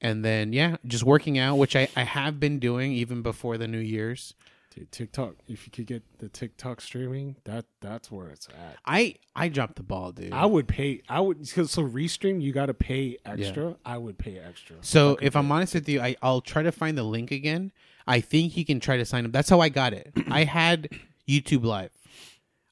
and 0.01 0.25
then 0.25 0.53
yeah, 0.53 0.77
just 0.87 1.05
working 1.05 1.39
out, 1.39 1.57
which 1.57 1.75
I 1.75 1.89
I 1.97 2.03
have 2.03 2.39
been 2.39 2.59
doing 2.59 2.93
even 2.93 3.23
before 3.23 3.59
the 3.59 3.67
New 3.67 3.79
Year's. 3.79 4.35
Dude, 4.75 4.91
TikTok. 4.91 5.37
If 5.47 5.67
you 5.67 5.71
could 5.71 5.87
get 5.87 6.03
the 6.19 6.29
TikTok 6.29 6.81
streaming, 6.81 7.37
that 7.45 7.65
that's 7.81 8.11
where 8.11 8.29
it's 8.29 8.49
at. 8.49 8.77
I 8.85 9.15
I 9.37 9.49
dropped 9.49 9.77
the 9.77 9.85
ball, 9.85 10.11
dude. 10.11 10.33
I 10.33 10.47
would 10.47 10.67
pay. 10.67 11.03
I 11.09 11.21
would 11.21 11.41
because 11.41 11.71
so 11.71 11.83
restream. 11.83 12.43
You 12.43 12.53
got 12.53 12.67
to 12.67 12.75
pay 12.75 13.19
extra. 13.25 13.77
I 13.85 13.99
would 13.99 14.19
pay 14.19 14.39
extra. 14.39 14.77
So 14.81 15.17
if 15.23 15.37
I'm 15.37 15.51
honest 15.53 15.75
with 15.75 15.89
you, 15.89 16.01
I, 16.01 16.17
I'll 16.23 16.41
try 16.41 16.63
to 16.63 16.73
find 16.73 16.99
the 16.99 17.05
link 17.05 17.31
again. 17.31 17.71
I 18.07 18.21
think 18.21 18.57
you 18.57 18.65
can 18.65 18.81
try 18.81 18.97
to 18.97 19.05
sign 19.05 19.25
up. 19.25 19.33
That's 19.33 19.49
how 19.49 19.61
I 19.61 19.69
got 19.69 19.93
it. 19.93 20.13
I 20.31 20.45
had 20.45 20.89
YouTube 21.29 21.65
Live. 21.65 21.91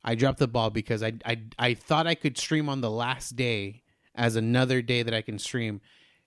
I 0.04 0.14
dropped 0.14 0.38
the 0.38 0.48
ball 0.48 0.70
because 0.70 1.02
I, 1.02 1.12
I 1.24 1.42
I 1.58 1.74
thought 1.74 2.06
I 2.06 2.14
could 2.14 2.36
stream 2.36 2.68
on 2.68 2.80
the 2.80 2.90
last 2.90 3.36
day 3.36 3.82
as 4.14 4.36
another 4.36 4.82
day 4.82 5.02
that 5.02 5.14
I 5.14 5.22
can 5.22 5.38
stream. 5.38 5.80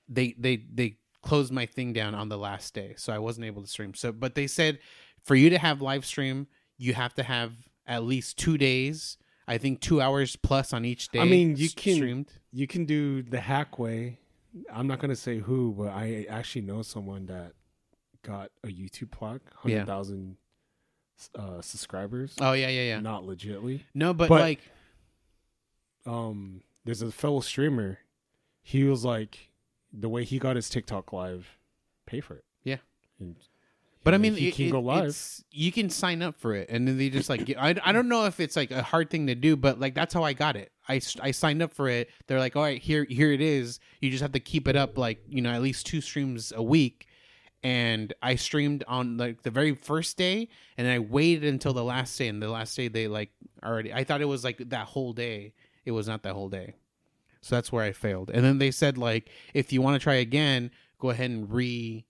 They 0.08 0.34
they 0.38 0.58
they 0.74 0.98
closed 1.22 1.52
my 1.52 1.66
thing 1.66 1.92
down 1.92 2.16
on 2.16 2.30
the 2.30 2.38
last 2.38 2.74
day, 2.74 2.94
so 2.98 3.12
I 3.12 3.20
wasn't 3.20 3.46
able 3.48 3.62
to 3.62 3.68
stream. 3.68 3.94
So, 3.94 4.12
but 4.12 4.36
they 4.36 4.48
said 4.48 4.80
for 5.24 5.36
you 5.36 5.50
to 5.50 5.58
have 5.58 5.82
live 5.82 6.06
stream, 6.06 6.48
you 6.78 6.94
have 6.94 7.14
to 7.16 7.24
have 7.24 7.52
at 7.86 8.04
least 8.04 8.38
two 8.38 8.58
days. 8.58 9.18
I 9.48 9.58
think 9.60 9.82
two 9.82 10.02
hours 10.02 10.36
plus 10.36 10.72
on 10.74 10.86
each 10.86 11.10
day. 11.10 11.20
I 11.20 11.26
mean, 11.26 11.56
you 11.56 11.70
can- 11.70 11.96
streamed. 11.96 12.32
you 12.52 12.66
can 12.68 12.86
do 12.86 13.22
the 13.24 13.40
hack 13.42 13.78
way. 13.78 14.20
I'm 14.72 14.88
not 14.88 15.00
gonna 15.00 15.16
say 15.18 15.40
who, 15.40 15.74
but 15.78 15.90
I 15.90 16.26
actually 16.30 16.62
know 16.62 16.82
someone 16.82 17.26
that 17.26 17.52
got 18.26 18.52
a 18.64 18.68
YouTube 18.68 19.12
plaque, 19.12 19.42
Yeah. 19.46 19.80
hundred 19.80 19.86
thousand 19.88 20.38
uh, 21.38 21.62
subscribers. 21.62 22.36
Oh 22.42 22.54
yeah 22.54 22.68
yeah 22.70 22.82
yeah. 22.84 23.00
Not 23.00 23.24
legitly. 23.24 23.82
No, 23.94 24.14
but, 24.14 24.30
But- 24.30 24.42
like 24.42 24.60
Um, 26.06 26.62
there's 26.84 27.02
a 27.02 27.12
fellow 27.12 27.40
streamer. 27.42 28.00
He 28.62 28.84
was 28.84 29.04
like, 29.06 29.50
the 29.92 30.10
way 30.10 30.24
he 30.24 30.40
got 30.40 30.56
his 30.56 30.70
TikTok 30.70 31.14
live, 31.14 31.58
pay 32.06 32.20
for 32.20 32.36
it. 32.36 32.44
Yeah. 32.64 32.78
And, 33.20 33.36
But 34.04 34.14
I 34.14 34.18
mean, 34.18 34.36
it- 34.38 34.54
can 34.56 34.68
it- 34.68 34.72
go 34.72 34.80
live. 34.82 35.04
it's- 35.06 35.44
you 35.52 35.72
can 35.72 35.90
sign 35.90 36.22
up 36.22 36.36
for 36.40 36.54
it, 36.54 36.70
and 36.70 36.88
then 36.88 36.98
they 36.98 37.10
just 37.10 37.30
like. 37.30 37.46
get- 37.46 37.58
I 37.58 37.76
I 37.84 37.92
don't 37.92 38.08
know 38.10 38.26
if 38.26 38.40
it's 38.40 38.56
like 38.56 38.72
a 38.72 38.84
hard 38.84 39.10
thing 39.10 39.28
to 39.28 39.36
do, 39.36 39.56
but 39.56 39.80
like 39.80 39.96
that's 39.96 40.14
how 40.14 40.24
I 40.24 40.34
got 40.34 40.56
it. 40.56 40.72
I, 40.88 41.02
I 41.22 41.32
signed 41.32 41.64
up 41.64 41.74
for 41.74 41.90
it. 41.90 42.10
They're 42.28 42.38
like, 42.40 42.56
all 42.56 42.62
right, 42.62 42.80
here 42.82 43.06
here 43.10 43.32
it 43.32 43.42
is. 43.42 43.80
You 44.02 44.12
just 44.12 44.22
have 44.22 44.34
to 44.34 44.40
keep 44.40 44.68
it 44.68 44.76
up, 44.76 44.98
like 44.98 45.24
you 45.28 45.42
know, 45.42 45.50
at 45.52 45.62
least 45.64 45.86
two 45.88 46.02
streams 46.02 46.54
a 46.56 46.62
week. 46.62 47.08
And 47.66 48.14
I 48.22 48.36
streamed 48.36 48.84
on 48.88 49.18
like 49.18 49.42
the 49.42 49.50
very 49.50 49.74
first 49.74 50.18
day, 50.18 50.50
and 50.78 50.88
I 50.88 51.00
waited 51.00 51.46
until 51.46 51.74
the 51.74 51.84
last 51.84 52.16
day. 52.16 52.28
And 52.28 52.40
the 52.40 52.52
last 52.52 52.76
day, 52.78 52.90
they 52.90 53.08
like 53.08 53.32
already. 53.64 53.92
I 53.92 54.04
thought 54.04 54.22
it 54.22 54.26
was 54.26 54.44
like 54.44 54.70
that 54.70 54.86
whole 54.86 55.14
day. 55.14 55.56
It 55.84 55.90
was 55.90 56.08
not 56.08 56.22
that 56.24 56.34
whole 56.34 56.50
day. 56.50 56.76
So 57.42 57.56
that's 57.56 57.72
where 57.72 57.84
I 57.84 57.92
failed. 57.92 58.30
And 58.30 58.46
then 58.46 58.60
they 58.60 58.70
said 58.70 59.00
like, 59.00 59.32
if 59.56 59.74
you 59.74 59.82
want 59.82 60.00
to 60.00 60.04
try 60.04 60.14
again, 60.14 60.70
go 61.00 61.10
ahead 61.10 61.32
and 61.32 61.52
re 61.52 62.06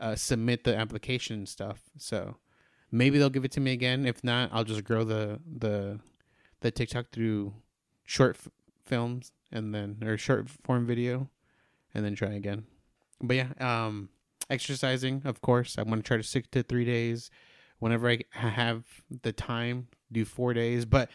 uh, 0.00 0.16
submit 0.16 0.64
the 0.64 0.76
application 0.76 1.36
and 1.36 1.48
stuff. 1.48 1.78
So 1.96 2.36
maybe 2.90 3.18
they'll 3.18 3.30
give 3.30 3.44
it 3.44 3.52
to 3.52 3.60
me 3.60 3.72
again. 3.72 4.04
If 4.04 4.24
not, 4.24 4.50
I'll 4.52 4.64
just 4.64 4.82
grow 4.82 5.04
the 5.04 5.38
the 5.46 6.00
the 6.58 6.72
TikTok 6.72 7.10
through 7.12 7.54
short 8.04 8.34
f- 8.34 8.48
films 8.84 9.30
and 9.52 9.72
then 9.72 10.02
or 10.04 10.18
short 10.18 10.48
form 10.48 10.86
video, 10.88 11.30
and 11.94 12.04
then 12.04 12.16
try 12.16 12.30
again. 12.30 12.64
But 13.20 13.36
yeah, 13.36 13.48
um, 13.60 14.08
exercising, 14.50 15.22
of 15.24 15.40
course. 15.40 15.76
I 15.78 15.82
want 15.82 16.04
to 16.04 16.08
try 16.08 16.16
to 16.16 16.22
stick 16.22 16.50
to 16.52 16.62
three 16.62 16.84
days. 16.84 17.30
Whenever 17.78 18.08
I 18.08 18.20
have 18.32 18.84
the 19.22 19.32
time, 19.32 19.88
do 20.10 20.24
four 20.24 20.52
days. 20.54 20.84
But 20.84 21.10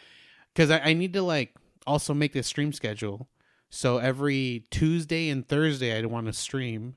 because 0.52 0.70
I, 0.70 0.78
I 0.78 0.92
need 0.92 1.12
to 1.12 1.22
like 1.22 1.54
also 1.86 2.14
make 2.14 2.32
this 2.32 2.46
stream 2.46 2.72
schedule. 2.72 3.28
So 3.70 3.98
every 3.98 4.64
Tuesday 4.70 5.28
and 5.28 5.46
Thursday, 5.46 5.96
I 5.96 6.00
don't 6.00 6.12
want 6.12 6.26
to 6.26 6.32
stream. 6.32 6.96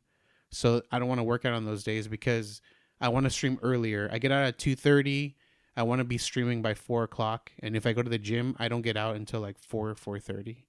So 0.50 0.82
I 0.92 1.00
don't 1.00 1.10
want 1.10 1.20
to 1.20 1.24
work 1.24 1.44
out 1.44 1.54
on 1.54 1.66
those 1.66 1.84
days 1.84 2.08
because 2.08 2.62
I 3.02 3.10
want 3.10 3.26
to 3.26 3.30
stream 3.30 3.60
earlier. 3.62 4.10
I 4.12 4.20
get 4.20 4.32
out 4.32 4.46
at 4.46 4.58
two 4.58 4.76
thirty. 4.76 5.36
I 5.76 5.84
want 5.84 6.00
to 6.00 6.06
be 6.06 6.18
streaming 6.18 6.64
by 6.64 6.74
four 6.74 7.04
o'clock, 7.04 7.52
and 7.60 7.76
if 7.76 7.86
I 7.86 7.94
go 7.94 8.02
to 8.02 8.10
the 8.10 8.18
gym, 8.18 8.56
I 8.58 8.68
don't 8.68 8.82
get 8.82 8.98
out 8.98 9.16
until 9.16 9.42
like 9.42 9.60
four 9.60 9.94
four 9.94 10.20
thirty. 10.20 10.66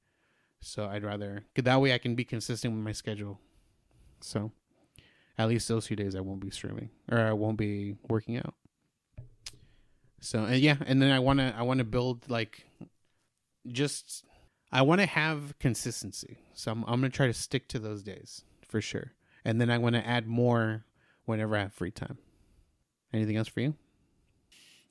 So 0.61 0.87
I'd 0.87 1.05
rather 1.05 1.45
that 1.55 1.81
way 1.81 1.95
I 1.95 1.99
can 1.99 2.15
be 2.15 2.25
consistent 2.25 2.75
with 2.75 2.85
my 2.85 2.93
schedule. 2.93 3.39
So 4.21 4.51
at 5.39 5.49
least 5.49 5.69
those 5.69 5.87
few 5.87 5.97
days 5.97 6.15
I 6.15 6.21
won't 6.21 6.41
be 6.41 6.51
streaming 6.51 6.91
or 7.11 7.19
I 7.19 7.33
won't 7.33 7.57
be 7.57 7.97
working 8.09 8.37
out. 8.37 8.55
So 10.21 10.45
and 10.45 10.57
yeah, 10.57 10.77
and 10.85 11.01
then 11.01 11.11
I 11.13 11.21
want 11.21 11.39
to 11.39 11.55
I 11.57 11.63
want 11.63 11.79
to 11.79 11.85
build 11.85 12.29
like 12.29 12.67
just 13.67 14.25
I 14.73 14.83
want 14.83 15.01
to 15.01 15.07
have 15.07 15.59
consistency. 15.59 16.39
So 16.55 16.73
I'm 16.73 16.83
I'm 16.85 17.01
gonna 17.01 17.11
try 17.11 17.29
to 17.29 17.35
stick 17.35 17.69
to 17.69 17.79
those 17.79 18.03
days 18.03 18.43
for 18.69 18.81
sure, 18.81 19.13
and 19.45 19.61
then 19.61 19.71
I 19.71 19.79
want 19.79 19.95
to 19.95 20.07
add 20.07 20.27
more 20.27 20.85
whenever 21.25 21.57
I 21.57 21.61
have 21.61 21.73
free 21.73 21.93
time. 21.93 22.19
Anything 23.13 23.37
else 23.37 23.49
for 23.49 23.61
you? 23.61 23.75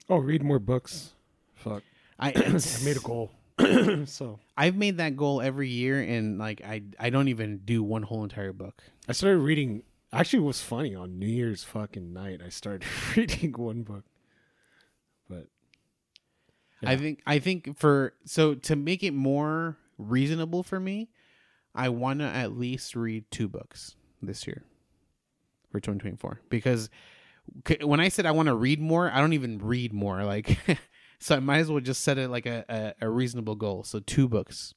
oh, 0.09 0.17
read 0.17 0.43
more 0.43 0.59
books. 0.59 1.13
Fuck. 1.55 1.83
I 2.19 2.29
I 2.35 2.51
made 2.83 2.97
a 2.97 3.01
goal. 3.01 3.31
so 4.05 4.39
I've 4.55 4.75
made 4.75 4.97
that 4.97 5.15
goal 5.15 5.41
every 5.41 5.69
year, 5.69 6.01
and 6.01 6.37
like 6.37 6.61
I 6.63 6.83
I 6.99 7.09
don't 7.09 7.27
even 7.27 7.59
do 7.65 7.83
one 7.83 8.03
whole 8.03 8.23
entire 8.23 8.53
book. 8.53 8.83
I 9.07 9.13
started 9.13 9.39
reading. 9.39 9.83
Actually, 10.13 10.39
it 10.39 10.47
was 10.47 10.61
funny 10.61 10.95
on 10.95 11.19
New 11.19 11.27
Year's 11.27 11.63
fucking 11.63 12.13
night. 12.13 12.41
I 12.45 12.49
started 12.49 12.87
reading 13.15 13.53
one 13.53 13.83
book, 13.83 14.05
but 15.29 15.47
I 16.83 16.95
think 16.95 17.21
I 17.25 17.39
think 17.39 17.77
for 17.77 18.13
so 18.25 18.55
to 18.55 18.75
make 18.75 19.03
it 19.03 19.13
more 19.13 19.77
reasonable 19.97 20.63
for 20.63 20.79
me, 20.79 21.09
I 21.75 21.89
want 21.89 22.19
to 22.19 22.25
at 22.25 22.57
least 22.57 22.95
read 22.95 23.25
two 23.31 23.47
books 23.47 23.95
this 24.21 24.47
year 24.47 24.63
for 25.71 25.79
2024 25.79 26.41
because 26.49 26.89
when 27.81 27.99
I 27.99 28.09
said 28.09 28.25
I 28.25 28.31
want 28.31 28.47
to 28.47 28.55
read 28.55 28.79
more, 28.79 29.11
I 29.11 29.19
don't 29.19 29.33
even 29.33 29.59
read 29.59 29.93
more 29.93 30.23
like 30.23 30.57
so 31.19 31.35
I 31.35 31.39
might 31.39 31.59
as 31.59 31.71
well 31.71 31.81
just 31.81 32.03
set 32.03 32.17
it 32.17 32.29
like 32.29 32.45
a, 32.45 32.65
a, 33.01 33.05
a 33.05 33.09
reasonable 33.09 33.55
goal. 33.55 33.83
So 33.83 33.99
two 33.99 34.27
books. 34.27 34.73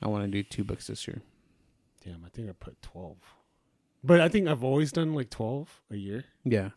I 0.00 0.06
want 0.06 0.24
to 0.24 0.30
do 0.30 0.44
two 0.44 0.62
books 0.62 0.86
this 0.86 1.08
year. 1.08 1.22
damn, 2.04 2.24
I 2.24 2.28
think 2.28 2.48
I 2.48 2.52
put 2.52 2.80
twelve. 2.82 3.16
But 4.02 4.20
I 4.20 4.28
think 4.28 4.48
I've 4.48 4.64
always 4.64 4.92
done 4.92 5.14
like 5.14 5.30
twelve 5.30 5.82
a 5.90 5.96
year. 5.96 6.24
Yeah. 6.44 6.70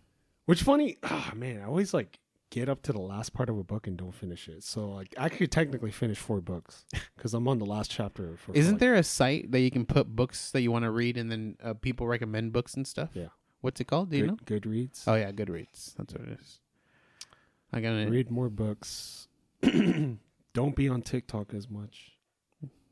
Which 0.45 0.63
funny, 0.63 0.97
ah 1.03 1.31
man, 1.35 1.61
I 1.61 1.65
always 1.65 1.93
like 1.93 2.19
get 2.49 2.67
up 2.67 2.81
to 2.83 2.91
the 2.91 2.99
last 2.99 3.33
part 3.33 3.49
of 3.49 3.57
a 3.57 3.63
book 3.63 3.87
and 3.87 3.97
don't 3.97 4.13
finish 4.13 4.47
it. 4.47 4.63
So 4.63 4.89
like 4.89 5.15
I 5.17 5.29
could 5.29 5.51
technically 5.51 5.91
finish 5.91 6.17
four 6.17 6.41
books 6.41 6.85
because 7.15 7.33
I'm 7.33 7.47
on 7.47 7.59
the 7.59 7.65
last 7.65 7.89
chapter. 7.89 8.37
For 8.37 8.53
Isn't 8.53 8.73
like, 8.73 8.79
there 8.79 8.95
a 8.95 9.03
site 9.03 9.51
that 9.51 9.59
you 9.59 9.71
can 9.71 9.85
put 9.85 10.07
books 10.15 10.51
that 10.51 10.61
you 10.61 10.71
want 10.71 10.83
to 10.83 10.91
read 10.91 11.17
and 11.17 11.31
then 11.31 11.57
uh, 11.63 11.73
people 11.73 12.07
recommend 12.07 12.53
books 12.53 12.73
and 12.75 12.85
stuff? 12.85 13.09
Yeah. 13.13 13.27
What's 13.61 13.79
it 13.79 13.85
called? 13.85 14.09
Do 14.09 14.17
you 14.17 14.27
know? 14.27 14.37
Goodreads? 14.45 15.03
Oh 15.07 15.15
yeah, 15.15 15.31
Goodreads. 15.31 15.95
That's 15.95 16.13
what 16.13 16.23
it 16.23 16.39
is. 16.39 16.59
I 17.71 17.79
gotta. 17.79 18.07
Read 18.09 18.29
more 18.29 18.49
books. 18.49 19.27
don't 19.61 20.75
be 20.75 20.89
on 20.89 21.01
TikTok 21.01 21.53
as 21.53 21.69
much. 21.69 22.13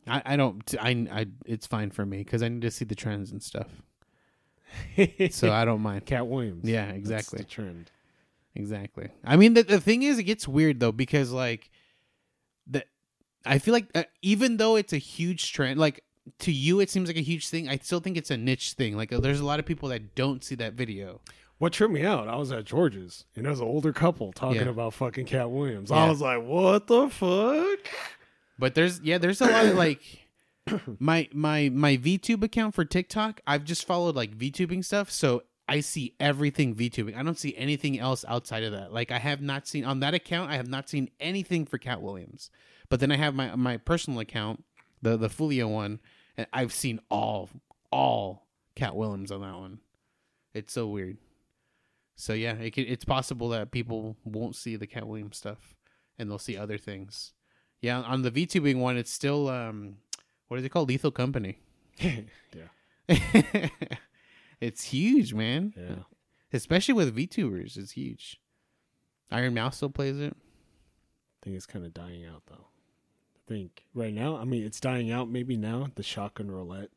I, 0.07 0.21
I 0.25 0.35
don't. 0.35 0.75
I, 0.79 1.07
I. 1.11 1.25
It's 1.45 1.67
fine 1.67 1.91
for 1.91 2.05
me 2.05 2.19
because 2.19 2.43
I 2.43 2.49
need 2.49 2.61
to 2.61 2.71
see 2.71 2.85
the 2.85 2.95
trends 2.95 3.31
and 3.31 3.41
stuff. 3.41 3.81
So 5.31 5.51
I 5.51 5.65
don't 5.65 5.81
mind. 5.81 6.05
Katt 6.05 6.27
Williams. 6.27 6.65
Yeah, 6.67 6.85
That's 6.87 6.97
exactly. 6.97 7.37
the 7.39 7.43
trend. 7.45 7.91
Exactly. 8.55 9.09
I 9.23 9.35
mean, 9.35 9.53
the 9.53 9.63
the 9.63 9.79
thing 9.79 10.03
is, 10.03 10.17
it 10.19 10.23
gets 10.23 10.47
weird 10.47 10.79
though 10.79 10.91
because 10.91 11.31
like 11.31 11.69
the 12.67 12.83
I 13.45 13.59
feel 13.59 13.73
like 13.73 13.87
uh, 13.95 14.03
even 14.21 14.57
though 14.57 14.75
it's 14.75 14.91
a 14.93 14.97
huge 14.97 15.53
trend, 15.53 15.79
like 15.79 16.03
to 16.39 16.51
you 16.51 16.79
it 16.79 16.89
seems 16.89 17.07
like 17.07 17.17
a 17.17 17.21
huge 17.21 17.47
thing. 17.49 17.69
I 17.69 17.77
still 17.77 17.99
think 17.99 18.17
it's 18.17 18.31
a 18.31 18.37
niche 18.37 18.73
thing. 18.73 18.97
Like 18.97 19.13
uh, 19.13 19.19
there's 19.19 19.39
a 19.39 19.45
lot 19.45 19.59
of 19.59 19.65
people 19.65 19.89
that 19.89 20.15
don't 20.15 20.43
see 20.43 20.55
that 20.55 20.73
video. 20.73 21.21
What 21.59 21.73
tripped 21.73 21.93
me 21.93 22.03
out? 22.05 22.27
I 22.29 22.35
was 22.37 22.51
at 22.51 22.65
George's 22.65 23.25
and 23.35 23.45
there 23.45 23.51
was 23.51 23.59
an 23.59 23.67
older 23.67 23.91
couple 23.93 24.31
talking 24.31 24.61
Yeah. 24.61 24.69
about 24.69 24.93
fucking 24.93 25.25
Katt 25.25 25.49
Williams. 25.51 25.89
Yeah. 25.91 25.97
I 26.05 26.09
was 26.09 26.21
like, 26.21 26.41
what 26.43 26.87
the 26.87 27.09
fuck? 27.09 27.79
But 28.57 28.75
there's 28.75 28.99
yeah, 29.01 29.17
there's 29.17 29.41
a 29.41 29.45
lot 29.45 29.65
of 29.65 29.75
like 29.75 30.01
my 30.99 31.27
my 31.33 31.69
my 31.69 31.97
VTube 31.97 32.43
account 32.43 32.75
for 32.75 32.85
TikTok. 32.85 33.41
I've 33.47 33.63
just 33.63 33.85
followed 33.85 34.15
like 34.15 34.37
VTubing 34.37 34.83
stuff, 34.83 35.11
so 35.11 35.43
I 35.67 35.81
see 35.81 36.15
everything 36.19 36.75
VTubing. 36.75 37.15
I 37.15 37.23
don't 37.23 37.37
see 37.37 37.55
anything 37.55 37.99
else 37.99 38.25
outside 38.27 38.63
of 38.63 38.71
that. 38.71 38.91
Like 38.91 39.11
I 39.11 39.19
have 39.19 39.41
not 39.41 39.67
seen 39.67 39.85
on 39.85 39.99
that 39.99 40.13
account. 40.13 40.51
I 40.51 40.55
have 40.55 40.67
not 40.67 40.89
seen 40.89 41.09
anything 41.19 41.65
for 41.65 41.77
Katt 41.77 42.01
Williams. 42.01 42.49
But 42.89 42.99
then 42.99 43.11
I 43.11 43.17
have 43.17 43.35
my 43.35 43.55
my 43.55 43.77
personal 43.77 44.19
account, 44.19 44.63
the 45.01 45.15
the 45.17 45.29
Fulio 45.29 45.69
one, 45.69 45.99
and 46.37 46.47
I've 46.51 46.73
seen 46.73 46.99
all 47.09 47.49
all 47.91 48.47
Katt 48.75 48.95
Williams 48.95 49.31
on 49.31 49.41
that 49.41 49.55
one. 49.55 49.79
It's 50.53 50.73
so 50.73 50.87
weird. 50.87 51.17
So 52.15 52.33
yeah, 52.33 52.55
it 52.55 52.77
it's 52.77 53.05
possible 53.05 53.49
that 53.49 53.71
people 53.71 54.17
won't 54.25 54.55
see 54.55 54.75
the 54.75 54.87
Katt 54.87 55.07
Williams 55.07 55.37
stuff 55.37 55.75
and 56.17 56.29
they'll 56.29 56.37
see 56.37 56.57
other 56.57 56.77
things. 56.77 57.33
Yeah, 57.81 58.01
on 58.01 58.23
the 58.23 58.31
VTubing 58.31 58.79
one, 58.79 58.97
it's 58.97 59.11
still 59.11 59.47
um, 59.47 59.95
what 60.49 60.59
is 60.59 60.65
it 60.65 60.69
called? 60.69 60.89
Lethal 60.89 61.11
Company. 61.11 61.59
yeah. 61.99 62.27
it's 64.59 64.83
huge, 64.83 65.33
man. 65.33 65.73
Yeah. 65.77 66.03
Especially 66.51 66.93
with 66.93 67.15
VTubers, 67.15 67.77
it's 67.77 67.91
huge. 67.91 68.41
Ironmouse 69.31 69.77
still 69.77 69.89
plays 69.89 70.19
it. 70.19 70.35
I 70.35 71.45
think 71.45 71.55
it's 71.55 71.65
kind 71.65 71.85
of 71.85 71.93
dying 71.93 72.25
out 72.25 72.43
though. 72.47 72.65
I 73.35 73.39
think 73.47 73.83
right 73.93 74.13
now, 74.13 74.35
I 74.35 74.43
mean, 74.43 74.63
it's 74.63 74.79
dying 74.79 75.11
out. 75.11 75.29
Maybe 75.29 75.55
now 75.55 75.87
the 75.95 76.03
shotgun 76.03 76.49
roulette. 76.51 76.89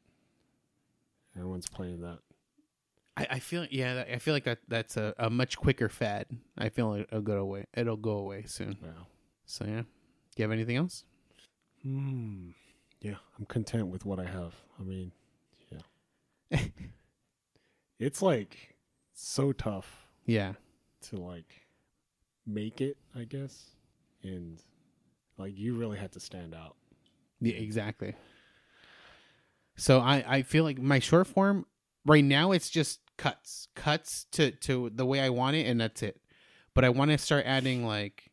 Everyone's 1.36 1.68
playing 1.68 2.00
that. 2.00 2.18
I, 3.16 3.26
I 3.32 3.38
feel 3.38 3.66
yeah, 3.70 4.04
I 4.10 4.18
feel 4.18 4.32
like 4.32 4.44
that 4.44 4.58
that's 4.68 4.96
a, 4.96 5.14
a 5.18 5.28
much 5.28 5.58
quicker 5.58 5.90
fad. 5.90 6.26
I 6.56 6.70
feel 6.70 6.88
like 6.88 7.08
it'll 7.08 7.20
go 7.20 7.36
away. 7.36 7.66
It'll 7.74 7.96
go 7.96 8.12
away 8.12 8.44
soon. 8.46 8.78
Wow. 8.82 9.06
So 9.44 9.66
yeah. 9.66 9.82
Do 9.82 10.42
you 10.42 10.44
have 10.44 10.52
anything 10.52 10.76
else? 10.76 11.04
Hmm. 11.82 12.50
Yeah, 13.02 13.16
I'm 13.38 13.46
content 13.46 13.88
with 13.88 14.04
what 14.06 14.18
I 14.20 14.24
have. 14.24 14.54
I 14.78 14.84
mean, 14.84 15.10
yeah. 15.70 16.58
it's 17.98 18.22
like 18.22 18.76
so 19.14 19.52
tough 19.52 20.06
Yeah. 20.24 20.52
to 21.08 21.16
like 21.16 21.66
make 22.46 22.80
it, 22.80 22.96
I 23.14 23.24
guess. 23.24 23.70
And 24.22 24.62
like 25.36 25.58
you 25.58 25.74
really 25.74 25.98
had 25.98 26.12
to 26.12 26.20
stand 26.20 26.54
out. 26.54 26.76
Yeah, 27.40 27.54
exactly. 27.56 28.14
So 29.76 29.98
I 29.98 30.24
I 30.26 30.42
feel 30.42 30.62
like 30.64 30.78
my 30.78 31.00
short 31.00 31.26
form 31.26 31.66
right 32.06 32.24
now 32.24 32.52
it's 32.52 32.70
just 32.70 33.00
cuts, 33.16 33.68
cuts 33.74 34.26
to 34.32 34.52
to 34.52 34.90
the 34.94 35.06
way 35.06 35.20
I 35.20 35.30
want 35.30 35.56
it, 35.56 35.66
and 35.66 35.80
that's 35.80 36.02
it. 36.02 36.20
But 36.74 36.84
I 36.84 36.88
want 36.90 37.10
to 37.10 37.18
start 37.18 37.44
adding 37.46 37.84
like 37.84 38.30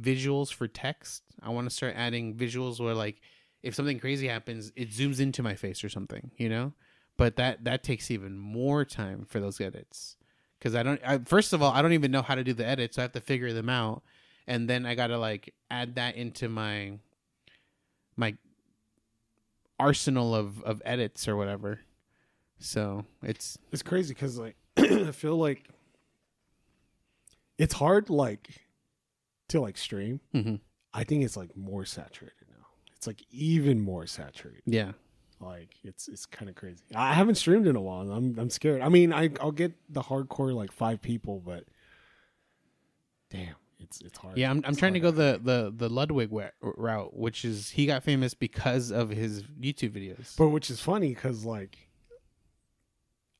visuals 0.00 0.52
for 0.52 0.66
text. 0.66 1.22
I 1.42 1.50
want 1.50 1.68
to 1.68 1.74
start 1.74 1.94
adding 1.96 2.34
visuals 2.34 2.80
where 2.80 2.94
like 2.94 3.20
if 3.62 3.74
something 3.74 3.98
crazy 3.98 4.28
happens, 4.28 4.72
it 4.76 4.90
zooms 4.90 5.20
into 5.20 5.42
my 5.42 5.54
face 5.54 5.82
or 5.82 5.88
something, 5.88 6.30
you 6.36 6.48
know. 6.48 6.72
But 7.16 7.36
that 7.36 7.64
that 7.64 7.82
takes 7.82 8.10
even 8.10 8.36
more 8.38 8.84
time 8.84 9.24
for 9.24 9.40
those 9.40 9.60
edits 9.60 10.16
because 10.58 10.74
I 10.74 10.82
don't. 10.82 11.00
I, 11.06 11.18
first 11.18 11.52
of 11.52 11.62
all, 11.62 11.72
I 11.72 11.80
don't 11.80 11.92
even 11.92 12.10
know 12.10 12.22
how 12.22 12.34
to 12.34 12.44
do 12.44 12.52
the 12.52 12.66
edits, 12.66 12.96
so 12.96 13.02
I 13.02 13.04
have 13.04 13.12
to 13.12 13.20
figure 13.20 13.52
them 13.52 13.68
out, 13.68 14.02
and 14.46 14.68
then 14.68 14.84
I 14.84 14.94
gotta 14.94 15.18
like 15.18 15.54
add 15.70 15.94
that 15.94 16.16
into 16.16 16.48
my 16.48 16.98
my 18.16 18.36
arsenal 19.78 20.34
of 20.34 20.62
of 20.64 20.82
edits 20.84 21.28
or 21.28 21.36
whatever. 21.36 21.80
So 22.58 23.04
it's 23.22 23.58
It's 23.72 23.82
crazy 23.82 24.14
because 24.14 24.38
like 24.38 24.56
I 24.76 25.12
feel 25.12 25.36
like 25.36 25.68
it's 27.58 27.74
hard 27.74 28.10
like 28.10 28.63
to 29.48 29.60
like 29.60 29.76
stream. 29.76 30.20
mhm. 30.34 30.60
I 30.92 31.04
think 31.04 31.24
it's 31.24 31.36
like 31.36 31.56
more 31.56 31.84
saturated 31.84 32.46
now. 32.50 32.66
It's 32.96 33.06
like 33.06 33.22
even 33.30 33.80
more 33.80 34.06
saturated. 34.06 34.62
yeah, 34.64 34.92
Like 35.40 35.74
it's 35.82 36.08
it's 36.08 36.24
kind 36.26 36.48
of 36.48 36.54
crazy. 36.54 36.84
I 36.94 37.14
haven't 37.14 37.34
streamed 37.34 37.66
in 37.66 37.76
a 37.76 37.80
while. 37.80 38.10
I'm 38.12 38.38
I'm 38.38 38.50
scared. 38.50 38.80
I 38.80 38.88
mean, 38.88 39.12
I 39.12 39.30
I'll 39.40 39.50
get 39.52 39.72
the 39.88 40.02
hardcore 40.02 40.54
like 40.54 40.70
five 40.72 41.02
people, 41.02 41.42
but 41.44 41.64
damn, 43.30 43.56
it's 43.80 44.00
it's 44.00 44.16
hard. 44.18 44.38
yeah. 44.38 44.50
I'm 44.50 44.58
I'm 44.64 44.70
It's 44.70 44.78
trying 44.78 44.94
to 44.94 45.00
go 45.00 45.10
the 45.10 45.40
the 45.42 45.72
the 45.76 45.88
Ludwig 45.88 46.30
route, 46.62 47.16
which 47.16 47.44
is 47.44 47.70
he 47.70 47.86
got 47.86 48.02
famous 48.04 48.32
because 48.34 48.90
of 48.92 49.10
his 49.10 49.42
YouTube 49.60 49.90
videos. 49.90 50.36
But 50.36 50.48
which 50.50 50.70
is 50.70 50.80
funny 50.80 51.08
because 51.08 51.44
like 51.44 51.76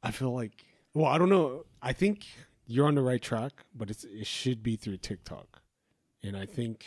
I 0.02 0.10
feel 0.10 0.34
like 0.34 0.64
well, 0.92 1.06
I 1.06 1.18
don't 1.18 1.28
know. 1.30 1.64
I 1.80 1.92
think 1.92 2.26
you're 2.66 2.86
on 2.86 2.94
the 2.96 3.02
right 3.02 3.22
track, 3.22 3.52
but 3.74 3.90
it's 3.90 4.04
it 4.04 4.26
should 4.26 4.62
be 4.62 4.76
through 4.76 4.98
TikTok, 4.98 5.62
and 6.24 6.36
I 6.36 6.46
think 6.46 6.84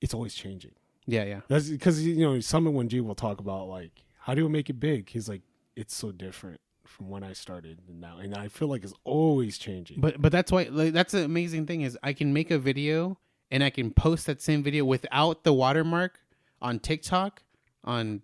it's 0.00 0.14
always 0.14 0.34
changing. 0.34 0.72
yeah, 1.06 1.24
yeah, 1.24 1.40
That's 1.48 1.68
because 1.68 2.04
you 2.04 2.24
know 2.24 2.34
Summit1G 2.34 3.00
will 3.02 3.14
talk 3.14 3.40
about 3.40 3.68
like 3.68 4.04
how 4.18 4.34
do 4.34 4.42
you 4.42 4.48
make 4.48 4.70
it 4.70 4.80
big. 4.80 5.08
He's 5.08 5.28
like 5.28 5.42
it's 5.76 5.94
so 5.94 6.10
different 6.10 6.60
from 6.84 7.10
when 7.10 7.22
I 7.22 7.32
started 7.32 7.80
and 7.88 8.00
now, 8.00 8.18
and 8.18 8.34
I 8.34 8.48
feel 8.48 8.68
like 8.68 8.82
it's 8.82 8.94
always 9.04 9.58
changing. 9.58 10.00
but 10.00 10.20
but 10.20 10.32
that's 10.32 10.50
why 10.50 10.68
like, 10.70 10.92
that's 10.92 11.12
the 11.12 11.24
amazing 11.24 11.66
thing 11.66 11.82
is 11.82 11.98
I 12.02 12.12
can 12.12 12.32
make 12.32 12.50
a 12.50 12.58
video 12.58 13.18
and 13.50 13.62
I 13.62 13.70
can 13.70 13.90
post 13.90 14.26
that 14.26 14.42
same 14.42 14.62
video 14.62 14.84
without 14.84 15.44
the 15.44 15.52
watermark 15.52 16.20
on 16.60 16.78
TikTok, 16.80 17.42
on 17.84 18.22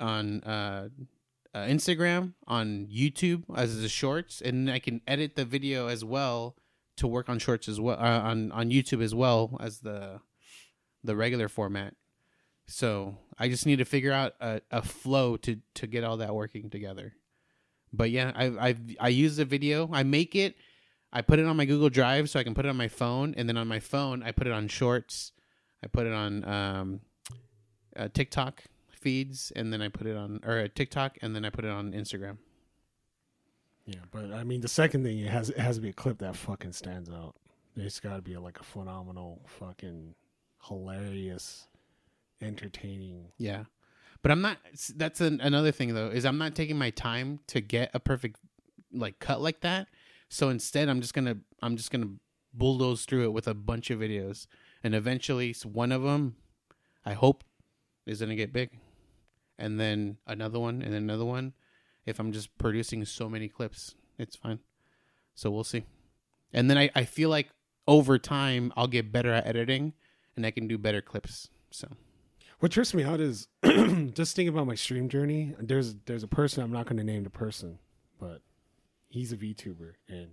on 0.00 0.42
uh, 0.42 0.88
uh, 1.54 1.58
Instagram, 1.58 2.34
on 2.46 2.86
YouTube 2.86 3.44
as 3.54 3.80
the 3.80 3.88
shorts, 3.88 4.40
and 4.40 4.70
I 4.70 4.78
can 4.78 5.00
edit 5.06 5.36
the 5.36 5.44
video 5.44 5.88
as 5.88 6.04
well 6.04 6.56
to 6.98 7.06
work 7.06 7.28
on 7.28 7.38
shorts 7.38 7.68
as 7.68 7.80
well 7.80 7.98
uh, 7.98 8.20
on 8.20 8.52
on 8.52 8.70
YouTube 8.70 9.02
as 9.02 9.14
well 9.14 9.56
as 9.60 9.80
the 9.80 10.20
the 11.02 11.16
regular 11.16 11.48
format. 11.48 11.94
So 12.66 13.16
I 13.38 13.48
just 13.48 13.64
need 13.64 13.76
to 13.76 13.84
figure 13.84 14.12
out 14.12 14.34
a, 14.40 14.60
a 14.70 14.82
flow 14.82 15.36
to 15.38 15.58
to 15.74 15.86
get 15.86 16.04
all 16.04 16.18
that 16.18 16.34
working 16.34 16.70
together. 16.70 17.14
But 17.92 18.10
yeah, 18.10 18.32
I 18.34 18.68
I 18.68 18.74
I 19.00 19.08
use 19.08 19.36
the 19.36 19.44
video, 19.44 19.88
I 19.92 20.02
make 20.02 20.34
it, 20.34 20.56
I 21.12 21.22
put 21.22 21.38
it 21.38 21.46
on 21.46 21.56
my 21.56 21.64
Google 21.64 21.88
Drive 21.88 22.28
so 22.28 22.38
I 22.38 22.44
can 22.44 22.54
put 22.54 22.66
it 22.66 22.68
on 22.68 22.76
my 22.76 22.88
phone, 22.88 23.34
and 23.36 23.48
then 23.48 23.56
on 23.56 23.68
my 23.68 23.80
phone 23.80 24.22
I 24.22 24.32
put 24.32 24.46
it 24.46 24.52
on 24.52 24.68
Shorts, 24.68 25.32
I 25.82 25.86
put 25.86 26.06
it 26.06 26.12
on 26.12 26.44
um, 26.44 27.00
uh, 27.96 28.08
TikTok 28.12 28.64
feeds, 28.90 29.52
and 29.56 29.72
then 29.72 29.80
I 29.80 29.88
put 29.88 30.06
it 30.06 30.16
on 30.16 30.40
or 30.44 30.58
uh, 30.58 30.68
TikTok, 30.74 31.16
and 31.22 31.34
then 31.34 31.44
I 31.44 31.50
put 31.50 31.64
it 31.64 31.70
on 31.70 31.92
Instagram. 31.92 32.38
Yeah, 33.88 34.00
but 34.10 34.34
I 34.34 34.44
mean 34.44 34.60
the 34.60 34.68
second 34.68 35.02
thing 35.02 35.18
it 35.18 35.30
has 35.30 35.48
it 35.48 35.58
has 35.58 35.76
to 35.76 35.80
be 35.80 35.88
a 35.88 35.94
clip 35.94 36.18
that 36.18 36.36
fucking 36.36 36.72
stands 36.72 37.08
out. 37.08 37.34
It's 37.74 38.00
got 38.00 38.16
to 38.16 38.22
be 38.22 38.36
like 38.36 38.60
a 38.60 38.62
phenomenal, 38.62 39.40
fucking 39.46 40.14
hilarious, 40.62 41.68
entertaining. 42.42 43.28
Yeah, 43.38 43.64
but 44.20 44.30
I'm 44.30 44.42
not. 44.42 44.58
That's 44.94 45.22
an, 45.22 45.40
another 45.40 45.72
thing 45.72 45.94
though 45.94 46.08
is 46.08 46.26
I'm 46.26 46.36
not 46.36 46.54
taking 46.54 46.76
my 46.76 46.90
time 46.90 47.40
to 47.46 47.62
get 47.62 47.90
a 47.94 47.98
perfect 47.98 48.36
like 48.92 49.20
cut 49.20 49.40
like 49.40 49.60
that. 49.62 49.88
So 50.28 50.50
instead, 50.50 50.90
I'm 50.90 51.00
just 51.00 51.14
gonna 51.14 51.38
I'm 51.62 51.78
just 51.78 51.90
gonna 51.90 52.10
bulldoze 52.52 53.06
through 53.06 53.24
it 53.24 53.32
with 53.32 53.48
a 53.48 53.54
bunch 53.54 53.90
of 53.90 54.00
videos, 54.00 54.48
and 54.84 54.94
eventually, 54.94 55.54
one 55.64 55.92
of 55.92 56.02
them, 56.02 56.36
I 57.06 57.14
hope, 57.14 57.42
is 58.04 58.20
gonna 58.20 58.36
get 58.36 58.52
big, 58.52 58.68
and 59.58 59.80
then 59.80 60.18
another 60.26 60.58
one, 60.58 60.82
and 60.82 60.92
then 60.92 61.04
another 61.04 61.24
one. 61.24 61.54
If 62.08 62.18
I'm 62.18 62.32
just 62.32 62.56
producing 62.58 63.04
so 63.04 63.28
many 63.28 63.48
clips, 63.48 63.94
it's 64.18 64.36
fine. 64.36 64.60
So 65.34 65.50
we'll 65.50 65.64
see. 65.64 65.84
And 66.52 66.70
then 66.70 66.78
I, 66.78 66.90
I 66.94 67.04
feel 67.04 67.28
like 67.28 67.48
over 67.86 68.18
time 68.18 68.72
I'll 68.76 68.86
get 68.86 69.12
better 69.12 69.32
at 69.32 69.46
editing, 69.46 69.92
and 70.36 70.46
I 70.46 70.50
can 70.50 70.66
do 70.66 70.78
better 70.78 71.00
clips. 71.00 71.50
So. 71.70 71.88
What 72.60 72.72
trips 72.72 72.92
me 72.92 73.04
out 73.04 73.20
is 73.20 73.46
just 73.62 74.34
thinking 74.34 74.48
about 74.48 74.66
my 74.66 74.74
stream 74.74 75.08
journey. 75.08 75.54
There's 75.60 75.94
there's 76.06 76.24
a 76.24 76.28
person 76.28 76.62
I'm 76.62 76.72
not 76.72 76.86
going 76.86 76.96
to 76.96 77.04
name 77.04 77.22
the 77.22 77.30
person, 77.30 77.78
but 78.18 78.42
he's 79.08 79.32
a 79.32 79.36
VTuber, 79.36 79.92
and 80.08 80.30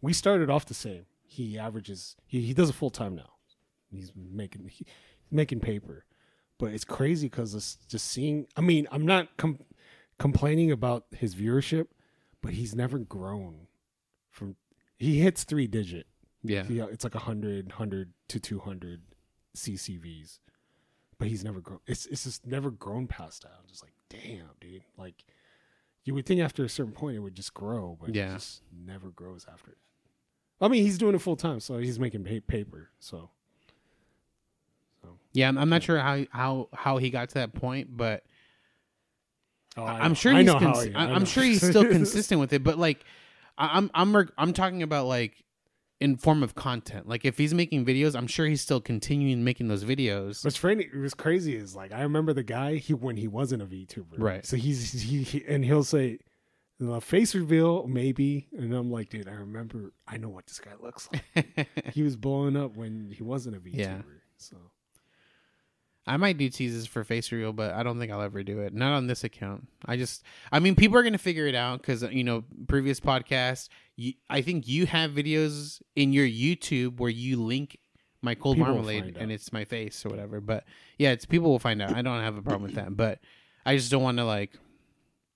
we 0.00 0.12
started 0.12 0.50
off 0.50 0.66
the 0.66 0.74
same. 0.74 1.06
He 1.22 1.58
averages 1.58 2.16
he, 2.26 2.40
he 2.40 2.52
does 2.52 2.70
it 2.70 2.74
full 2.74 2.90
time 2.90 3.14
now. 3.14 3.30
He's 3.92 4.12
making 4.16 4.68
he, 4.68 4.86
making 5.30 5.60
paper, 5.60 6.04
but 6.58 6.72
it's 6.72 6.84
crazy 6.84 7.28
because 7.28 7.78
just 7.88 8.06
seeing. 8.06 8.48
I 8.56 8.60
mean, 8.60 8.88
I'm 8.90 9.06
not 9.06 9.36
com- 9.36 9.60
complaining 10.18 10.70
about 10.70 11.06
his 11.12 11.34
viewership, 11.34 11.86
but 12.42 12.52
he's 12.54 12.74
never 12.74 12.98
grown 12.98 13.66
from. 14.30 14.56
He 14.98 15.20
hits 15.20 15.44
three 15.44 15.66
digit. 15.66 16.06
Yeah. 16.42 16.64
Yeah, 16.68 16.84
uh, 16.84 16.86
it's 16.88 17.04
like 17.04 17.14
100, 17.14 17.66
100 17.68 18.12
to 18.28 18.40
200 18.40 19.02
CCVs. 19.56 20.38
But 21.18 21.28
he's 21.28 21.42
never 21.42 21.60
grown. 21.60 21.80
It's 21.86 22.06
it's 22.06 22.24
just 22.24 22.46
never 22.46 22.70
grown 22.70 23.06
past 23.08 23.42
that. 23.42 23.52
I'm 23.60 23.66
just 23.68 23.82
like, 23.82 23.92
damn, 24.08 24.50
dude. 24.60 24.82
Like, 24.96 25.24
you 26.04 26.14
would 26.14 26.26
think 26.26 26.40
after 26.40 26.64
a 26.64 26.68
certain 26.68 26.92
point 26.92 27.16
it 27.16 27.20
would 27.20 27.34
just 27.34 27.54
grow, 27.54 27.98
but 28.00 28.14
Yeah. 28.14 28.30
it 28.30 28.34
just 28.34 28.62
never 28.72 29.10
grows 29.10 29.44
after 29.52 29.72
it. 29.72 29.78
I 30.60 30.68
mean, 30.68 30.84
he's 30.84 30.96
doing 30.98 31.14
it 31.16 31.20
full 31.20 31.36
time, 31.36 31.58
so 31.60 31.78
he's 31.78 31.98
making 31.98 32.22
pa- 32.24 32.44
paper. 32.46 32.90
So 33.00 33.30
Yeah, 35.32 35.48
I'm, 35.48 35.58
I'm 35.58 35.68
not 35.68 35.82
sure 35.82 35.98
how 35.98 36.24
how 36.30 36.68
how 36.72 36.96
he 36.98 37.10
got 37.10 37.28
to 37.30 37.34
that 37.34 37.52
point, 37.54 37.96
but 37.96 38.24
Oh, 39.78 39.84
I 39.84 40.04
am 40.04 40.14
sure 40.14 40.32
I 40.34 40.38
he's 40.38 40.46
know 40.46 40.58
how 40.58 40.80
he- 40.80 40.94
I 40.94 41.06
I 41.06 41.10
I'm 41.12 41.20
know. 41.20 41.24
sure 41.24 41.44
he's 41.44 41.66
still 41.66 41.84
consistent 41.86 42.40
with 42.40 42.52
it. 42.52 42.62
But 42.64 42.78
like, 42.78 43.04
I- 43.56 43.76
I'm 43.78 43.90
I'm 43.94 44.14
reg- 44.16 44.32
I'm 44.38 44.52
talking 44.52 44.82
about 44.82 45.06
like 45.06 45.44
in 46.00 46.16
form 46.16 46.42
of 46.42 46.54
content. 46.54 47.08
Like 47.08 47.24
if 47.24 47.36
he's 47.38 47.52
making 47.54 47.84
videos, 47.84 48.14
I'm 48.16 48.26
sure 48.28 48.46
he's 48.46 48.60
still 48.60 48.80
continuing 48.80 49.42
making 49.44 49.68
those 49.68 49.84
videos. 49.84 50.44
What's 50.44 50.56
funny, 50.56 50.88
what's 50.94 51.14
crazy 51.14 51.56
is 51.56 51.74
like 51.74 51.92
I 51.92 52.02
remember 52.02 52.32
the 52.32 52.42
guy 52.44 52.76
he 52.76 52.94
when 52.94 53.16
he 53.16 53.26
wasn't 53.28 53.62
a 53.62 53.66
VTuber, 53.66 54.04
Right. 54.18 54.46
So 54.46 54.56
he's 54.56 54.92
he, 55.02 55.22
he 55.24 55.44
and 55.48 55.64
he'll 55.64 55.82
say, 55.84 56.18
"The 56.78 57.00
face 57.00 57.34
reveal 57.34 57.86
maybe," 57.88 58.46
and 58.56 58.72
I'm 58.72 58.92
like, 58.92 59.10
dude, 59.10 59.26
I 59.28 59.32
remember, 59.32 59.92
I 60.06 60.18
know 60.18 60.28
what 60.28 60.46
this 60.46 60.60
guy 60.60 60.70
looks 60.80 61.08
like. 61.12 61.68
he 61.92 62.02
was 62.02 62.14
blowing 62.16 62.56
up 62.56 62.76
when 62.76 63.10
he 63.16 63.24
wasn't 63.24 63.56
a 63.56 63.58
VTuber. 63.60 63.74
Yeah. 63.76 63.98
So 64.36 64.56
I 66.08 66.16
might 66.16 66.38
do 66.38 66.48
teases 66.48 66.86
for 66.86 67.04
face 67.04 67.30
reveal, 67.30 67.52
but 67.52 67.74
I 67.74 67.82
don't 67.82 67.98
think 67.98 68.10
I'll 68.10 68.22
ever 68.22 68.42
do 68.42 68.60
it. 68.60 68.72
Not 68.72 68.92
on 68.92 69.06
this 69.06 69.24
account. 69.24 69.68
I 69.84 69.96
just, 69.96 70.22
I 70.50 70.58
mean, 70.58 70.74
people 70.74 70.96
are 70.96 71.02
gonna 71.02 71.18
figure 71.18 71.46
it 71.46 71.54
out 71.54 71.80
because 71.80 72.02
you 72.02 72.24
know, 72.24 72.44
previous 72.66 72.98
podcast. 72.98 73.68
You, 73.96 74.14
I 74.30 74.40
think 74.42 74.66
you 74.66 74.86
have 74.86 75.10
videos 75.10 75.82
in 75.94 76.12
your 76.12 76.26
YouTube 76.26 76.98
where 76.98 77.10
you 77.10 77.42
link 77.42 77.78
my 78.22 78.34
cold 78.34 78.56
People 78.56 78.74
marmalade 78.74 79.16
and 79.18 79.30
it's 79.30 79.52
my 79.52 79.64
face 79.64 80.04
or 80.04 80.08
whatever. 80.08 80.40
But 80.40 80.64
yeah, 80.98 81.10
it's 81.10 81.26
people 81.26 81.50
will 81.50 81.58
find 81.58 81.82
out. 81.82 81.94
I 81.94 82.02
don't 82.02 82.22
have 82.22 82.36
a 82.36 82.42
problem 82.42 82.62
with 82.62 82.74
that, 82.74 82.96
but 82.96 83.20
I 83.66 83.76
just 83.76 83.90
don't 83.90 84.02
want 84.02 84.18
to 84.18 84.24
like, 84.24 84.58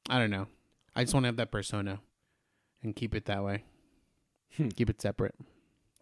I 0.08 0.18
don't 0.18 0.30
know. 0.30 0.46
I 0.96 1.04
just 1.04 1.12
want 1.14 1.24
to 1.24 1.28
have 1.28 1.36
that 1.36 1.50
persona 1.50 2.00
and 2.82 2.96
keep 2.96 3.14
it 3.14 3.26
that 3.26 3.44
way. 3.44 3.64
Hmm. 4.56 4.68
Keep 4.68 4.90
it 4.90 5.02
separate. 5.02 5.34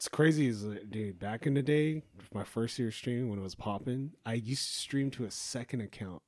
It's 0.00 0.08
crazy, 0.08 0.46
is 0.46 0.64
uh, 0.64 0.76
dude. 0.88 1.18
Back 1.18 1.46
in 1.46 1.52
the 1.52 1.60
day, 1.60 2.02
my 2.32 2.42
first 2.42 2.78
year 2.78 2.90
streaming 2.90 3.28
when 3.28 3.38
it 3.38 3.42
was 3.42 3.54
popping, 3.54 4.12
I 4.24 4.32
used 4.32 4.66
to 4.66 4.80
stream 4.80 5.10
to 5.10 5.24
a 5.24 5.30
second 5.30 5.82
account, 5.82 6.22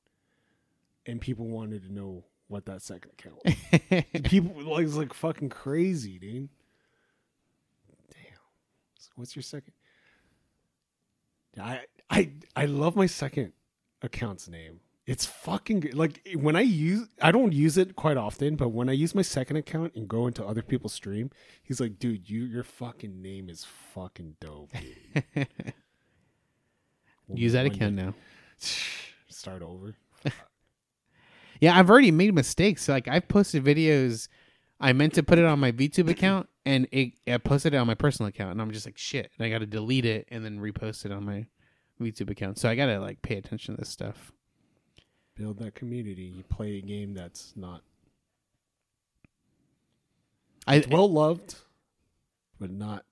and 1.07 1.19
people 1.19 1.47
wanted 1.47 1.81
to 1.81 1.91
know 1.91 2.23
what 2.49 2.67
that 2.67 2.83
second 2.83 3.13
account. 3.17 3.39
was. 3.43 4.03
people 4.29 4.61
like 4.61 4.85
it's 4.85 4.95
like 4.95 5.11
fucking 5.11 5.49
crazy, 5.49 6.19
dude. 6.19 6.49
Damn. 8.11 8.37
So 8.99 9.09
what's 9.15 9.35
your 9.35 9.41
second? 9.41 9.73
I 11.59 11.79
I 12.11 12.29
I 12.55 12.65
love 12.65 12.95
my 12.95 13.07
second 13.07 13.53
account's 14.03 14.47
name. 14.47 14.81
It's 15.05 15.25
fucking 15.25 15.81
good. 15.81 15.95
Like 15.95 16.21
eh, 16.25 16.35
when 16.35 16.55
I 16.55 16.61
use, 16.61 17.07
I 17.21 17.31
don't 17.31 17.51
use 17.51 17.77
it 17.77 17.95
quite 17.95 18.15
often, 18.17 18.55
but 18.55 18.69
when 18.69 18.87
I 18.89 18.93
use 18.93 19.13
my 19.13 19.21
second 19.21 19.57
account 19.57 19.93
and 19.95 20.07
go 20.07 20.27
into 20.27 20.45
other 20.45 20.61
people's 20.61 20.93
stream, 20.93 21.29
he's 21.61 21.81
like, 21.81 21.99
"Dude, 21.99 22.29
you 22.29 22.43
your 22.45 22.63
fucking 22.63 23.21
name 23.21 23.49
is 23.49 23.65
fucking 23.93 24.37
dope." 24.39 24.71
Use 27.33 27.53
that 27.53 27.65
account 27.65 27.95
day- 27.95 28.03
now. 28.03 28.13
Start 29.29 29.61
over. 29.61 29.95
Yeah, 31.61 31.79
I've 31.79 31.89
already 31.89 32.11
made 32.11 32.33
mistakes. 32.33 32.89
Like 32.89 33.07
I've 33.07 33.29
posted 33.29 33.63
videos. 33.63 34.27
I 34.81 34.91
meant 34.91 35.13
to 35.13 35.23
put 35.23 35.39
it 35.39 35.45
on 35.45 35.59
my 35.59 35.71
VTube 35.71 36.09
account, 36.09 36.49
and 36.65 36.89
it 36.91 37.13
I 37.25 37.37
posted 37.37 37.73
it 37.73 37.77
on 37.77 37.87
my 37.87 37.93
personal 37.93 38.27
account, 38.27 38.51
and 38.51 38.61
I'm 38.61 38.71
just 38.71 38.85
like 38.85 38.97
shit. 38.97 39.31
And 39.37 39.45
I 39.45 39.49
got 39.49 39.59
to 39.59 39.65
delete 39.65 40.03
it 40.03 40.27
and 40.29 40.43
then 40.43 40.59
repost 40.59 41.05
it 41.05 41.13
on 41.13 41.23
my 41.23 41.45
VTube 42.01 42.29
account. 42.29 42.57
So 42.57 42.67
I 42.67 42.75
gotta 42.75 42.99
like 42.99 43.21
pay 43.21 43.37
attention 43.37 43.75
to 43.75 43.79
this 43.79 43.87
stuff. 43.87 44.33
Build 45.35 45.59
that 45.59 45.73
community. 45.75 46.23
You 46.23 46.43
play 46.43 46.77
a 46.77 46.81
game 46.81 47.13
that's 47.13 47.53
not 47.55 47.81
I 50.67 50.83
well 50.89 51.11
loved, 51.11 51.55
but 52.59 52.71
not. 52.71 53.05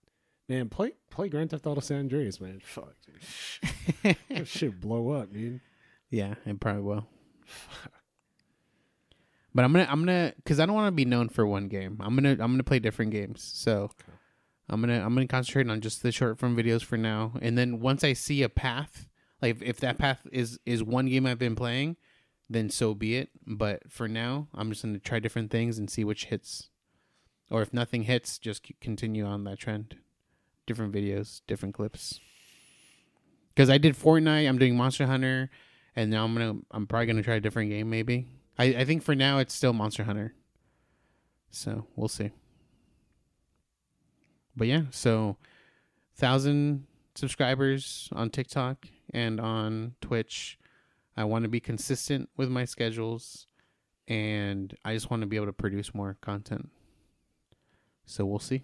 Man, 0.48 0.70
play 0.70 0.94
play 1.10 1.30
Grand 1.30 1.50
Theft 1.50 1.66
Auto 1.66 1.82
San 1.82 2.00
Andreas, 2.00 2.40
man. 2.40 2.62
Fuck, 2.64 2.94
dude. 3.06 4.18
that 4.30 4.48
shit 4.48 4.80
blow 4.80 5.10
up, 5.12 5.34
dude. 5.34 5.62
yeah, 6.10 6.36
it 6.46 6.60
probably 6.60 6.82
will. 6.84 7.08
Fuck. 7.46 7.92
But 9.54 9.66
I'm 9.66 9.74
gonna 9.74 9.88
I'm 9.90 10.00
gonna 10.00 10.34
because 10.38 10.60
I 10.60 10.66
don't 10.66 10.76
want 10.76 10.88
to 10.88 10.92
be 10.92 11.06
known 11.06 11.30
for 11.30 11.46
one 11.46 11.68
game. 11.68 11.98
I'm 12.02 12.16
gonna 12.16 12.32
I'm 12.32 12.38
gonna 12.52 12.64
play 12.64 12.80
different 12.80 13.12
games. 13.12 13.44
So 13.44 13.84
Okay. 13.84 14.14
I'm 14.70 14.80
gonna 14.80 15.04
I'm 15.04 15.14
gonna 15.14 15.28
concentrate 15.28 15.70
on 15.70 15.82
just 15.82 16.04
the 16.04 16.12
short 16.12 16.40
form 16.40 16.56
videos 16.56 16.84
for 16.84 16.98
now. 16.98 17.34
And 17.42 17.58
then 17.58 17.80
once 17.82 18.04
I 18.04 18.14
see 18.14 18.44
a 18.44 18.50
path, 18.50 19.10
like 19.42 19.58
if, 19.58 19.62
if 19.62 19.80
that 19.82 19.98
path 19.98 20.26
is 20.32 20.60
is 20.66 20.82
one 20.84 21.08
game 21.08 21.26
I've 21.26 21.40
been 21.40 21.56
playing, 21.56 21.98
then 22.52 22.70
so 22.70 22.93
be 22.93 23.16
it. 23.16 23.30
But 23.45 23.89
for 23.89 24.08
now, 24.08 24.47
I'm 24.54 24.70
just 24.70 24.84
gonna 24.84 24.99
try 24.99 25.20
different 25.20 25.52
things 25.52 25.78
and 25.78 25.89
see 25.89 26.04
which 26.04 26.26
hits. 26.26 26.70
Or 27.49 27.62
if 27.62 27.74
nothing 27.74 28.04
hits, 28.04 28.38
just 28.38 28.66
continue 28.80 29.26
on 29.26 29.43
that 29.45 29.60
trend. 29.60 29.97
Different 30.66 30.93
videos, 30.93 31.41
different 31.47 31.76
clips. 31.76 32.20
Because 33.54 33.70
I 33.70 33.78
did 33.78 33.95
Fortnite, 33.95 34.47
I'm 34.47 34.58
doing 34.58 34.78
Monster 34.78 35.06
Hunter, 35.06 35.49
and 35.95 36.10
now 36.10 36.26
I'm 36.26 36.34
gonna 36.34 36.60
I'm 36.72 36.88
probably 36.88 37.08
gonna 37.08 37.24
try 37.24 37.36
a 37.36 37.41
different 37.41 37.70
game 37.70 37.89
maybe. 37.89 38.28
I, 38.58 38.66
I 38.66 38.86
think 38.86 39.04
for 39.04 39.16
now 39.16 39.39
it's 39.39 39.54
still 39.54 39.74
Monster 39.74 40.04
Hunter. 40.04 40.34
So 41.49 41.88
we'll 41.95 42.08
see. 42.08 42.32
But 44.56 44.68
yeah, 44.68 44.84
so 44.91 45.38
thousand 46.16 46.86
subscribers 47.16 48.10
on 48.14 48.30
TikTok 48.30 48.88
and 49.14 49.39
on 49.39 49.95
Twitch. 50.02 50.58
I 51.16 51.24
want 51.26 51.43
to 51.43 51.49
be 51.49 51.59
consistent 51.59 52.30
with 52.38 52.49
my 52.49 52.66
schedules 52.66 53.47
and 54.07 54.76
I 54.84 54.93
just 54.93 55.09
want 55.09 55.22
to 55.22 55.28
be 55.28 55.36
able 55.36 55.47
to 55.47 55.53
produce 55.53 55.93
more 55.93 56.18
content. 56.22 56.70
So 58.05 58.26
we'll 58.26 58.39
see. 58.39 58.64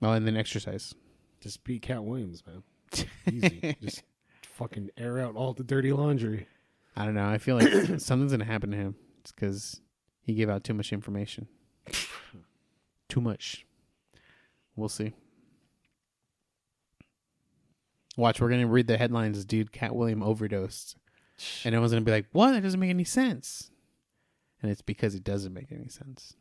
Oh, 0.00 0.10
and 0.10 0.26
then 0.26 0.36
exercise. 0.36 0.94
Just 1.40 1.62
beat 1.64 1.82
Katt 1.82 2.04
Williams, 2.04 2.42
man. 2.46 2.62
Easy. 3.30 3.76
Just 3.82 4.02
fucking 4.42 4.90
air 4.96 5.20
out 5.20 5.36
all 5.36 5.52
the 5.54 5.64
dirty 5.64 5.92
laundry. 5.92 6.46
I 6.96 7.04
don't 7.04 7.14
know. 7.14 7.28
I 7.28 7.38
feel 7.38 7.56
like 7.56 7.68
something's 8.00 8.32
gonna 8.32 8.44
happen 8.44 8.70
to 8.70 8.76
him. 8.76 8.96
It's 9.20 9.32
because 9.32 9.80
he 10.22 10.34
gave 10.34 10.50
out 10.50 10.64
too 10.64 10.74
much 10.74 10.92
information. 10.92 11.46
too 13.08 13.20
much. 13.20 13.66
We'll 14.76 14.88
see. 14.88 15.12
Watch, 18.16 18.40
we're 18.40 18.50
gonna 18.50 18.66
read 18.66 18.86
the 18.86 18.98
headlines. 18.98 19.44
Dude, 19.44 19.72
Katt 19.72 19.94
William 19.94 20.22
overdosed, 20.22 20.96
and 21.64 21.74
everyone's 21.74 21.92
gonna 21.92 22.04
be 22.04 22.12
like, 22.12 22.26
"What? 22.32 22.52
That 22.52 22.62
doesn't 22.62 22.80
make 22.80 22.90
any 22.90 23.04
sense." 23.04 23.70
And 24.60 24.70
it's 24.70 24.82
because 24.82 25.14
it 25.14 25.24
doesn't 25.24 25.52
make 25.52 25.72
any 25.72 25.88
sense. 25.88 26.36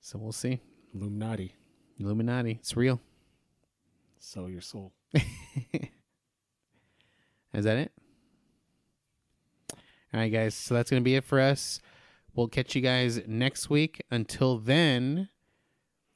So 0.00 0.18
we'll 0.18 0.32
see. 0.32 0.60
Illuminati. 0.94 1.54
Illuminati, 1.98 2.58
it's 2.60 2.76
real. 2.76 3.00
Sell 4.18 4.50
your 4.50 4.60
soul. 4.60 4.92
Is 7.54 7.64
that 7.64 7.78
it? 7.78 7.92
All 9.72 10.20
right, 10.20 10.28
guys. 10.28 10.54
So 10.54 10.74
that's 10.74 10.90
going 10.90 11.02
to 11.02 11.04
be 11.04 11.16
it 11.16 11.24
for 11.24 11.40
us. 11.40 11.80
We'll 12.34 12.48
catch 12.48 12.74
you 12.74 12.82
guys 12.82 13.20
next 13.26 13.70
week. 13.70 14.02
Until 14.10 14.58
then, 14.58 15.28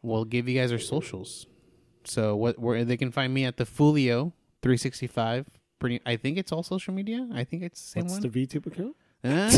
we'll 0.02 0.24
give 0.24 0.48
you 0.48 0.60
guys 0.60 0.72
our 0.72 0.78
socials. 0.78 1.46
So 2.04 2.34
what 2.36 2.58
where 2.58 2.84
they 2.84 2.96
can 2.96 3.10
find 3.10 3.32
me 3.34 3.44
at 3.44 3.56
the 3.56 3.64
Fulio 3.64 4.32
365. 4.62 5.46
Pretty 5.78 6.00
I 6.06 6.16
think 6.16 6.38
it's 6.38 6.52
all 6.52 6.62
social 6.62 6.92
media. 6.94 7.28
I 7.32 7.44
think 7.44 7.62
it's 7.62 7.80
the 7.82 7.88
same 7.88 8.02
What's 8.04 8.14
one. 8.14 8.22
the 8.22 8.46
VTube 8.46 8.66
account? 8.66 8.96
Ah. 9.24 9.50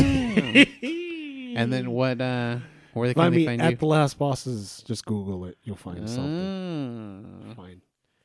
and 1.59 1.71
then 1.71 1.91
what 1.91 2.19
uh 2.21 2.57
where 2.93 3.07
they 3.07 3.13
can 3.13 3.21
Find 3.23 3.33
they 3.33 3.37
me 3.39 3.45
find 3.45 3.61
at 3.61 3.71
you? 3.71 3.77
the 3.77 3.85
last 3.85 4.17
bosses. 4.19 4.83
Just 4.85 5.05
Google 5.05 5.45
it. 5.45 5.57
You'll 5.63 5.77
find 5.77 6.09
something. 6.09 7.45
Ah. 7.49 7.53
Fine. 7.55 7.81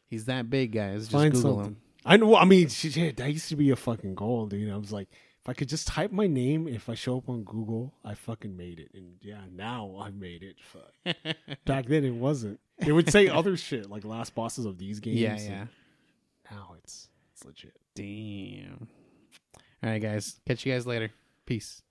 He's 0.08 0.24
that 0.26 0.50
big, 0.50 0.72
guys. 0.72 1.02
Just 1.02 1.12
Find 1.12 1.32
Google 1.32 1.54
something. 1.56 1.72
him. 1.74 1.76
I 2.04 2.16
know. 2.16 2.36
I 2.36 2.44
mean, 2.44 2.68
shit, 2.68 3.16
that 3.16 3.32
used 3.32 3.48
to 3.50 3.56
be 3.56 3.70
a 3.70 3.76
fucking 3.76 4.14
goal, 4.14 4.46
dude. 4.46 4.72
I 4.72 4.76
was 4.76 4.92
like, 4.92 5.08
if 5.42 5.48
I 5.48 5.52
could 5.52 5.68
just 5.68 5.86
type 5.88 6.10
my 6.12 6.26
name, 6.26 6.66
if 6.68 6.88
I 6.88 6.94
show 6.94 7.18
up 7.18 7.28
on 7.28 7.42
Google, 7.44 7.92
I 8.04 8.14
fucking 8.14 8.56
made 8.56 8.78
it. 8.80 8.90
And 8.94 9.14
yeah, 9.20 9.40
now 9.52 9.96
I 10.00 10.10
made 10.10 10.42
it. 10.42 10.56
Fuck. 10.60 11.16
Back 11.64 11.86
then, 11.86 12.04
it 12.04 12.14
wasn't. 12.14 12.58
It 12.78 12.92
would 12.92 13.10
say 13.10 13.28
other 13.28 13.56
shit 13.56 13.88
like 13.90 14.04
last 14.04 14.34
bosses 14.34 14.64
of 14.64 14.78
these 14.78 15.00
games. 15.00 15.18
yeah, 15.18 15.38
yeah. 15.38 15.64
Now 16.50 16.74
it's 16.78 17.08
it's 17.32 17.44
legit. 17.44 17.76
Damn. 17.94 18.88
All 19.82 19.90
right, 19.90 20.00
guys. 20.02 20.40
Catch 20.46 20.66
you 20.66 20.72
guys 20.72 20.86
later. 20.86 21.10
Peace. 21.46 21.82